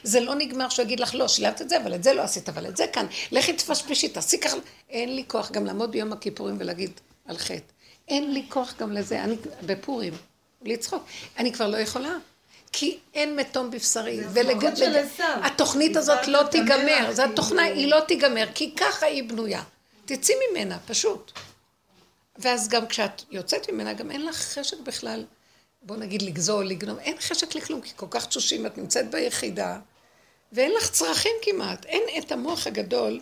[0.04, 2.50] זה לא נגמר שהוא יגיד לך, לא, שילמת את זה, אבל את זה לא עשית,
[2.50, 3.06] אבל את זה כאן.
[3.32, 4.58] לכי תפשפשי, תעשי ככה.
[4.90, 6.92] אין לי כוח גם לעמוד ביום הכיפורים ולהגיד
[7.26, 7.74] על חטא.
[8.08, 10.14] אין לי כוח גם לזה, אני בפורים,
[10.62, 11.04] לצחוק.
[11.38, 12.16] אני כבר לא יכולה.
[12.72, 14.20] כי אין מתום בבשרי.
[14.34, 14.72] ולגד...
[15.44, 19.64] התוכנית הזאת לא תיגמר, זו התוכנה, היא לא תיגמר, כי ככה היא בנויה.
[20.06, 21.32] תצאי ממנה, פשוט.
[22.40, 25.26] ואז גם כשאת יוצאת ממנה, גם אין לך חשק בכלל
[25.82, 29.80] בוא נגיד לגזול, לגנוב, אין חשק לכלום, כי כל כך תשושים, את נמצאת ביחידה,
[30.52, 31.86] ואין לך צרכים כמעט.
[31.86, 33.20] אין את המוח הגדול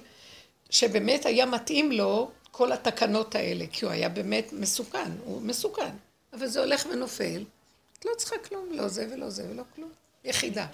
[0.70, 5.96] שבאמת היה מתאים לו כל התקנות האלה, כי הוא היה באמת מסוכן, הוא מסוכן.
[6.34, 7.44] אבל זה הולך ונופל,
[8.00, 9.92] את לא צריכה כלום, לא זה ולא זה ולא כלום.
[10.24, 10.66] יחידה.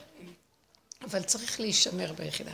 [1.02, 2.54] אבל צריך להישמר ביחידה.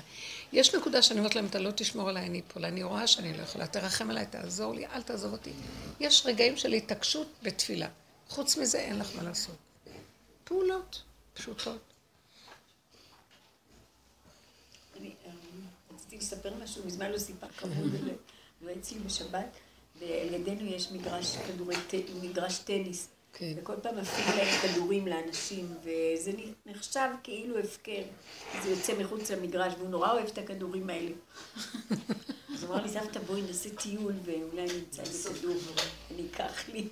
[0.54, 3.42] יש נקודה שאני אומרת להם, אתה לא תשמור עליי, אני אפול, אני רואה שאני לא
[3.42, 5.52] יכולה, תרחם עליי, תעזור לי, אל תעזוב אותי.
[6.00, 7.88] יש רגעים של התעקשות בתפילה.
[8.30, 9.56] חוץ מזה אין לך מה לעשות.
[10.44, 11.02] פעולות
[11.34, 11.82] פשוטות.
[15.00, 15.32] אני אה,
[15.96, 17.92] רציתי לספר משהו, מזמן לא סיפר כבוד,
[18.62, 19.58] ואצלי בשבת,
[20.00, 20.92] ולידינו יש
[22.22, 23.08] מגרש טניס.
[23.40, 23.54] כן.
[23.58, 26.32] וכל פעם מפעיל להם כדורים לאנשים, וזה
[26.66, 28.02] נחשב כאילו הפקר.
[28.64, 31.12] זה יוצא מחוץ למגרש, והוא נורא אוהב את הכדורים האלה.
[32.54, 35.56] אז הוא אמר לי, סבתא, בואי נעשה טיול, ואולי נמצא איזה כדור,
[36.12, 36.88] אני אקח לי.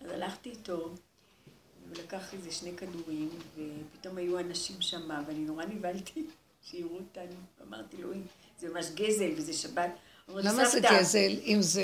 [0.00, 6.24] אז הלכתי איתו, הוא לקח איזה שני כדורים, ופתאום היו אנשים שם, ואני נורא נבהלתי
[6.70, 7.36] שיראו אותנו.
[7.68, 8.18] אמרתי לו, "אוי,
[8.58, 9.90] זה ממש גזל, וזה שבת.
[10.28, 11.82] לי, למה זה "סבתא, גזל אם זה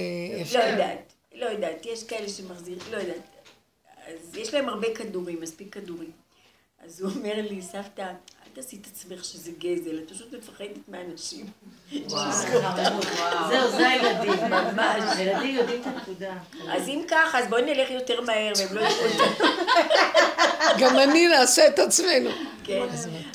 [0.54, 0.58] לא?
[0.58, 3.33] יודעת, לא יודעת, יש כאלה שמחזיר, לא יודעת.
[4.06, 6.10] אז יש להם הרבה כדורים, מספיק כדורים.
[6.84, 11.46] אז הוא אומר לי, סבתא, אל תעשי את עצמך שזה גזל, את פשוט מפחדת מאנשים.
[13.50, 14.50] זהו, זה הילדים.
[14.50, 15.16] ממש.
[15.16, 16.34] הילדים יודעים את הנקודה.
[16.72, 19.46] אז אם ככה, אז בואי נלך יותר מהר, והם לא יראו אותנו.
[20.78, 22.30] גם אני נעשה את עצמנו.
[22.64, 22.82] כן.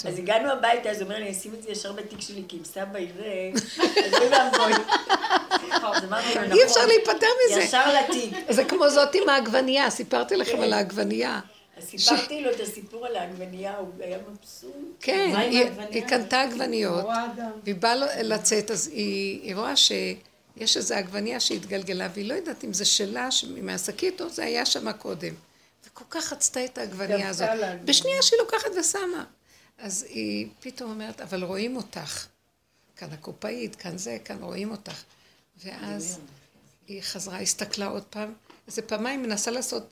[0.05, 2.57] אז הגענו הביתה, אז הוא אומר לי, אני אשים את זה ישר בתיק שלי, כי
[2.57, 3.51] אם סבא יראה,
[4.05, 4.74] אז אוי ואבוי.
[5.52, 7.60] לו, אי אפשר נכון, להיפטר מזה.
[7.62, 8.34] ישר לתיק.
[8.50, 11.39] זה כמו זאת עם העגבנייה, סיפרתי לכם על העגבנייה.
[11.78, 14.74] אז סיפרתי לו את הסיפור על העגבנייה, הוא היה מבסוט.
[15.00, 17.06] כן, היא- העגבנייה קנתה עגבניות.
[17.64, 22.74] והיא באה לו- לצאת, אז היא רואה שיש איזו עגבנייה שהתגלגלה, והיא לא יודעת אם
[22.74, 25.34] זה שלה, ש- מהשקית, או זה היה שם קודם.
[25.88, 27.82] וכל כך רצתה את העגבנייה דווקא הזאת.
[27.86, 29.24] בשנייה שהיא לוקחת ושמה.
[29.78, 32.26] אז היא פתאום אומרת, אבל רואים אותך.
[32.97, 34.93] כאן הקופאית, כאן זה, כאן רואים אותך.
[35.64, 36.20] ואז
[36.88, 38.34] היא חזרה, הסתכלה עוד פעם,
[38.68, 39.89] איזה פעמיים מנסה לעשות,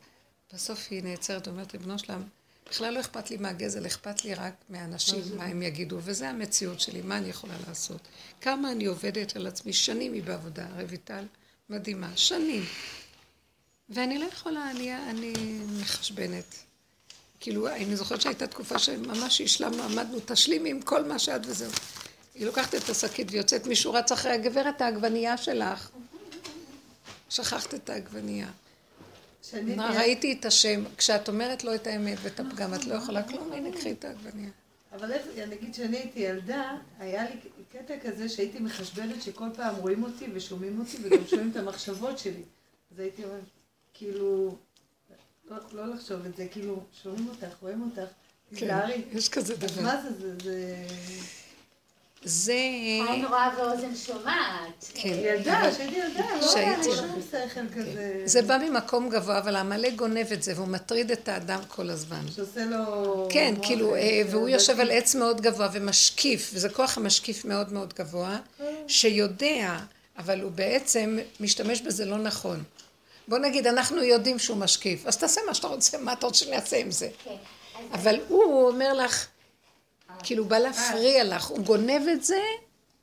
[0.54, 2.24] בסוף היא נעצרת ואומרת, ריבונו שלם,
[2.70, 7.02] בכלל לא אכפת לי מהגזל, אכפת לי רק מהאנשים, מה הם יגידו, וזה המציאות שלי,
[7.02, 8.02] מה אני יכולה לעשות?
[8.42, 11.26] כמה אני עובדת על עצמי, שנים היא בעבודה, רויטל,
[11.70, 12.66] מדהימה, שנים.
[13.90, 15.34] ואני לא יכולה, אני, אני
[15.82, 16.56] מחשבנת.
[17.40, 21.72] כאילו, אני זוכרת שהייתה תקופה שממש השלמנו, עמדנו, תשלימי עם כל מה שאת וזהו.
[22.38, 25.90] היא לוקחת את השקית ויוצאת, מישהו רץ אחרי הגברת, העגבנייה שלך.
[27.30, 28.48] שכחת את העגבנייה.
[29.44, 33.52] שאני- ראיתי את השם, כשאת אומרת לו את האמת ואת הפגם, את לא יכולה כלום,
[33.54, 34.50] הנה, קחי את העגבנייה.
[34.92, 35.12] אבל
[35.50, 37.36] נגיד כשאני הייתי ילדה, היה לי
[37.74, 42.44] קטע כזה שהייתי מחשבנת שכל פעם רואים אותי ושומעים אותי וגם שומעים את המחשבות שלי.
[42.94, 43.44] אז הייתי אומרת,
[43.94, 44.56] כאילו,
[45.50, 48.12] לא, לא לחשוב את זה, כאילו, שומעים אותך, רואים אותך,
[48.50, 49.04] תיזהרי.
[49.12, 49.82] כן, יש כזה דבר.
[49.82, 50.10] מה זה,
[50.44, 50.76] זה,
[52.28, 52.54] זה...
[52.54, 54.86] עין רואה ואוזן שומעת.
[54.94, 55.10] כן.
[55.10, 58.22] ילדה, כשהייתי ילדה, לא היה לי שום שכל כזה.
[58.26, 62.22] זה בא ממקום גבוה, אבל העמלק גונב את זה, והוא מטריד את האדם כל הזמן.
[62.36, 63.28] שעושה לו...
[63.32, 64.80] כן, כאילו, אה, אה, והוא יושב.
[64.80, 68.38] על עץ מאוד גבוה ומשקיף, וזה כוח המשקיף מאוד מאוד גבוה,
[68.88, 69.78] שיודע,
[70.18, 72.64] אבל הוא בעצם משתמש בזה לא נכון.
[73.28, 76.56] בוא נגיד, אנחנו יודעים שהוא משקיף, אז תעשה מה שאתה רוצה, מה אתה רוצה שאני
[76.56, 77.10] אעשה עם זה?
[77.24, 77.36] כן.
[77.94, 79.26] אבל הוא אומר לך,
[80.24, 82.42] כאילו, בא להפריע לך, הוא גונב את זה,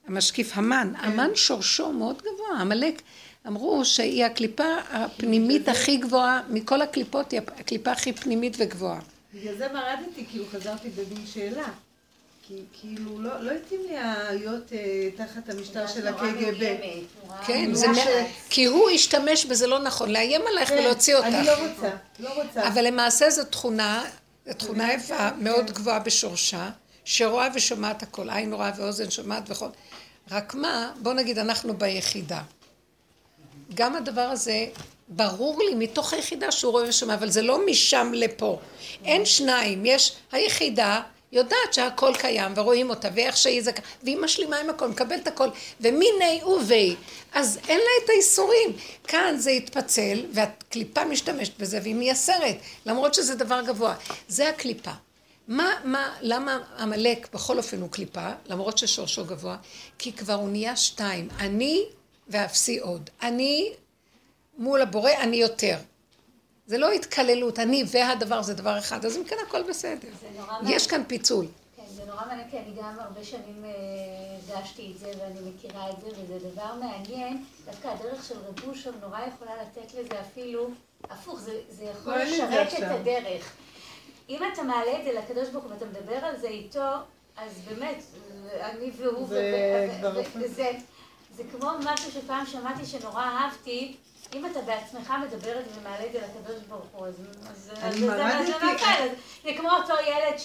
[0.06, 3.02] המשקיף המן, המן שורשו מאוד גבוה, עמלק,
[3.46, 9.00] אמרו שהיא הקליפה הפנימית הכי גבוהה, מכל הקליפות היא הקליפה הכי פנימית וגבוהה.
[9.34, 11.68] בגלל זה מרדתי, כאילו חזרתי במין שאלה.
[12.48, 13.96] כי כאילו לא, לא התאים לי
[14.30, 16.76] להיות אה, תחת המשטר של הקג"ב.
[17.46, 17.86] כן, זה.
[18.50, 21.26] כי הוא השתמש בזה לא נכון, לאיים עלייך כן, ולהוציא אותך.
[21.26, 21.90] אני לא רוצה,
[22.20, 22.68] לא רוצה.
[22.68, 24.04] אבל למעשה זו תכונה,
[24.46, 26.70] זו תכונה יפה, מאוד גבוהה בשורשה,
[27.04, 29.68] שרואה ושומעת הכל, עין רואה ואוזן שומעת וכל.
[30.30, 32.42] רק מה, בוא נגיד אנחנו ביחידה.
[33.74, 34.66] גם הדבר הזה,
[35.08, 38.60] ברור לי מתוך היחידה שהוא רואה ושומע, אבל זה לא משם לפה.
[39.04, 41.00] אין שניים, יש היחידה.
[41.32, 43.70] יודעת שהכל קיים ורואים אותה ואיך שהיא זה,
[44.02, 45.48] והיא משלימה עם הכל, מקבלת הכל,
[45.80, 46.96] ומיני ובי,
[47.32, 48.72] אז אין לה את האיסורים.
[49.08, 53.94] כאן זה התפצל, והקליפה משתמשת בזה והיא מייסרת, למרות שזה דבר גבוה.
[54.28, 54.90] זה הקליפה.
[55.48, 59.56] מה, מה, למה עמלק בכל אופן הוא קליפה, למרות ששורשו גבוה?
[59.98, 61.84] כי כבר הוא נהיה שתיים, אני
[62.28, 63.10] ואפסי עוד.
[63.22, 63.72] אני
[64.58, 65.76] מול הבורא, אני יותר.
[66.66, 70.08] זה לא התקללות, אני והדבר זה דבר אחד, אז אם כן הכל בסדר.
[70.66, 71.46] יש כאן פיצול.
[71.76, 73.70] כן, זה נורא מעניין, כי אני גם הרבה שנים אה,
[74.56, 77.44] הרגשתי את זה ואני מכירה את זה, וזה דבר מעניין.
[77.64, 80.68] דווקא הדרך של רב אושר נורא יכולה לתת לזה אפילו,
[81.10, 82.82] הפוך, זה, זה יכול לא, לשרת את.
[82.82, 83.52] הדרך.
[84.28, 86.80] אם אתה מעלה את זה לקדוש ברוך הוא ואתה מדבר על זה איתו,
[87.36, 88.02] אז באמת,
[88.60, 89.28] אני והוא.
[90.44, 90.70] וזה,
[91.30, 93.96] זה כמו משהו שפעם שמעתי שנורא אהבתי,
[94.34, 97.14] אם אתה בעצמך מדבר את זה ומעלה את זה לקדוש ברוך הוא, אז
[97.82, 98.84] אני זה- מרדתי- זה נופל.
[98.84, 99.10] אז
[99.44, 100.38] זה כמו אותו ילד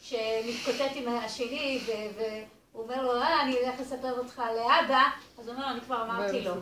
[0.00, 1.80] שמתקוטט עם השני,
[2.16, 5.02] והוא אומר לו, אה, אני אלך לספר אותך לאבא,
[5.38, 6.52] אז הוא אומר, אני כבר אמרתי לו.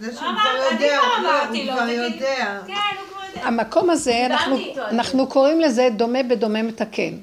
[0.00, 1.88] זה שהוא כבר יודע, הוא כבר.
[1.88, 2.60] יודע.
[2.66, 3.42] כן.
[3.42, 4.26] המקום הזה,
[4.90, 7.18] אנחנו קוראים לזה דומה בדומה מתקן.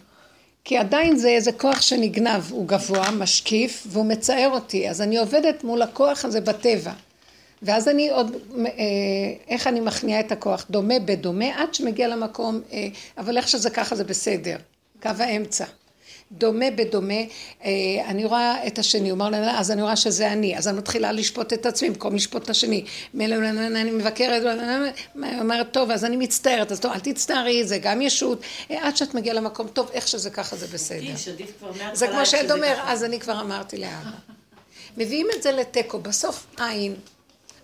[0.65, 4.89] כי עדיין זה איזה כוח שנגנב, הוא גבוה, משקיף, והוא מצער אותי.
[4.89, 6.91] אז אני עובדת מול הכוח הזה בטבע.
[7.61, 8.35] ואז אני עוד,
[8.65, 8.71] אה,
[9.49, 10.65] איך אני מכניעה את הכוח?
[10.69, 12.87] דומה בדומה, עד שמגיע למקום, אה,
[13.17, 14.57] אבל איך שזה ככה זה בסדר.
[15.01, 15.65] קו האמצע.
[16.38, 17.13] דומה בדומה,
[17.63, 17.71] אה,
[18.05, 21.11] אני רואה את השני, הוא אומר לי, אז אני רואה שזה אני, אז אני מתחילה
[21.11, 22.86] לשפוט את עצמי במקום לשפוט את השני.
[23.19, 24.59] אני מבקרת,
[25.15, 28.97] היא אומרת, טוב, אז אני מצטערת, אז טוב, אל תצטערי, זה גם ישות, אה, עד
[28.97, 31.15] שאת מגיעה למקום, טוב, איך שזה ככה זה בסדר.
[31.93, 32.79] זה כמו שזה אומר.
[32.84, 34.11] אז אני כבר אמרתי לאבא.
[34.97, 36.95] מביאים את זה לתיקו, בסוף עין,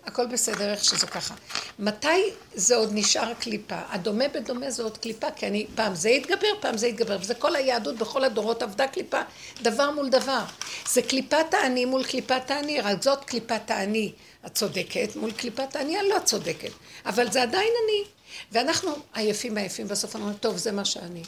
[0.06, 1.34] הכל בסדר איך שזה ככה.
[1.78, 3.78] מתי זה עוד נשאר קליפה?
[3.88, 7.56] הדומה בדומה זה עוד קליפה, כי אני, פעם זה יתגבר, פעם זה יתגבר, וזה כל
[7.56, 9.20] היהדות בכל הדורות עבדה קליפה,
[9.62, 10.42] דבר מול דבר.
[10.92, 14.12] זה קליפת האני מול קליפת האני, רק זאת קליפת האני
[14.44, 16.72] הצודקת מול קליפת האני הלא צודקת.
[17.06, 18.04] אבל זה עדיין אני.
[18.52, 21.22] ואנחנו עייפים עייפים, בסוף אומרים, טוב, זה מה שאני.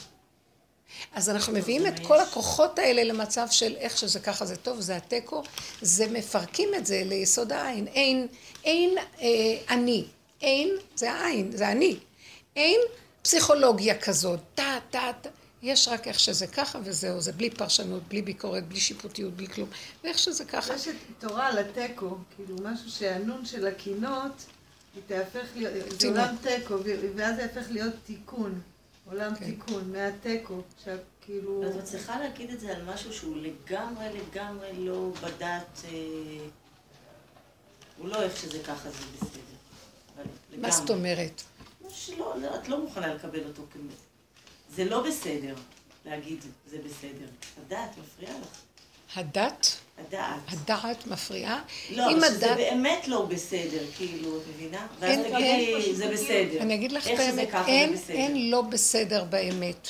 [1.15, 4.95] אז אנחנו מביאים את כל הכוחות האלה למצב של איך שזה ככה זה טוב, זה
[4.95, 5.43] התיקו,
[5.81, 7.87] זה מפרקים את זה ליסוד העין.
[7.87, 8.27] אין,
[8.63, 9.27] אין אה,
[9.69, 10.05] אני,
[10.41, 11.97] אין, זה העין, זה אני.
[12.55, 12.79] אין
[13.21, 15.29] פסיכולוגיה כזאת, טה, טה, טה.
[15.63, 19.69] יש רק איך שזה ככה וזהו, זה בלי פרשנות, בלי ביקורת, בלי שיפוטיות, בלי כלום.
[20.03, 20.73] ואיך שזה ככה.
[20.75, 24.31] יש את תורה על התיקו, כאילו משהו שהנון של הקינות,
[24.95, 26.07] היא תהפך להיות, זה.
[26.07, 26.75] עולם תיקו,
[27.15, 28.61] ואז זה יהפך להיות תיקון.
[29.13, 29.45] עולם כן.
[29.45, 31.69] תיקון, מהתיקו, שכאילו...
[31.69, 35.91] את מצליחה להגיד את זה על משהו שהוא לגמרי לגמרי לא בדת, אה,
[37.97, 39.41] הוא לא איך שזה ככה זה בסדר.
[40.61, 40.89] מה זאת.
[40.89, 41.41] אומרת?
[41.81, 43.77] מה שלא, לא, את לא מוכנה לקבל אותו כ...
[44.75, 45.55] זה לא בסדר
[46.05, 46.39] להגיד
[46.69, 47.27] זה בסדר.
[47.65, 48.61] הדעת מפריעה לך.
[49.15, 49.67] הדת,
[50.07, 50.39] הדעת.
[50.47, 51.61] הדעת מפריעה.
[51.89, 54.87] לא, אם אבל שזה באמת לא בסדר, כאילו, את מבינה?
[54.99, 56.61] ואז אין- תגידי, אין- זה בסדר.
[56.61, 57.93] אני אגיד לך את האמת, אין.
[58.09, 59.87] אין לא בסדר באמת.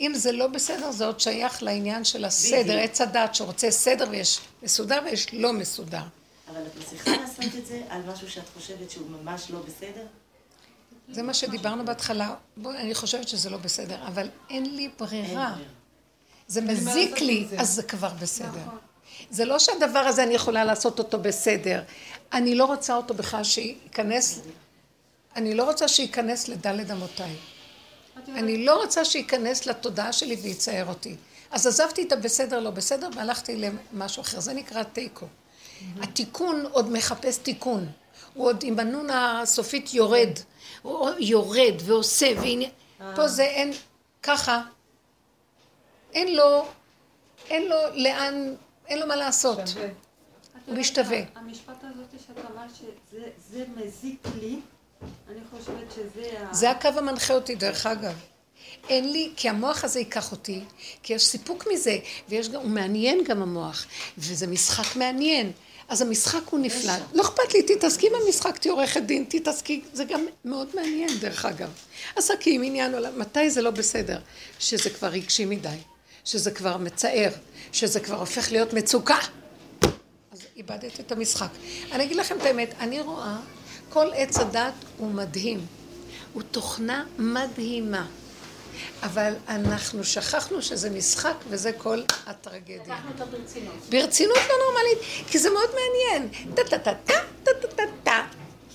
[0.00, 2.78] אם זה לא בסדר, זה עוד שייך לעניין של הסדר.
[2.78, 6.02] עץ הדת שרוצה סדר ויש מסודר ויש לא מסודר.
[6.50, 10.06] אבל את מצליחה לעשות את זה על משהו שאת חושבת שהוא ממש לא בסדר?
[11.10, 12.34] זה מה שדיברנו בהתחלה.
[12.56, 15.54] בואי, אני חושבת שזה לא בסדר, אבל אין לי ברירה.
[16.48, 17.46] זה מזיק לי.
[17.58, 18.62] אז זה כבר בסדר.
[19.30, 21.82] זה לא שהדבר הזה אני יכולה לעשות אותו בסדר.
[22.32, 24.40] אני לא רוצה אותו בכלל שייכנס,
[25.36, 27.36] אני לא רוצה שייכנס לדלת אמותיי.
[28.28, 31.16] אני לא רוצה שייכנס לתודעה שלי ויצייר אותי.
[31.50, 34.40] אז עזבתי את הבסדר לא בסדר והלכתי למשהו אחר.
[34.40, 35.26] זה נקרא תיקו.
[36.00, 37.86] התיקון עוד מחפש תיקון.
[38.34, 40.30] הוא עוד עם הנון הסופית יורד.
[40.82, 42.70] הוא יורד ועושה ועניין.
[43.14, 43.72] פה זה אין
[44.22, 44.62] ככה.
[46.18, 46.66] אין לו,
[47.50, 48.54] אין לו לאן,
[48.88, 49.60] אין לו מה לעשות.
[50.66, 51.18] הוא משתווה.
[51.34, 54.56] המשפט הזאת שאת אמרת שזה זה מזיק לי,
[55.02, 56.54] אני חושבת שזה ה...
[56.54, 58.14] זה הקו המנחה אותי, דרך אגב.
[58.88, 60.60] אין לי, כי המוח הזה ייקח אותי,
[61.02, 61.98] כי יש סיפוק מזה,
[62.28, 63.86] ויש גם, הוא מעניין גם המוח,
[64.18, 65.52] וזה משחק מעניין.
[65.88, 66.92] אז המשחק הוא נפלא.
[67.14, 71.70] לא אכפת לי, תתעסקי במשחק, תהיי עורכת דין, תתעסקי, זה גם מאוד מעניין, דרך אגב.
[72.16, 74.18] עסקים, עניין עולם, מתי זה לא בסדר?
[74.58, 75.68] שזה כבר רגשי מדי,
[76.28, 77.30] שזה כבר מצער,
[77.72, 79.18] שזה כבר הופך להיות מצוקה.
[80.32, 81.48] אז איבדת את המשחק.
[81.92, 83.36] אני אגיד לכם את האמת, אני רואה,
[83.88, 85.66] כל עץ הדת הוא מדהים.
[86.32, 88.06] הוא תוכנה מדהימה.
[89.02, 92.82] אבל אנחנו שכחנו שזה משחק וזה כל הטרגדיה.
[92.82, 93.74] לקחנו אותו ברצינות.
[93.90, 94.98] ברצינות לא נורמלית,
[95.30, 96.28] כי זה מאוד מעניין.
[96.54, 97.14] טה-טה-טה-טה,
[97.44, 98.22] טה-טה-טה-טה.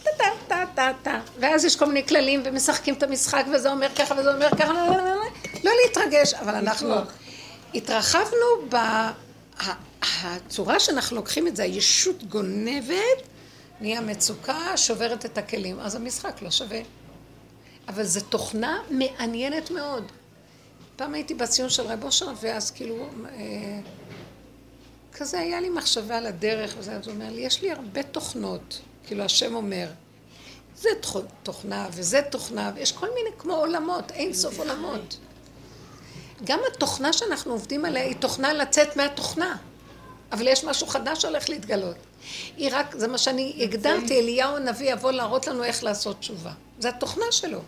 [0.04, 1.20] טה-טה-טה-טה-טה.
[1.40, 4.74] ואז יש כל מיני כללים ומשחקים את המשחק וזה אומר ככה וזה אומר ככה.
[5.64, 6.96] לא להתרגש, אבל אנחנו...
[7.76, 8.36] התרחבנו
[8.70, 8.76] ב...
[8.76, 9.14] ה-
[10.02, 13.22] הצורה שאנחנו לוקחים את זה, הישות גונבת,
[13.82, 16.80] נהיה מצוקה, שוברת את הכלים, אז המשחק לא שווה.
[17.88, 20.12] אבל זו תוכנה מעניינת מאוד.
[20.96, 22.96] פעם הייתי בציון של רב אושר, ואז כאילו,
[23.30, 23.80] אה,
[25.14, 28.80] כזה היה לי מחשבה על הדרך, וזה, אז הוא אומר לי, יש לי הרבה תוכנות,
[29.08, 29.88] כאילו השם אומר,
[30.76, 35.18] זה תוכ- תוכנה וזה תוכנה, ויש כל מיני כמו עולמות, אין סוף עולמות.
[36.44, 39.56] גם התוכנה שאנחנו עובדים עליה היא תוכנה לצאת מהתוכנה,
[40.32, 41.96] אבל יש משהו חדש שהולך להתגלות.
[42.58, 46.52] היא רק, זה מה שאני הגדרתי, אליהו הנביא יבוא להראות לנו איך לעשות תשובה.
[46.80, 47.60] זה התוכנה שלו.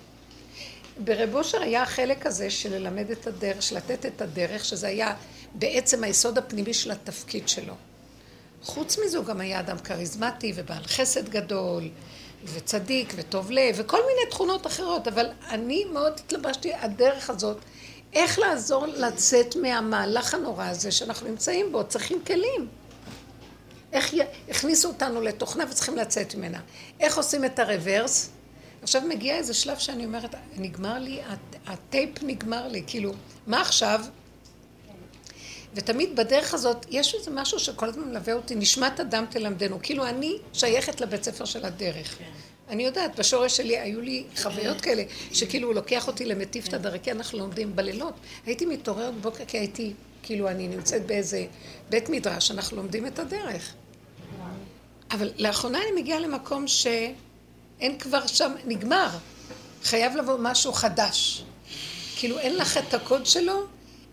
[0.97, 5.15] ברב אושר היה החלק הזה של ללמד את הדרך, של לתת את הדרך, שזה היה
[5.53, 7.73] בעצם היסוד הפנימי של התפקיד שלו.
[8.63, 11.89] חוץ מזה הוא גם היה אדם כריזמטי ובעל חסד גדול,
[12.53, 17.57] וצדיק וטוב לב, וכל מיני תכונות אחרות, אבל אני מאוד התלבשתי, הדרך הזאת,
[18.15, 22.67] איך לעזור לצאת מהמהלך הנורא הזה שאנחנו נמצאים בו, צריכים כלים.
[23.91, 24.19] איך י...
[24.49, 26.59] הכניסו אותנו לתוכנה וצריכים לצאת ממנה.
[26.99, 28.29] איך עושים את הרוורס?
[28.81, 31.21] עכשיו מגיע איזה שלב שאני אומרת, נגמר לי,
[31.67, 33.13] הטייפ נגמר לי, כאילו,
[33.47, 34.01] מה עכשיו?
[35.73, 39.79] ותמיד בדרך הזאת, יש איזה משהו שכל הזמן מלווה אותי, נשמת אדם תלמדנו.
[39.83, 42.17] כאילו, אני שייכת לבית ספר של הדרך.
[42.17, 42.31] כן.
[42.69, 47.03] אני יודעת, בשורש שלי היו לי חוויות כאלה, שכאילו הוא לוקח אותי למטיף את הדרך,
[47.03, 48.13] כי אנחנו לומדים בלילות.
[48.45, 49.93] הייתי מתעוררת בבוקר כי הייתי,
[50.23, 51.45] כאילו, אני נמצאת באיזה
[51.89, 53.73] בית מדרש, אנחנו לומדים את הדרך.
[55.11, 59.09] אבל לאחרונה אני מגיעה למקום שאין כבר שם, נגמר.
[59.83, 61.43] חייב לבוא משהו חדש.
[62.15, 63.63] כאילו, אין לך את הקוד שלו,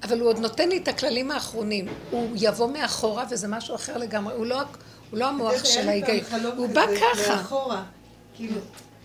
[0.02, 1.88] אבל הוא עוד נותן לי את הכללים האחרונים.
[2.10, 4.34] הוא יבוא מאחורה וזה משהו אחר לגמרי.
[4.34, 4.60] הוא לא,
[5.10, 6.46] הוא לא המוח של ההיגיון.
[6.56, 7.36] הוא בא ככה.
[7.36, 7.84] מאחורה.
[8.34, 8.60] כאילו,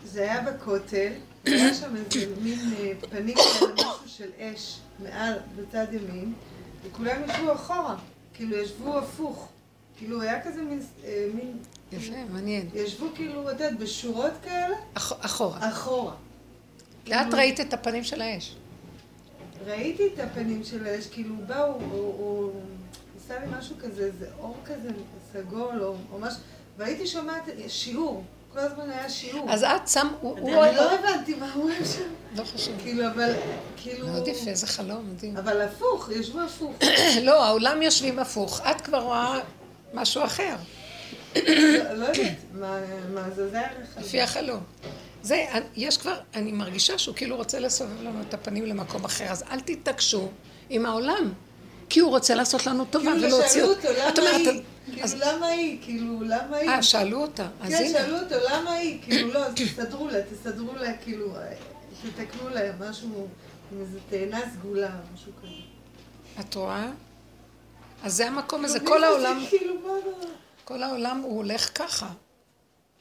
[0.06, 1.12] זה היה בכותל,
[1.46, 6.34] היה שם איזה מין אה, פנים כאלה, משהו של אש מעל, בצד ימין,
[6.84, 7.96] וכולם ישבו אחורה.
[8.34, 9.50] כאילו, ישבו הפוך.
[9.98, 10.82] כאילו, היה כזה מין...
[11.04, 11.58] אה, מין
[11.92, 12.70] יפה, מעניין.
[12.74, 14.76] ישבו כאילו, את יודעת, בשורות כאלה.
[14.94, 15.70] אחורה.
[15.70, 16.14] אחורה.
[17.08, 18.56] לאט כאילו- ראית את הפנים של האש.
[19.66, 22.52] ראיתי את הפנים של האש, כאילו באו, הוא
[23.18, 24.90] עשה לי משהו כזה, איזה אור כזה
[25.34, 26.40] סגול או משהו,
[26.78, 28.24] והייתי שומעת שיעור,
[28.58, 29.52] כל הזמן היה שיעור.
[29.52, 30.38] אז את שם, הוא...
[30.64, 32.02] אני לא הבנתי מה הוא אוהב שם.
[32.36, 32.74] לא חשוב.
[32.84, 33.34] כאילו, אבל,
[33.78, 34.08] כאילו...
[34.08, 35.38] מאוד יפה, זה חלום, מדהים.
[35.38, 36.74] אבל הפוך, ישבו הפוך.
[37.28, 38.62] לא, העולם יושבים הפוך.
[38.62, 39.40] את כבר רואה
[39.94, 40.56] משהו אחר.
[41.36, 41.42] לא,
[42.06, 42.38] יודעת,
[43.14, 43.70] מה זה, זה היה.
[43.98, 44.64] לפי החלום.
[45.22, 49.44] זה, יש כבר, אני מרגישה שהוא כאילו רוצה לסובב לנו את הפנים למקום אחר, אז
[49.52, 50.30] אל תתעקשו
[50.70, 51.34] עם העולם,
[51.90, 53.62] כי הוא רוצה לעשות לנו טובה ולהוציא...
[53.62, 54.62] כאילו שאלו אותו, למה היא?
[54.94, 55.80] כאילו, למה היא?
[55.82, 56.70] כאילו, למה היא?
[56.70, 57.70] אה, שאלו אותה, אז.
[57.70, 59.02] כן, שאלו אותו, למה היא?
[59.02, 61.36] כאילו, לא, אז תסדרו לה, תסדרו לה, כאילו,
[62.02, 63.28] תתקנו לה משהו,
[63.72, 65.50] עם איזה תאנה סגולה, משהו כזה.
[66.40, 66.90] את רואה?
[68.04, 69.46] אז זה המקום הזה, כל העולם...
[69.50, 69.74] כאילו,
[70.64, 72.10] כל העולם הוא הולך ככה,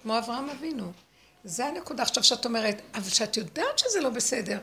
[0.02, 0.92] כמו אברהם אבינו.
[1.44, 4.58] זה הנקודה עכשיו שאת אומרת, אבל שאת יודעת שזה לא בסדר.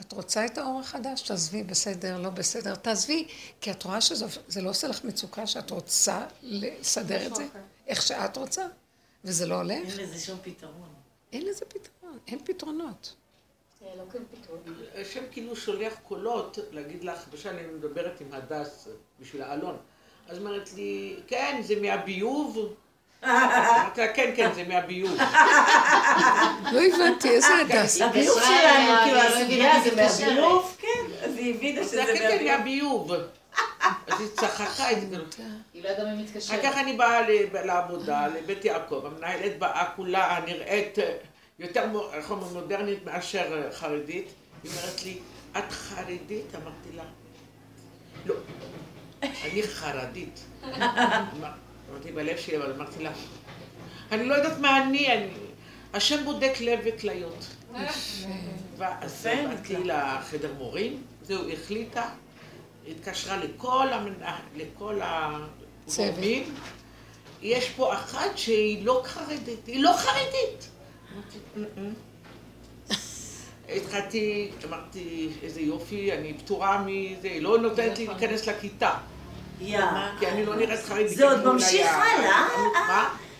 [0.00, 1.22] את רוצה את האור החדש?
[1.22, 2.74] תעזבי, בסדר, לא בסדר.
[2.74, 3.28] תעזבי,
[3.60, 7.46] כי את רואה שזה לא עושה לך מצוקה שאת רוצה לסדר את זה,
[7.86, 8.66] איך שאת רוצה,
[9.24, 9.70] וזה לא הולך.
[9.70, 10.88] אין לזה שום פתרון.
[11.32, 13.14] אין לזה פתרון, אין פתרונות.
[13.96, 14.04] לא
[14.94, 18.88] השם כאילו שולח קולות להגיד לך, למשל אני מדברת עם הדס
[19.20, 19.76] בשביל האלון,
[20.28, 22.74] אז אומרת לי, כן, זה מהביוב,
[23.94, 25.18] כן, כן, זה מהביוב.
[26.72, 28.00] לא הבנתי, איזה הדס.
[28.00, 30.88] לביוב שלנו, כאילו, הסוגיה זה מהביוב, כן,
[31.24, 32.18] אז היא הבינה שזה מהביוב.
[32.18, 33.12] כן, כן, מהביוב.
[34.06, 36.54] אז היא צחקה, היא לא ידעה מי מתקשר.
[36.54, 37.20] אחר כך אני באה
[37.64, 40.98] לעבודה, לבית יעקב, המנהלת באה כולה נראית
[41.58, 41.84] יותר
[42.52, 44.28] מודרנית מאשר חרדית.
[44.62, 45.18] היא אומרת לי,
[45.58, 46.54] את חרדית?
[46.54, 47.02] אמרתי לה,
[48.26, 48.34] לא,
[49.22, 50.40] אני חרדית.
[51.94, 53.12] אמרתי בלב שלי, אבל אמרתי לה,
[54.12, 55.28] אני לא יודעת מה אני, אני...
[55.94, 57.46] השם בודק לב וכליות.
[58.76, 62.08] ואז באתי לחדר מורים, זהו, החליטה,
[62.88, 66.54] התקשרה לכל, המנה, לכל הגורמים,
[67.42, 70.70] יש פה אחת שהיא לא חרדית, היא לא חרדית.
[73.68, 78.98] התחלתי, אמרתי, איזה יופי, אני פטורה מזה, היא לא נותנת לי להיכנס לכיתה.
[80.18, 81.08] כי אני לא נראית חרדית.
[81.08, 82.46] זה עוד ממשיך הלאה?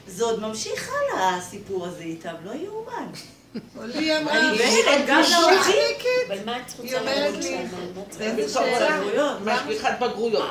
[0.07, 3.07] זה עוד ממשיך הלאה, הסיפור הזה איתם, לא יאומן.
[3.95, 4.35] היא אמרה,
[5.07, 5.23] גם
[6.29, 8.61] אבל מה את רוצה להגיד שם?
[9.45, 10.49] משגיחת בגרויות.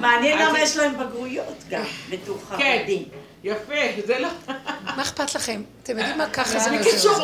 [0.00, 3.04] מעניין למה יש להם בגרויות גם, בתוך חרדים.
[3.44, 3.74] יפה,
[4.06, 4.28] זה לא...
[4.96, 5.62] מה אכפת לכם?
[5.82, 7.14] אתם יודעים מה ככה זה בקיצור,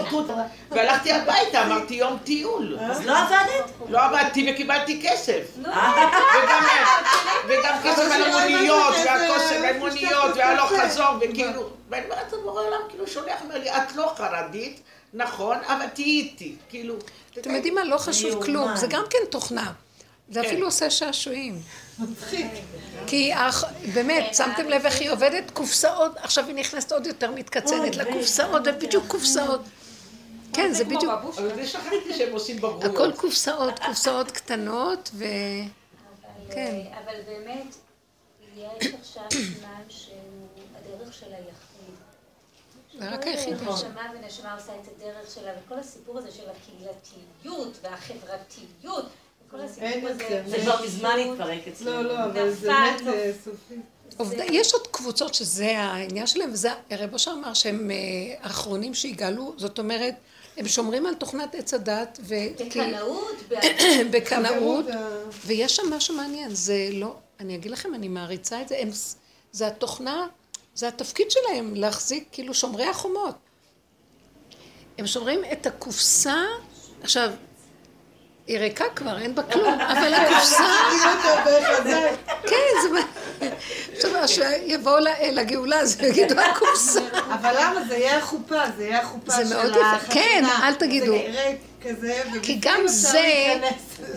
[0.71, 2.79] והלכתי הביתה, אמרתי יום טיול.
[2.81, 3.71] אז לא עבדת?
[3.89, 5.43] לא עבדתי וקיבלתי כסף.
[7.49, 11.71] וגם כסף על המוניות, והכוסף על המוניות, והלוך חזור, וכאילו...
[11.91, 14.81] ואני אומרת, הבורא עולם כאילו שולח, אומר לי, את לא חרדית,
[15.15, 16.95] נכון, אבל תהיי איתי, כאילו...
[17.39, 17.85] אתם יודעים מה?
[17.85, 19.73] לא חשוב כלום, זה גם כן תוכנה.
[20.31, 21.63] זה אפילו עושה שעשועים.
[23.07, 23.33] כי
[23.95, 25.51] באמת, שמתם לב איך היא עובדת?
[25.51, 29.61] קופסאות, עכשיו היא נכנסת עוד יותר מתקצנת לקופסאות, ובדיוק קופסאות.
[30.53, 31.05] כן, זה בדיוק...
[31.05, 32.85] אבל זה שכחתי שהם עושים בגרויות.
[32.85, 35.25] הכל קופסאות, קופסאות קטנות, ו...
[36.51, 36.81] כן.
[37.05, 37.75] אבל באמת,
[38.57, 40.19] יש עכשיו זמן שהוא
[40.77, 41.95] הדרך של היחיד.
[42.99, 43.55] זה רק היחיד.
[43.55, 49.07] נשמה ונשמה עושה את הדרך שלה, וכל הסיפור הזה של הקהילתיות והחברתיות.
[50.47, 52.03] זה כבר מזמן התפרק אצלנו.
[52.03, 53.03] לא, לא, אבל זה באמת
[53.45, 53.75] סופי.
[54.51, 57.97] יש עוד קבוצות שזה העניין שלהם, וזה, רב אושר אמר שהם אה,
[58.43, 60.15] האחרונים שיגאלו, זאת אומרת,
[60.57, 62.35] הם שומרים על תוכנת עץ הדת, ו...
[62.61, 63.37] בקנאות,
[64.13, 64.85] בקנאות, חברות,
[65.47, 68.89] ויש שם משהו מעניין, זה לא, אני אגיד לכם, אני מעריצה את זה, הם,
[69.53, 70.27] זה התוכנה,
[70.75, 73.35] זה התפקיד שלהם, להחזיק כאילו שומרי החומות.
[74.99, 76.45] הם שומרים את הקופסה,
[77.03, 77.31] עכשיו,
[78.49, 80.65] היא ריקה כבר, אין בה כלום, אבל הקופסה...
[82.51, 82.89] כן, זה...
[82.93, 83.01] מה-
[84.23, 85.09] עכשיו, כשיבואו ל-
[85.41, 87.01] לגאולה, אז יגידו הקופסה.
[87.35, 87.85] אבל למה?
[87.89, 89.81] זה יהיה החופה, זה יהיה החופה זה של מאוד יפה.
[89.91, 90.15] החתונה.
[90.15, 91.07] כן, אל תגידו.
[91.13, 91.59] זה ריק
[91.97, 93.55] כזה, כי גם זה.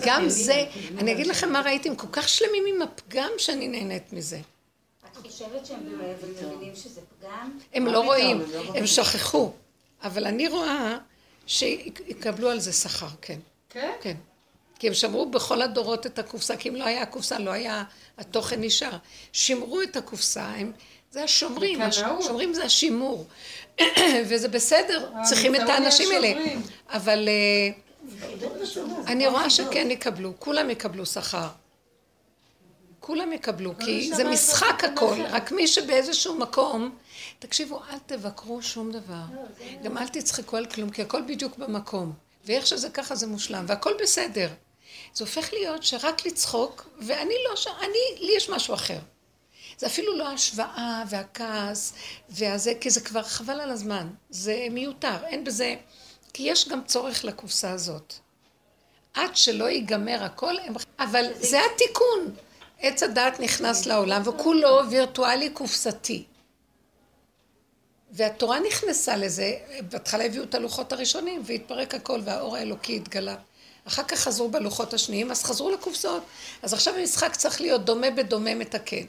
[0.05, 0.65] גם זה,
[0.97, 4.39] אני אגיד לכם מה ראיתי, הם כל כך שלמים עם הפגם שאני נהנית מזה.
[5.11, 7.51] את חושבת שהם מבינים שזה פגם?
[7.73, 8.41] הם לא רואים,
[8.75, 9.51] הם שכחו.
[10.03, 10.97] אבל אני רואה
[11.47, 13.37] שיקבלו על זה שכר, כן.
[13.73, 13.91] כן?
[14.01, 14.15] כן.
[14.79, 17.83] כי הם שמרו בכל הדורות את הקופסה, כי אם לא היה הקופסה, לא היה,
[18.17, 18.97] התוכן נשאר.
[19.33, 20.71] שימרו את הקופסה, הם,
[21.11, 21.81] זה השומרים.
[21.81, 23.27] השומרים זה השימור.
[24.29, 26.33] וזה בסדר, צריכים את האנשים האלה.
[26.89, 27.69] אבל אה,
[29.07, 31.47] אני רואה שכן יקבלו, כולם יקבלו שכר.
[32.99, 36.95] כולם יקבלו, כי זה משחק הכל, רק מי שבאיזשהו מקום,
[37.39, 39.23] תקשיבו, אל תבקרו שום דבר.
[39.83, 42.13] גם אל תצחקו על כלום, כי הכל בדיוק במקום.
[42.45, 44.49] ואיך שזה ככה זה מושלם, והכל בסדר.
[45.13, 47.67] זה הופך להיות שרק לצחוק, ואני לא ש...
[47.67, 48.99] אני, לי יש משהו אחר.
[49.77, 51.93] זה אפילו לא ההשוואה והכעס
[52.29, 54.07] והזה, כי זה כבר חבל על הזמן.
[54.29, 55.75] זה מיותר, אין בזה...
[56.33, 58.13] כי יש גם צורך לקופסה הזאת.
[59.13, 60.73] עד שלא ייגמר הכל, הם...
[60.99, 62.35] אבל זה התיקון.
[62.79, 66.23] עץ הדעת נכנס לעולם, וכולו וירטואלי קופסתי.
[68.11, 69.57] והתורה נכנסה לזה,
[69.89, 73.35] בהתחלה הביאו את הלוחות הראשונים, והתפרק הכל, והאור האלוקי התגלה.
[73.87, 76.23] אחר כך חזרו בלוחות השניים, אז חזרו לקופסאות.
[76.61, 79.05] אז עכשיו המשחק צריך להיות דומה בדומה מתקן.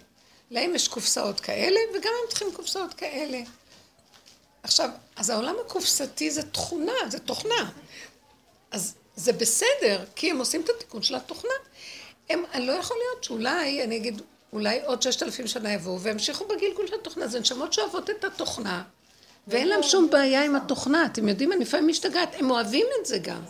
[0.50, 3.40] להם יש קופסאות כאלה, וגם הם צריכים קופסאות כאלה.
[4.62, 7.70] עכשיו, אז העולם הקופסתי זה תכונה, זה תוכנה.
[8.70, 11.52] אז זה בסדר, כי הם עושים את התיקון של התוכנה.
[12.30, 14.22] הם, אני לא יכול להיות שאולי, אני אגיד,
[14.52, 17.26] אולי עוד ששת אלפים שנה יבואו וימשיכו בגלגול של התוכנה.
[17.26, 18.82] זה נשמות שאוהבות את התוכנה,
[19.48, 21.06] ואין להם שום בעיה עם התוכנה.
[21.06, 23.42] אתם יודעים, אני לפעמים משתגעת, הם אוהבים את זה גם.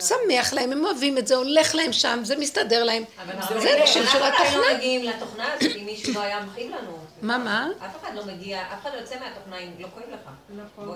[0.00, 3.04] שמח להם, הם אוהבים את זה, הולך להם שם, זה מסתדר להם.
[3.22, 4.62] אבל זה אנשים של אנחנו התוכנה.
[4.70, 7.03] לא מגיעים לתוכנה הזאת אם מישהו לא היה מכאיב לנו.
[7.24, 7.68] מה, מה?
[7.86, 10.20] אף אחד לא מגיע, אף אחד לא יוצא מהתוכנה אם לא כואב לך.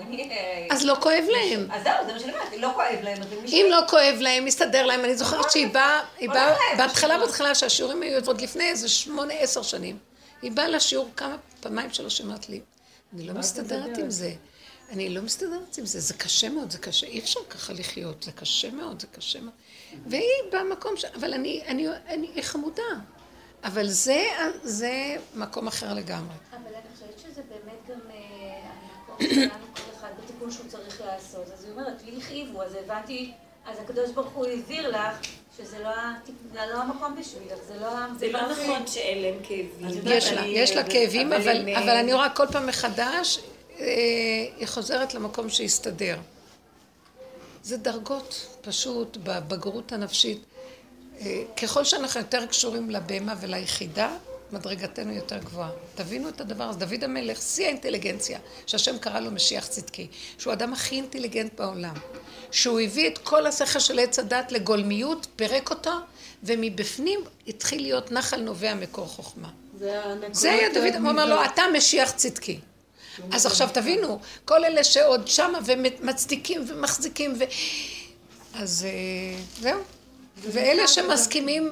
[0.09, 0.67] נהיה...
[0.71, 1.67] אז לא כואב להם.
[1.71, 3.17] אז זהו, זה מה שאני אומרת, לא כואב להם.
[3.47, 5.05] אם לא כואב להם, מסתדר להם.
[5.05, 7.17] אני זוכרת שהיא באה, היא באה, הולך להם, בהתחלה.
[7.17, 9.97] בהתחלה, שהשיעורים היו עוד לפני איזה שמונה, עשר שנים.
[10.41, 12.61] היא באה לשיעור כמה פעמיים שלוש אמרת לי,
[13.13, 14.31] אני לא מסתדרת עם זה.
[14.91, 18.31] אני לא מסתדרת עם זה, זה קשה מאוד, זה קשה, אי אפשר ככה לחיות, זה
[18.31, 19.53] קשה מאוד, זה קשה מאוד.
[20.07, 21.05] והיא במקום ש...
[21.05, 22.83] אבל אני, אני, אני, היא חמודה.
[23.63, 24.23] אבל זה,
[24.63, 26.35] זה מקום אחר לגמרי.
[26.51, 28.69] אבל אני חושבת שזה באמת גם אה,
[29.17, 31.45] המקום שלנו, כל אחד בתיקון שהוא צריך לעשות.
[31.53, 33.31] אז היא אומרת, לי הכאיבו, אז הבנתי,
[33.65, 35.19] אז הקדוש ברוך הוא הבהיר לך
[35.57, 35.91] שזה לא
[36.55, 37.89] לא המקום בשבילך, זה לא...
[38.19, 40.01] זה לא נכון שאין להם כאבים.
[40.05, 43.39] יש לה, יש לה כאבים, אבל, אני רואה כל פעם מחדש,
[43.79, 43.85] אה,
[44.57, 46.17] היא חוזרת למקום שהסתדר.
[47.63, 50.48] זה דרגות, פשוט, בבגרות הנפשית.
[51.21, 54.17] אה, ככל שאנחנו יותר קשורים לבהמה וליחידה,
[54.51, 55.69] מדרגתנו יותר גבוהה.
[55.95, 56.79] תבינו את הדבר הזה.
[56.79, 61.93] דוד המלך, שיא האינטליגנציה, שהשם קרא לו משיח צדקי, שהוא האדם הכי אינטליגנט בעולם.
[62.51, 65.91] שהוא הביא את כל השכל של עץ הדת לגולמיות, פירק אותו,
[66.43, 69.49] ומבפנים התחיל להיות נחל נובע מקור חוחמה.
[69.79, 70.01] זה
[70.31, 71.45] זה היה דוד, הוא אומר לו.
[71.45, 72.59] אתה משיח צדקי.
[73.31, 77.43] אז עכשיו תבינו, כל אלה שעוד שמה ומצדיקים ומחזיקים ו...
[78.53, 79.79] אז אה, זהו.
[80.41, 81.69] ואלה שמסכימים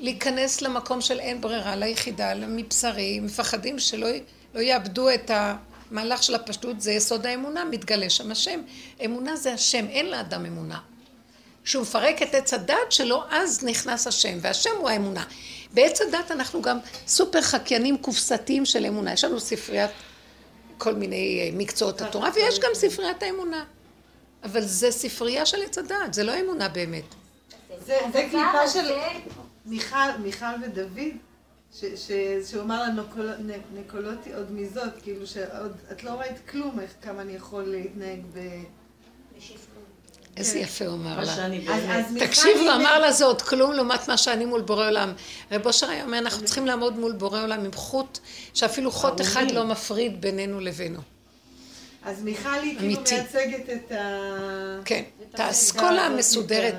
[0.00, 4.08] להיכנס למקום של אין ברירה, ליחידה, מבשרי, מפחדים שלא
[4.54, 8.60] לא יאבדו את המהלך של הפשטות, זה יסוד האמונה, מתגלה שם השם.
[9.04, 10.78] אמונה זה השם, אין לאדם אמונה.
[11.64, 15.24] שהוא מפרק את עץ הדת שלו, אז נכנס השם, והשם הוא האמונה.
[15.72, 19.12] בעץ הדת אנחנו גם סופר חקיינים קופסתיים של אמונה.
[19.12, 19.90] יש לנו ספריית
[20.78, 23.64] כל מיני אה, מקצועות התורה, ויש גם ספריית האמונה.
[24.44, 27.19] אבל זה ספרייה של עץ הדת, זה לא אמונה באמת.
[28.12, 28.90] זה קליפה של
[29.66, 30.98] מיכל, מיכל ודוד,
[31.74, 32.10] ש- ש-
[32.50, 36.90] שהוא אמר לה "נקול- נ- נקולותי עוד מזאת, כאילו שעוד, את לא ראית כלום איך
[37.02, 38.38] כמה אני יכול להתנהג ב...
[40.36, 41.36] איזה יפה הוא אמר לה.
[42.18, 45.12] תקשיב, הוא אמר לה זה עוד כלום לעומת מה שאני מול בורא עולם.
[45.52, 48.18] רב אושר היה אומר, אנחנו צריכים לעמוד מול בורא עולם עם חוט,
[48.54, 50.98] שאפילו חוט אחד לא מפריד בינינו לבינו.
[52.04, 53.00] אז מיכל היא כאילו.
[53.10, 53.98] מייצגת את ה...
[54.84, 55.02] כן,
[55.34, 56.74] את האסכולה המסודרת.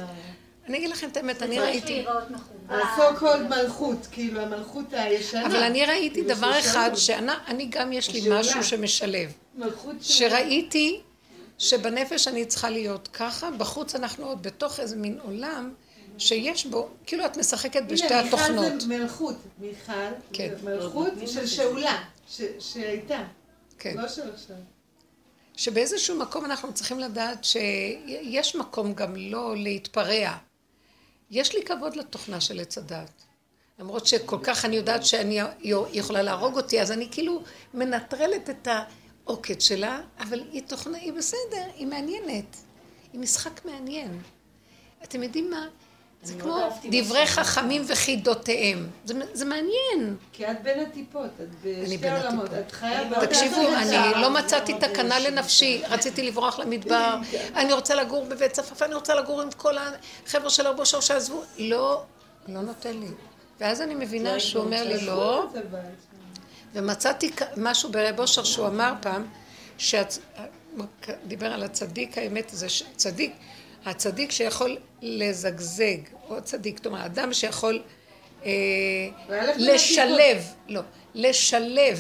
[0.72, 2.06] אני אגיד לכם את האמת, אני ראיתי...
[2.70, 5.46] ה-so called מלכות, כאילו המלכות הישנה.
[5.46, 6.92] אבל אני ראיתי דבר אחד.
[6.96, 8.22] שאני גם יש לי.
[8.32, 9.32] משהו שמשלב.
[10.02, 11.02] שראיתי
[11.58, 15.74] שבנפש אני צריכה להיות ככה, בחוץ אנחנו עוד בתוך איזה מין עולם
[16.18, 18.66] שיש בו, כאילו את משחקת בשתי הנה, התוכנות.
[18.66, 19.36] מיכל זה מלכות.
[19.60, 19.92] מיכל
[20.34, 20.50] כן.
[20.62, 21.98] זה מלכות של שאולה,
[22.30, 23.24] ש- שהייתה.
[23.80, 23.98] כן.
[23.98, 24.56] לא של עכשיו.
[25.58, 30.38] שבאיזשהו מקום אנחנו צריכים לדעת שיש מקום גם לא להתפרע.
[31.32, 33.12] יש לי כבוד לתוכנה של עץ הדת.
[33.80, 35.40] למרות שכל כך אני יודעת שאני
[35.92, 37.44] יכולה להרוג אותי, אז אני כאילו
[37.74, 42.56] מנטרלת את העוקד שלה, אבל היא תוכנה, היא בסדר, היא מעניינת.
[43.14, 44.22] היא משחק מעניין.
[45.04, 45.68] אתם יודעים מה?
[46.24, 47.28] זה כמו דברי.
[47.28, 48.88] חכמים וחידותיהם.
[49.06, 50.16] זה, זה מעניין.
[50.34, 52.50] כי את בין הטיפות, את בשתי עולמות.
[52.54, 53.68] את חיה באותה תקשיבו.
[53.78, 57.18] אני לא מצאתי תקנה לנפשי, רציתי לברוח למדבר,
[57.56, 61.44] אני רוצה לגור בבית צפפה, אני רוצה לגור עם כל החבר'ה של רבו שר שעזבו,
[61.58, 62.04] לא,
[62.48, 63.08] לא נותן לי.
[63.60, 65.48] ואז אני מבינה שהוא אומר לי לא.
[66.74, 69.28] ומצאתי משהו ברב אושר שהוא אמר פעם,
[69.78, 73.34] שדיבר על הצדיק, האמת זה צדיק,
[73.86, 75.98] הצדיק שיכול לזגזג,
[76.30, 77.82] או צדיק, אומרת, אדם שיכול
[78.46, 78.52] אה,
[79.58, 80.82] לשלב, לא,
[81.16, 82.00] לשלב,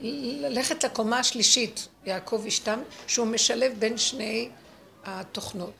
[0.00, 4.48] ללכת לקומה השלישית, יעקב אשתם, שהוא משלב בין שני
[5.04, 5.74] התוכנות.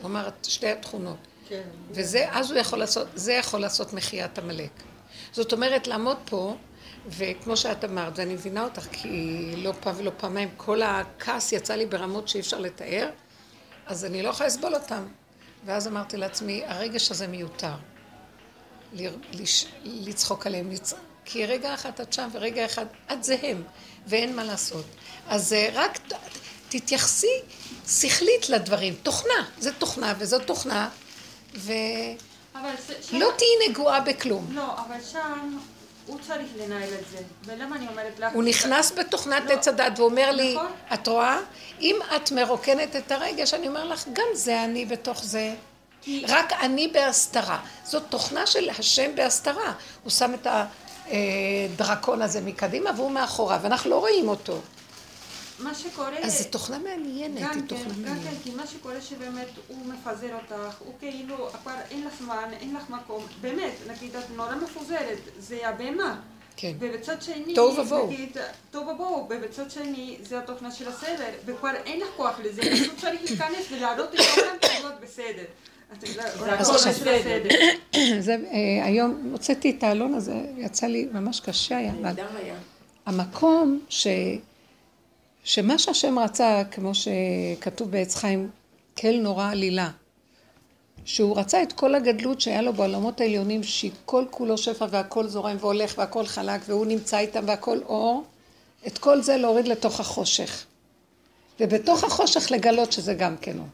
[0.00, 1.16] הוא אמר שתי התכונות.
[1.48, 1.62] כן.
[1.90, 4.70] וזה, אז הוא יכול לעשות, זה יכול לעשות מחיית עמלק.
[5.32, 6.56] זאת אומרת, לעמוד פה,
[7.08, 9.08] וכמו שאת אמרת, ואני מבינה אותך, כי
[9.56, 13.08] לא פעם ולא פעמיים, כל הכעס יצא לי ברמות שאי אפשר לתאר,
[13.86, 15.06] אז אני לא יכולה לסבול אותם.
[15.64, 17.74] ואז אמרתי לעצמי, הרגש הזה מיותר.
[18.92, 20.94] ל- לש- לצחוק עליהם, לצ...
[21.24, 23.62] כי רגע אחד את שם ורגע אחד את זה הם,
[24.06, 24.84] ואין מה לעשות.
[25.28, 25.98] אז אה, רק
[26.68, 27.40] תתייחסי
[27.88, 30.88] שכלית לדברים, תוכנה, זה תוכנה וזאת תוכנה,
[31.54, 31.72] ולא
[32.86, 34.46] זה- שם- תהיי נגועה בכלום.
[34.52, 35.58] לא, אבל שם
[36.06, 37.18] הוא צריך לנהל את זה.
[37.44, 38.32] ולמה אני אומרת לך?
[38.34, 39.52] הוא נכנס בתוכנת לא.
[39.52, 40.66] עץ הדת ואומר לי, נכון.
[40.94, 41.38] את רואה?
[41.80, 45.54] אם את מרוקנת את הרגש, אני אומר לך, גם זה אני בתוך זה.
[46.02, 47.58] כי- רק אני בהסתרה.
[47.84, 49.72] זאת תוכנה של השם בהסתרה.
[50.02, 50.46] הוא שם את
[51.10, 54.60] הדרקון הזה מקדימה והוא מאחוריו, ואנחנו לא רואים אותו.
[55.62, 56.18] מה שקורה...
[56.18, 58.38] אז זו תוכנה מעניינת, היא כן, תוכנה גם כן, מעניינת.
[58.42, 62.90] כי מה שקורה שבאמת הוא מפזר אותך, הוא כאילו, כבר אין לך זמן, אין לך
[62.90, 66.20] מקום, באמת, נגיד את נורא מפוזרת, זה הבהמה.
[66.56, 66.72] כן.
[66.78, 68.06] ובצד שני, תוהו ובוהו.
[68.06, 68.36] נגיד,
[68.70, 73.20] תוהו ובוהו, ובצד שני זה התוכנה של הסדר, וכבר אין לך כוח לזה, פשוט צריך
[73.30, 75.44] להיכנס ולהעלות את העולם להיות בסדר.
[76.58, 76.92] אז עכשיו-.
[78.20, 81.92] זה, אה, היום הוצאתי את האלון הזה, יצא לי ממש קשה היה.
[83.06, 84.06] המקום ש...
[85.44, 88.50] שמה שהשם רצה, כמו שכתוב בעץ חיים,
[89.00, 89.90] כל נורא עלילה,
[91.04, 95.94] שהוא רצה את כל הגדלות שהיה לו בעולמות העליונים, שכל כולו שפע והכל זורם והולך
[95.98, 98.24] והכל חלק והוא נמצא איתם והכל אור,
[98.86, 100.64] את כל זה להוריד לתוך החושך.
[101.60, 103.66] ובתוך החושך לגלות שזה גם כן הוא.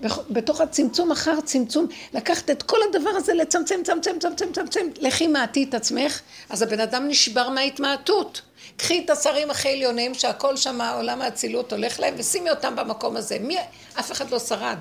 [0.00, 5.26] בח- בתוך הצמצום אחר צמצום, לקחת את כל הדבר הזה, לצמצם, צמצם, צמצם, צמצם, לכי
[5.26, 6.20] מעטי את עצמך,
[6.50, 8.42] אז הבן אדם נשבר מההתמעטות.
[8.76, 13.38] קחי את השרים הכי עליונים, שהכל שם, עולם האצילות הולך להם, ושימי אותם במקום הזה.
[13.38, 13.56] מי,
[14.00, 14.78] אף אחד לא שרד.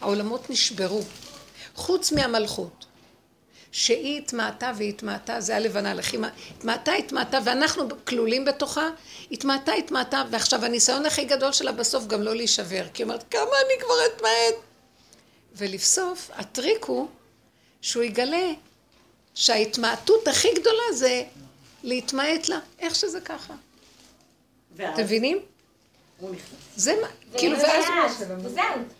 [0.00, 1.02] העולמות נשברו.
[1.74, 2.86] חוץ מהמלכות.
[3.72, 8.88] שהיא התמעטה והתמעטה, זה הלבנה לחימה, התמעטה, התמעטה, ואנחנו כלולים בתוכה,
[9.30, 13.42] התמעטה, התמעטה, ועכשיו הניסיון הכי גדול שלה בסוף גם לא להישבר, כי היא אומרת, כמה
[13.42, 14.62] אני כבר אתמעט.
[15.56, 17.08] ולבסוף, הטריק הוא
[17.80, 18.50] שהוא יגלה
[19.34, 21.22] שההתמעטות הכי גדולה זה
[21.84, 23.54] להתמעט לה, איך שזה ככה.
[24.76, 25.38] ואז אתם מבינים?
[26.76, 27.08] זה מה,
[27.38, 27.84] כאילו, ואז...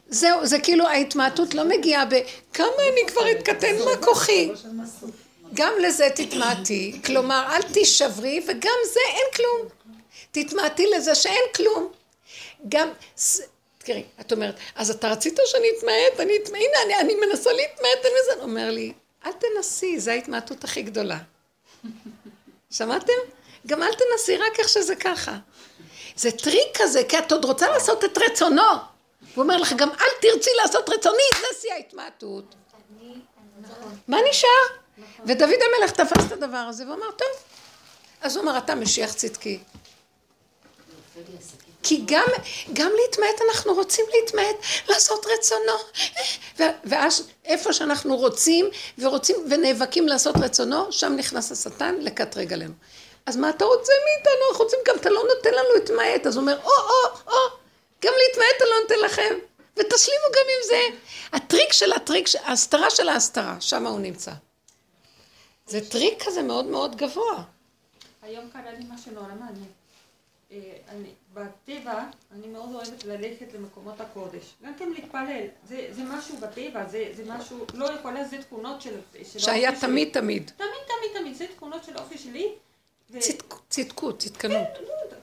[0.08, 2.14] זהו, זה כאילו ההתמעטות לא מגיעה ב...
[2.52, 4.50] כמה אני כבר אתקטן מה כוחי.
[5.54, 9.68] גם לזה תתמעטי, כלומר אל תישברי וגם זה אין כלום.
[10.30, 11.92] תתמעטי לזה שאין כלום.
[12.68, 12.88] גם,
[13.78, 18.04] תראי, את אומרת, אז אתה רצית שאני אתמעט, אני אתמעט, הנה אני, אני מנסה להתמעט,
[18.04, 18.92] אני מזה, הוא אומר לי,
[19.26, 21.18] אל תנסי, זו ההתמעטות הכי גדולה.
[22.74, 23.12] שמעתם?
[23.66, 25.36] גם אל תנסי, רק איך שזה ככה.
[26.16, 28.62] זה טריק כזה, כי את עוד רוצה לעשות את רצונו.
[29.34, 32.54] הוא אומר לך, גם אל תרצי לעשות רצוני, זה שיא ההתמעטות.
[34.08, 34.48] מה נשאר?
[35.26, 37.28] ודוד המלך תפס את הדבר הזה ואמר, טוב.
[38.20, 39.58] אז הוא אמר, אתה משיח צדקי.
[41.84, 42.26] כי גם,
[42.72, 44.56] גם להתמעט אנחנו רוצים להתמעט,
[44.88, 45.72] לעשות רצונו.
[46.84, 48.66] ואז איפה שאנחנו רוצים
[48.98, 52.74] ורוצים ונאבקים לעשות רצונו, שם נכנס השטן לקטרג עלינו.
[53.26, 54.48] אז מה אתה רוצה מאיתנו?
[54.50, 56.26] אנחנו רוצים גם, אתה לא נותן לנו להתמעט.
[56.26, 57.38] אז הוא אומר, או, או, או,
[58.04, 59.34] גם להתמעט אני לא נותן לכם.
[59.76, 60.80] ותשלימו גם עם זה.
[61.32, 64.32] הטריק של הטריק, ההסתרה של ההסתרה, שם הוא נמצא.
[65.66, 67.42] זה טריק כזה מאוד מאוד גבוה.
[68.22, 69.83] היום קרה לי משהו נורא מעניין.
[70.52, 70.58] אה,
[70.88, 74.54] אני, בטבע, אני מאוד אוהבת ללכת למקומות הקודש.
[74.64, 75.46] גם כן להתפלל.
[75.68, 78.94] זה, זה משהו בטבע, זה, זה משהו, לא יכולה, זה תכונות של,
[79.24, 79.80] של שהיה תמיד
[80.12, 80.20] שלי.
[80.20, 80.50] תמיד.
[80.56, 81.34] תמיד, תמיד, תמיד.
[81.36, 82.52] זה תכונות של האופי שלי.
[83.10, 84.68] ו- צדק- צדקות, צדקנות.
[84.74, 85.20] כן, לא יודעת.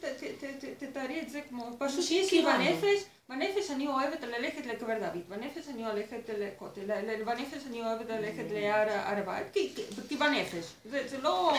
[0.00, 2.42] ת- ת- ת- ת- תתארי את זה כמו, פשוט יש לי.
[2.42, 6.80] בנפש, בנפש אני אוהבת ללכת לקבר דוד, בנפש אני הולכת לכותל,
[7.24, 11.52] בנפש אני אוהבת ללכת להר הר הבית, כי- בנפש, זה זה לא...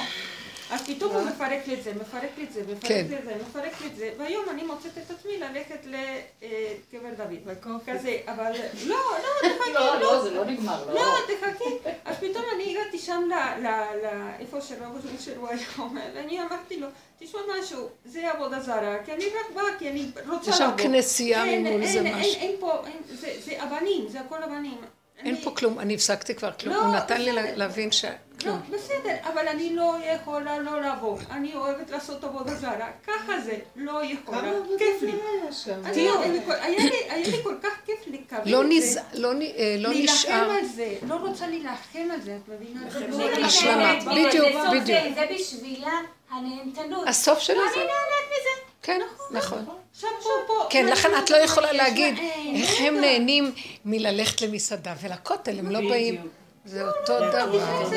[0.72, 3.06] אז פתאום הוא מפרק לי את זה, מפרק לי את זה, מפרק כן.
[3.10, 7.40] לי את זה, מפרק לי את זה, והיום אני מוצאת את עצמי ללכת לקבר דוד.
[7.86, 8.52] כזה, אבל
[8.86, 11.02] לא, לא, תחכי, לא, לא, זה לא נגמר, לא, לא.
[11.28, 11.64] תחכי.
[12.06, 14.96] אז פתאום אני הגעתי שם ל- ל- ל- איפה שרב
[15.38, 16.88] הוא היה אומר, ואני אמרתי לו,
[17.20, 20.82] תשמע משהו, זה עבודה זרה, כי אני רק באה, כי אני רוצה יש שם לעבוד.
[20.82, 22.36] כנסייה אין, ממול, זה משהו.
[22.42, 24.78] אין פה, אין, זה- זה אבנים, זה הכל אבנים.
[25.18, 26.76] אין אני- פה כלום, אני הפסקתי כבר כלום.
[26.76, 27.32] לא, הוא נתן לי.
[27.56, 28.06] להבין ש...
[28.46, 28.54] לא.
[28.70, 31.20] בסדר, אבל אני לא יכולה לא לעבוד.
[31.32, 32.90] אני אוהבת לעשות עבודה זרה.
[33.08, 34.38] ככה זה, לא יכולה.
[34.42, 35.12] כמה עבודה כיף לי.
[35.12, 35.82] זרה היה שם?
[35.86, 38.94] אני- אני כל- היה לי- היה לי כל כך כיף לקבל לא את נז...
[38.94, 39.00] זה.
[39.14, 40.52] לא אה, לא להילחם נשאר.
[40.52, 42.90] על זה, לא רוצה להילחם על זה, את מבינה?
[42.90, 43.76] זה לא השלמה.
[43.94, 44.12] להילחם.
[44.12, 44.46] בדיוק,
[44.82, 45.16] בדיוק.
[45.16, 46.00] זה בשבילה
[46.32, 47.08] הנהנתנות.
[47.08, 47.76] הסוף של אני זה.
[47.76, 47.92] נהנית
[48.32, 48.50] מזה.
[48.86, 49.02] כן,
[49.32, 49.66] נכון.
[50.02, 50.08] פה,
[50.48, 50.54] פה.
[50.70, 51.72] כן, לכן את לא יכולה?
[51.72, 52.70] להגיד אין, איך.
[52.80, 53.52] הם נהנים
[53.86, 55.80] מללכת למסעדה ולכותל, הם לא.
[55.90, 56.28] באים.
[56.66, 57.52] זה אותו דבר,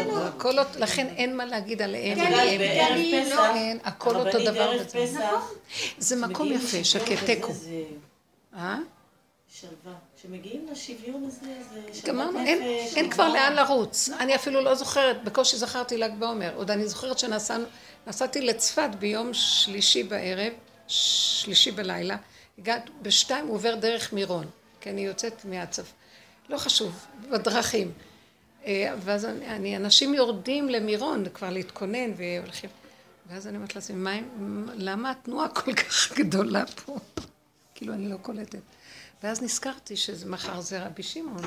[0.06, 0.28] לא.
[0.28, 2.18] אותו- לכן אין מה להגיד עליהם.
[2.18, 3.28] יודעת, עליהם.
[3.36, 4.84] לא, אין, הכל אותו דבר.
[4.84, 5.52] פסח,
[5.98, 7.52] זה מקום יפה, שקט, תיקו.
[8.56, 8.76] אה?
[9.48, 9.98] שלווה.
[10.18, 12.96] כשמגיעים לשוויון הזה, זה שלוות גמרנו, אין, נפש.
[12.96, 13.50] אין כבר שלווה.
[13.50, 14.08] לאן לרוץ.
[14.18, 16.50] אני אפילו לא זוכרת, בקושי זכרתי ל"ג בעומר.
[16.56, 20.52] עוד אני זוכרת שנסעתי לצפת ביום שלישי בערב,
[20.88, 22.16] שלישי בלילה.
[22.58, 24.46] הגעת, בשתיים הוא עובר דרך מירון,
[24.80, 25.92] כי אני יוצאת מהצפ...
[26.48, 27.92] לא חשוב, בדרכים.
[28.64, 32.70] אה, ואז אני, אנשים יורדים למירון כבר להתכונן והולכים.
[33.26, 34.20] ואז אני אומרת לעצמי, מה,
[34.74, 36.98] למה התנועה כל כך גדולה פה?
[37.74, 38.60] כאילו, אני לא קולטת.
[39.22, 41.44] ואז נזכרתי שמחר זה רבי שמעון.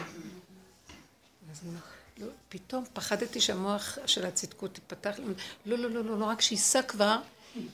[1.67, 1.83] אומרת,
[2.17, 5.25] לא, פתאום פחדתי שהמוח של הצדקות ייפתח לי.
[5.65, 7.17] לא, לא, לא, לא, לא, רק שייסע כבר,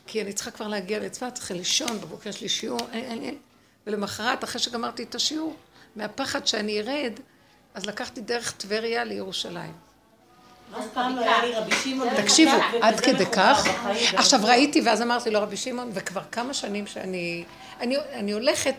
[0.07, 3.37] כי אני צריכה כבר להגיע לצפת, צריכה לישון, בבוקר יש לי שיעור, אין, אין, אין.
[3.87, 5.55] ולמחרת, אחרי שגמרתי את השיעור,
[5.95, 7.13] מהפחד שאני ארד,
[7.73, 9.73] אז לקחתי דרך טבריה לירושלים.
[10.71, 12.21] לא.
[12.23, 12.51] תקשיבו,
[12.81, 13.67] עד כדי כך.
[14.13, 17.43] עכשיו ראיתי ואז אמרתי לו רבי שמעון, וכבר כמה שנים שאני,
[17.79, 18.75] אני, אני הולכת,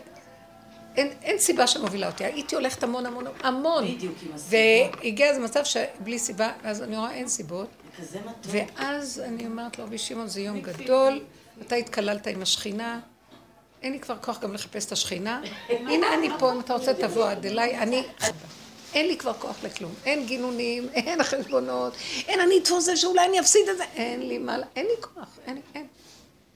[0.95, 4.13] אין, אין סיבה שמובילה אותי, הייתי הולכת המון המון המון, בדיוק.
[4.35, 7.69] והגיע איזה מצב שבלי סיבה, אז אני רואה אין סיבות,
[8.01, 8.51] כזה מתוק.
[8.51, 11.23] ואז אני אומרת לו רבי שמעון זה יום גדול,
[11.61, 12.99] אתה התקללת עם השכינה,
[13.81, 17.29] אין לי כבר כוח גם לחפש את השכינה, הנה אני פה, אם אתה רוצה תבוא
[17.29, 18.03] עד אליי, אני...
[18.93, 21.93] אין לי כבר כוח לכלום, אין גינונים, אין חשבונות,
[22.27, 25.39] אין אני אתפוס זה שאולי אני אפסיד את זה, אין לי מה, אין לי כוח,
[25.45, 25.87] אין לי, אין.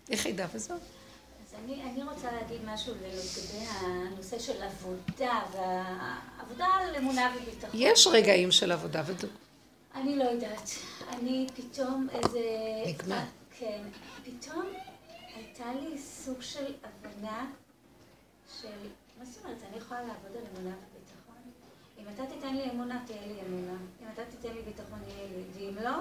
[0.09, 0.77] יחידה וזהו.
[0.77, 7.69] אז אני, אני רוצה להגיד משהו לגבי הנושא של עבודה, והעבודה על אמונה וביטחון.
[7.73, 9.27] יש רגעים של עבודה ודו.
[9.95, 10.69] אני לא יודעת.
[11.13, 12.39] אני פתאום איזה...
[12.87, 13.19] נגמר.
[13.59, 13.81] כן.
[14.25, 14.65] פתאום
[15.35, 17.45] הייתה לי סוג של הבנה
[18.61, 18.67] של...
[19.19, 19.57] מה זאת אומרת?
[19.69, 21.35] אני יכולה לעבוד על אמונה וביטחון?
[21.99, 23.73] אם אתה תיתן לי אמונה, תהיה לי אמונה.
[24.01, 25.43] אם אתה תיתן לי ביטחון, יהיה לי.
[25.67, 25.91] ואם לא...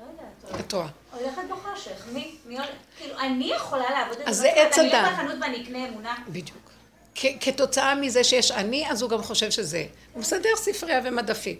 [0.00, 0.60] לא יודעת.
[0.60, 0.88] את טועה.
[1.12, 2.06] הולכת בחושך.
[2.12, 2.36] מי?
[2.46, 2.68] מי הולך?
[2.98, 4.42] כאילו, אני יכולה לעבוד על אז זה.
[4.42, 5.04] זה עץ אני אדם.
[5.04, 6.14] אלך לחנות ואני אקנה אמונה.
[6.28, 6.70] בדיוק.
[7.14, 9.86] כ- כתוצאה מזה שיש אני, אז הוא גם חושב שזה.
[10.12, 11.56] הוא מסדר ספרייה ומדפים.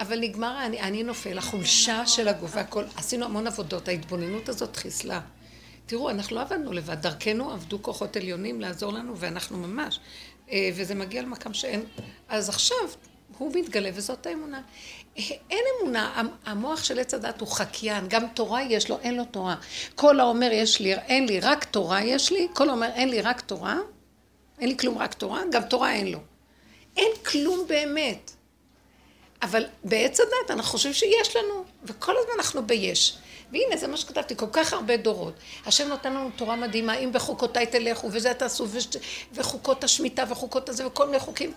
[0.00, 2.84] אבל נגמר האני, אני נופל, החולשה של הגוף והכל.
[2.96, 5.20] עשינו המון עבודות, ההתבוננות הזאת חיסלה.
[5.86, 10.00] תראו, אנחנו לא עבדנו לבד, דרכנו עבדו כוחות עליונים לעזור לנו, ואנחנו ממש.
[10.50, 11.84] אה, וזה מגיע למקום שאין...
[12.28, 12.76] אז עכשיו,
[13.38, 14.60] הוא מתגלה, וזאת האמונה.
[15.18, 19.16] אה, אין אמונה, המ- המוח של עץ הדת הוא חקיין, גם תורה יש לו, אין
[19.16, 19.56] לו תורה.
[19.94, 23.40] כל האומר יש לי, אין לי, רק תורה יש לי, כל האומר אין לי, רק
[23.40, 23.78] תורה,
[24.58, 26.18] אין לי כלום, רק תורה, גם תורה אין לו.
[26.96, 28.30] אין כלום באמת.
[29.42, 33.16] אבל בעץ הדת אנחנו חושבים שיש לנו, וכל הזמן אנחנו ביש.
[33.52, 35.34] והנה, זה מה שכתבתי, כל כך הרבה דורות.
[35.66, 38.86] השם נותן לנו תורה מדהימה, אם בחוקותיי תלכו, וזה תעשו, וש...
[39.34, 41.52] וחוקות השמיטה, וחוקות הזה, וכל מיני חוקים.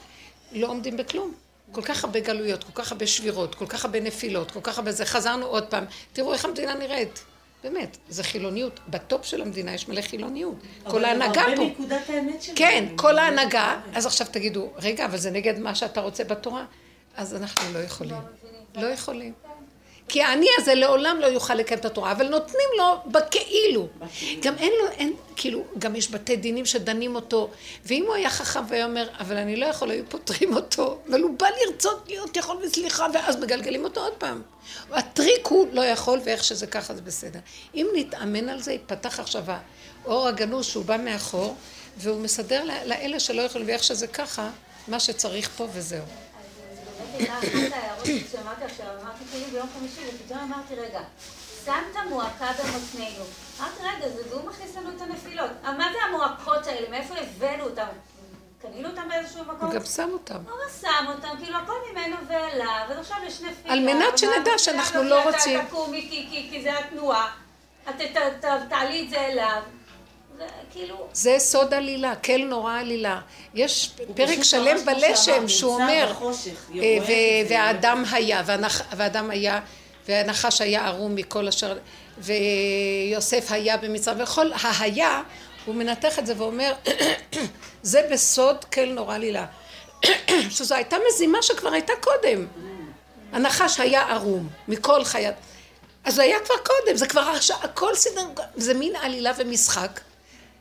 [0.52, 1.34] לא עומדים בכלום.
[1.72, 4.92] כל כך הרבה גלויות, כל כך הרבה שבירות, כל כך הרבה נפילות, כל כך הרבה
[4.92, 5.06] זה.
[5.06, 5.86] חזרנו עוד פעם.
[6.14, 7.24] תראו איך המדינה נראית.
[7.64, 8.80] באמת, זה חילוניות.
[8.88, 10.56] בטופ של המדינה יש מלא חילוניות.
[10.84, 11.62] כל ההנהגה אבל פה.
[11.62, 12.58] הרבה מנקודת האמת שלנו.
[12.58, 16.66] כן, כל ההנהגה, אז עכשיו תגידו, רגע, אבל זה נגד מה שאתה רוצה בתורה?
[17.18, 18.16] אז אנחנו לא יכולים.
[18.76, 19.34] לא יכולים.
[20.08, 23.88] כי העני הזה לעולם לא יוכל לקיים את התורה, אבל נותנים לו בכאילו.
[24.42, 27.50] גם אין לו, אין, כאילו, גם יש בתי דינים שדנים אותו,
[27.86, 31.38] ואם הוא היה חכם והיה אומר, אבל אני לא יכול, היו פותרים אותו, אבל הוא
[31.40, 34.42] בא לרצות להיות יכול וסליחה, ואז מגלגלים אותו עוד פעם.
[34.92, 37.40] הטריק הוא לא יכול, ואיך שזה ככה זה בסדר.
[37.76, 39.44] אם נתאמן על זה, יפתח עכשיו
[40.06, 41.56] האור הגנוז שהוא בא מאחור,
[41.98, 44.50] והוא מסדר לאלה שלא יכולים, ואיך שזה ככה,
[44.88, 46.06] מה שצריך פה וזהו.
[47.22, 48.08] אחת ההערות
[48.66, 51.02] עכשיו, אמרתי כאילו ביום חמישי, ופתאום אמרתי, רגע,
[51.66, 53.24] שמת מועקה במותנינו.
[53.60, 55.52] אמרתי, רגע, זה והוא מכניס לנו את הנפילות.
[55.64, 56.90] מה זה המועקות האלה?
[56.90, 57.88] מאיפה הבאנו אותם?
[58.62, 59.68] קנינו אותם באיזשהו מקום?
[59.68, 60.36] הוא גם שם אותם.
[60.36, 63.74] הוא שם אותם, כאילו הכל ממנו ואליו, אז עכשיו יש נפילה.
[63.74, 65.60] על מנת שנדע שאנחנו לא רוצים.
[66.30, 67.32] כי זה התנועה.
[67.90, 67.96] את
[68.70, 69.62] תעלי את זה אליו.
[70.72, 71.08] כאילו...
[71.14, 73.20] זה סוד עלילה, כל נורא עלילה.
[73.54, 76.14] יש פרק שלם בלשם שהוא אומר,
[76.76, 76.98] אה,
[77.50, 78.42] והאדם היה,
[78.98, 79.60] והאדם היה,
[80.08, 81.78] והנחש היה ערום מכל אשר,
[82.18, 85.22] ויוסף היה במצרים, וכל ההיה,
[85.66, 86.74] הוא מנתח את זה ואומר,
[87.84, 89.46] זה בסוד כל נורא עלילה.
[90.50, 92.46] שזו הייתה מזימה שכבר הייתה קודם.
[93.34, 95.36] הנחש היה ערום מכל חיית.
[96.04, 98.22] אז זה היה כבר קודם, זה כבר הכל סדר,
[98.56, 100.00] זה מין עלילה ומשחק.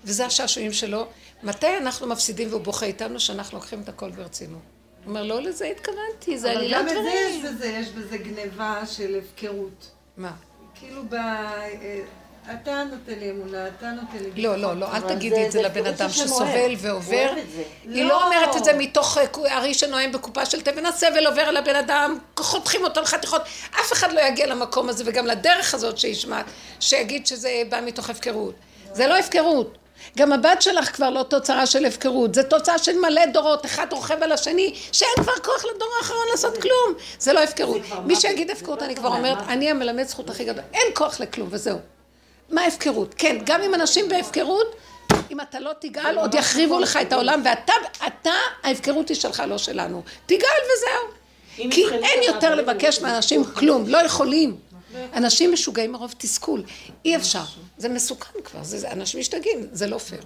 [0.05, 1.07] וזה השעשועים שלו.
[1.43, 4.63] מתי אנחנו מפסידים והוא בוכה איתנו שאנחנו לוקחים את הכל ברצינות?
[5.05, 6.99] הוא אומר, לא לזה התכוונתי, זה עלילת דברים.
[6.99, 9.91] אבל גם יש בזה, יש בזה גניבה של הפקרות.
[10.17, 10.33] מה?
[10.75, 11.15] כאילו ב...
[11.15, 12.01] אה,
[12.51, 14.43] אתה נותן לי אמונה, אתה נותן לי...
[14.43, 17.33] לא, לא, לא, אל תגידי את זה לבן אדם שסובל ועובר.
[17.85, 21.57] היא לא אומרת את זה מתוך אה, ארי שנואם בקופה של תבן הסבל עובר על
[21.57, 23.43] הבן אדם, חותכים אותו לחתיכות.
[23.71, 26.43] אף אחד לא יגיע למקום הזה וגם לדרך הזאת שישמע,
[26.81, 28.55] שיגיד שזה בא מתוך הפקרות.
[28.93, 29.79] זה לא הפקרות.
[30.19, 34.23] גם הבת שלך כבר לא תוצאה של הפקרות, זה תוצאה של מלא דורות, אחד רוכב
[34.23, 37.81] על השני, שאין כבר כוח לדור האחרון לעשות כלום, זה לא הפקרות.
[38.05, 41.79] מי שיגיד הפקרות, אני כבר אומרת, אני המלמד זכות הכי גדול, אין כוח לכלום, וזהו.
[42.51, 43.15] מה הפקרות?
[43.19, 44.77] כן, גם אם אנשים בהפקרות,
[45.31, 47.73] אם אתה לא תגאל, עוד יחריבו לך את העולם, ואתה,
[48.07, 48.31] אתה,
[48.63, 50.03] ההפקרות היא שלך, לא שלנו.
[50.27, 51.23] תגאל וזהו.
[51.71, 54.57] כי אין יותר לבקש מאנשים כלום, לא יכולים.
[55.15, 56.63] אנשים משוגעים מרוב תסכול,
[57.05, 57.45] אי אפשר,
[57.83, 60.23] זה מסוכן כבר, זה, אנשים משתגעים, זה לא פייר.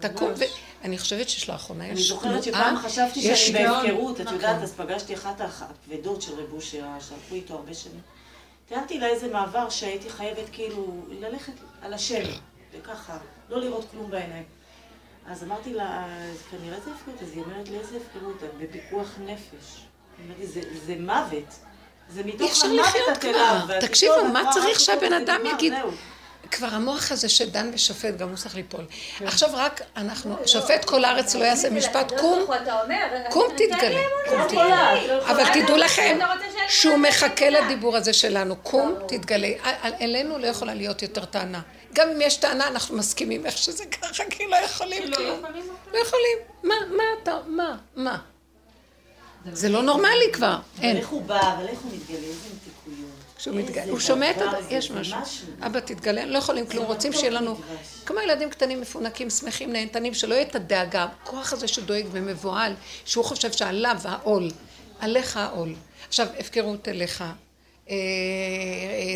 [0.00, 0.44] תקום ו...
[0.84, 1.90] אני חושבת שלאחרונה יש...
[1.90, 6.84] אני זוכרת שפעם חשבתי שאני בהפקרות, את יודעת, אז פגשתי אחת הכבדות של רב אושר,
[7.00, 8.00] שהלכו איתו הרבה שנים.
[8.68, 11.52] תיארתי לה איזה מעבר שהייתי חייבת כאילו ללכת
[11.82, 12.24] על השם,
[12.72, 13.18] וככה,
[13.48, 14.44] לא לראות כלום בעיניים.
[15.26, 16.06] אז אמרתי לה,
[16.50, 18.36] כנראה זה הפקרות, אז היא אומרת לי, איזה הפקרות?
[18.60, 19.86] בפיקוח נפש.
[20.26, 20.46] אמרתי,
[20.86, 21.54] זה מוות.
[22.10, 23.80] זה מתוך המוות כבר.
[23.80, 25.72] תקשיבו, מה צריך שהבן אדם יגיד?
[26.50, 28.84] כבר המוח הזה שדן ושופט, גם הוא צריך ליפול.
[29.18, 29.26] כן.
[29.26, 32.46] עכשיו רק אנחנו, שופט כל הארץ לא יעשה משפט, קום,
[33.30, 34.00] קום תתגלה.
[35.30, 36.18] אבל תדעו לכם
[36.68, 39.48] שהוא מחכה לדיבור הזה שלנו, קום תתגלה.
[40.00, 41.60] אלינו לא יכולה להיות יותר טענה.
[41.92, 45.42] גם אם יש טענה, אנחנו מסכימים איך שזה ככה, כי לא יכולים כלום.
[45.92, 46.38] לא יכולים.
[46.62, 48.18] מה, מה אתה, מה, מה?
[49.52, 50.90] זה לא נורמלי כבר, אין.
[50.90, 52.32] אבל איך הוא בא, אבל איך הוא מתגלה.
[53.36, 54.50] כשהוא מתגלה, הוא שומע את ה...
[54.70, 55.18] יש משהו.
[55.66, 57.56] אבא תתגלה, לא יכולים כלום, רוצים שיהיה לנו...
[58.06, 63.24] כמו ילדים קטנים מפונקים, שמחים, נהנתנים, שלא יהיה את הדאגה, הכוח הזה שדואג ומבוהל, שהוא
[63.24, 64.50] חושב שעליו העול,
[65.00, 65.74] עליך העול.
[66.08, 67.94] עכשיו, הפקרות אליך, אה, אה,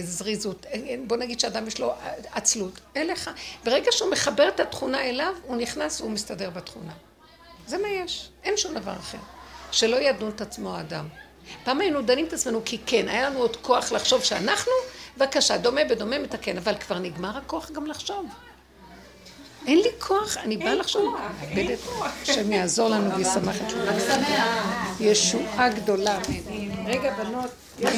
[0.02, 1.94] זריזות, אה, בוא נגיד שאדם יש לו
[2.32, 3.30] עצלות, אליך.
[3.64, 6.92] ברגע שהוא מחבר את התכונה אליו, הוא נכנס והוא מסתדר בתכונה.
[7.66, 9.18] זה מה יש, אין שום דבר אחר.
[9.72, 11.08] שלא ידון את עצמו האדם.
[11.64, 14.72] פעם היינו דנים את עצמנו כי כן, היה לנו עוד כוח לחשוב שאנחנו,
[15.16, 18.26] בבקשה, דומה בדומה מתקן, אבל כבר נגמר הכוח גם לחשוב.
[19.66, 21.16] אין לי כוח, אני באה לחשוב.
[21.42, 22.12] אין כוח.
[22.22, 24.24] השם יעזור לנו וישמח את שלנו.
[25.00, 26.18] ישועה גדולה.
[26.86, 27.50] רגע, בנות.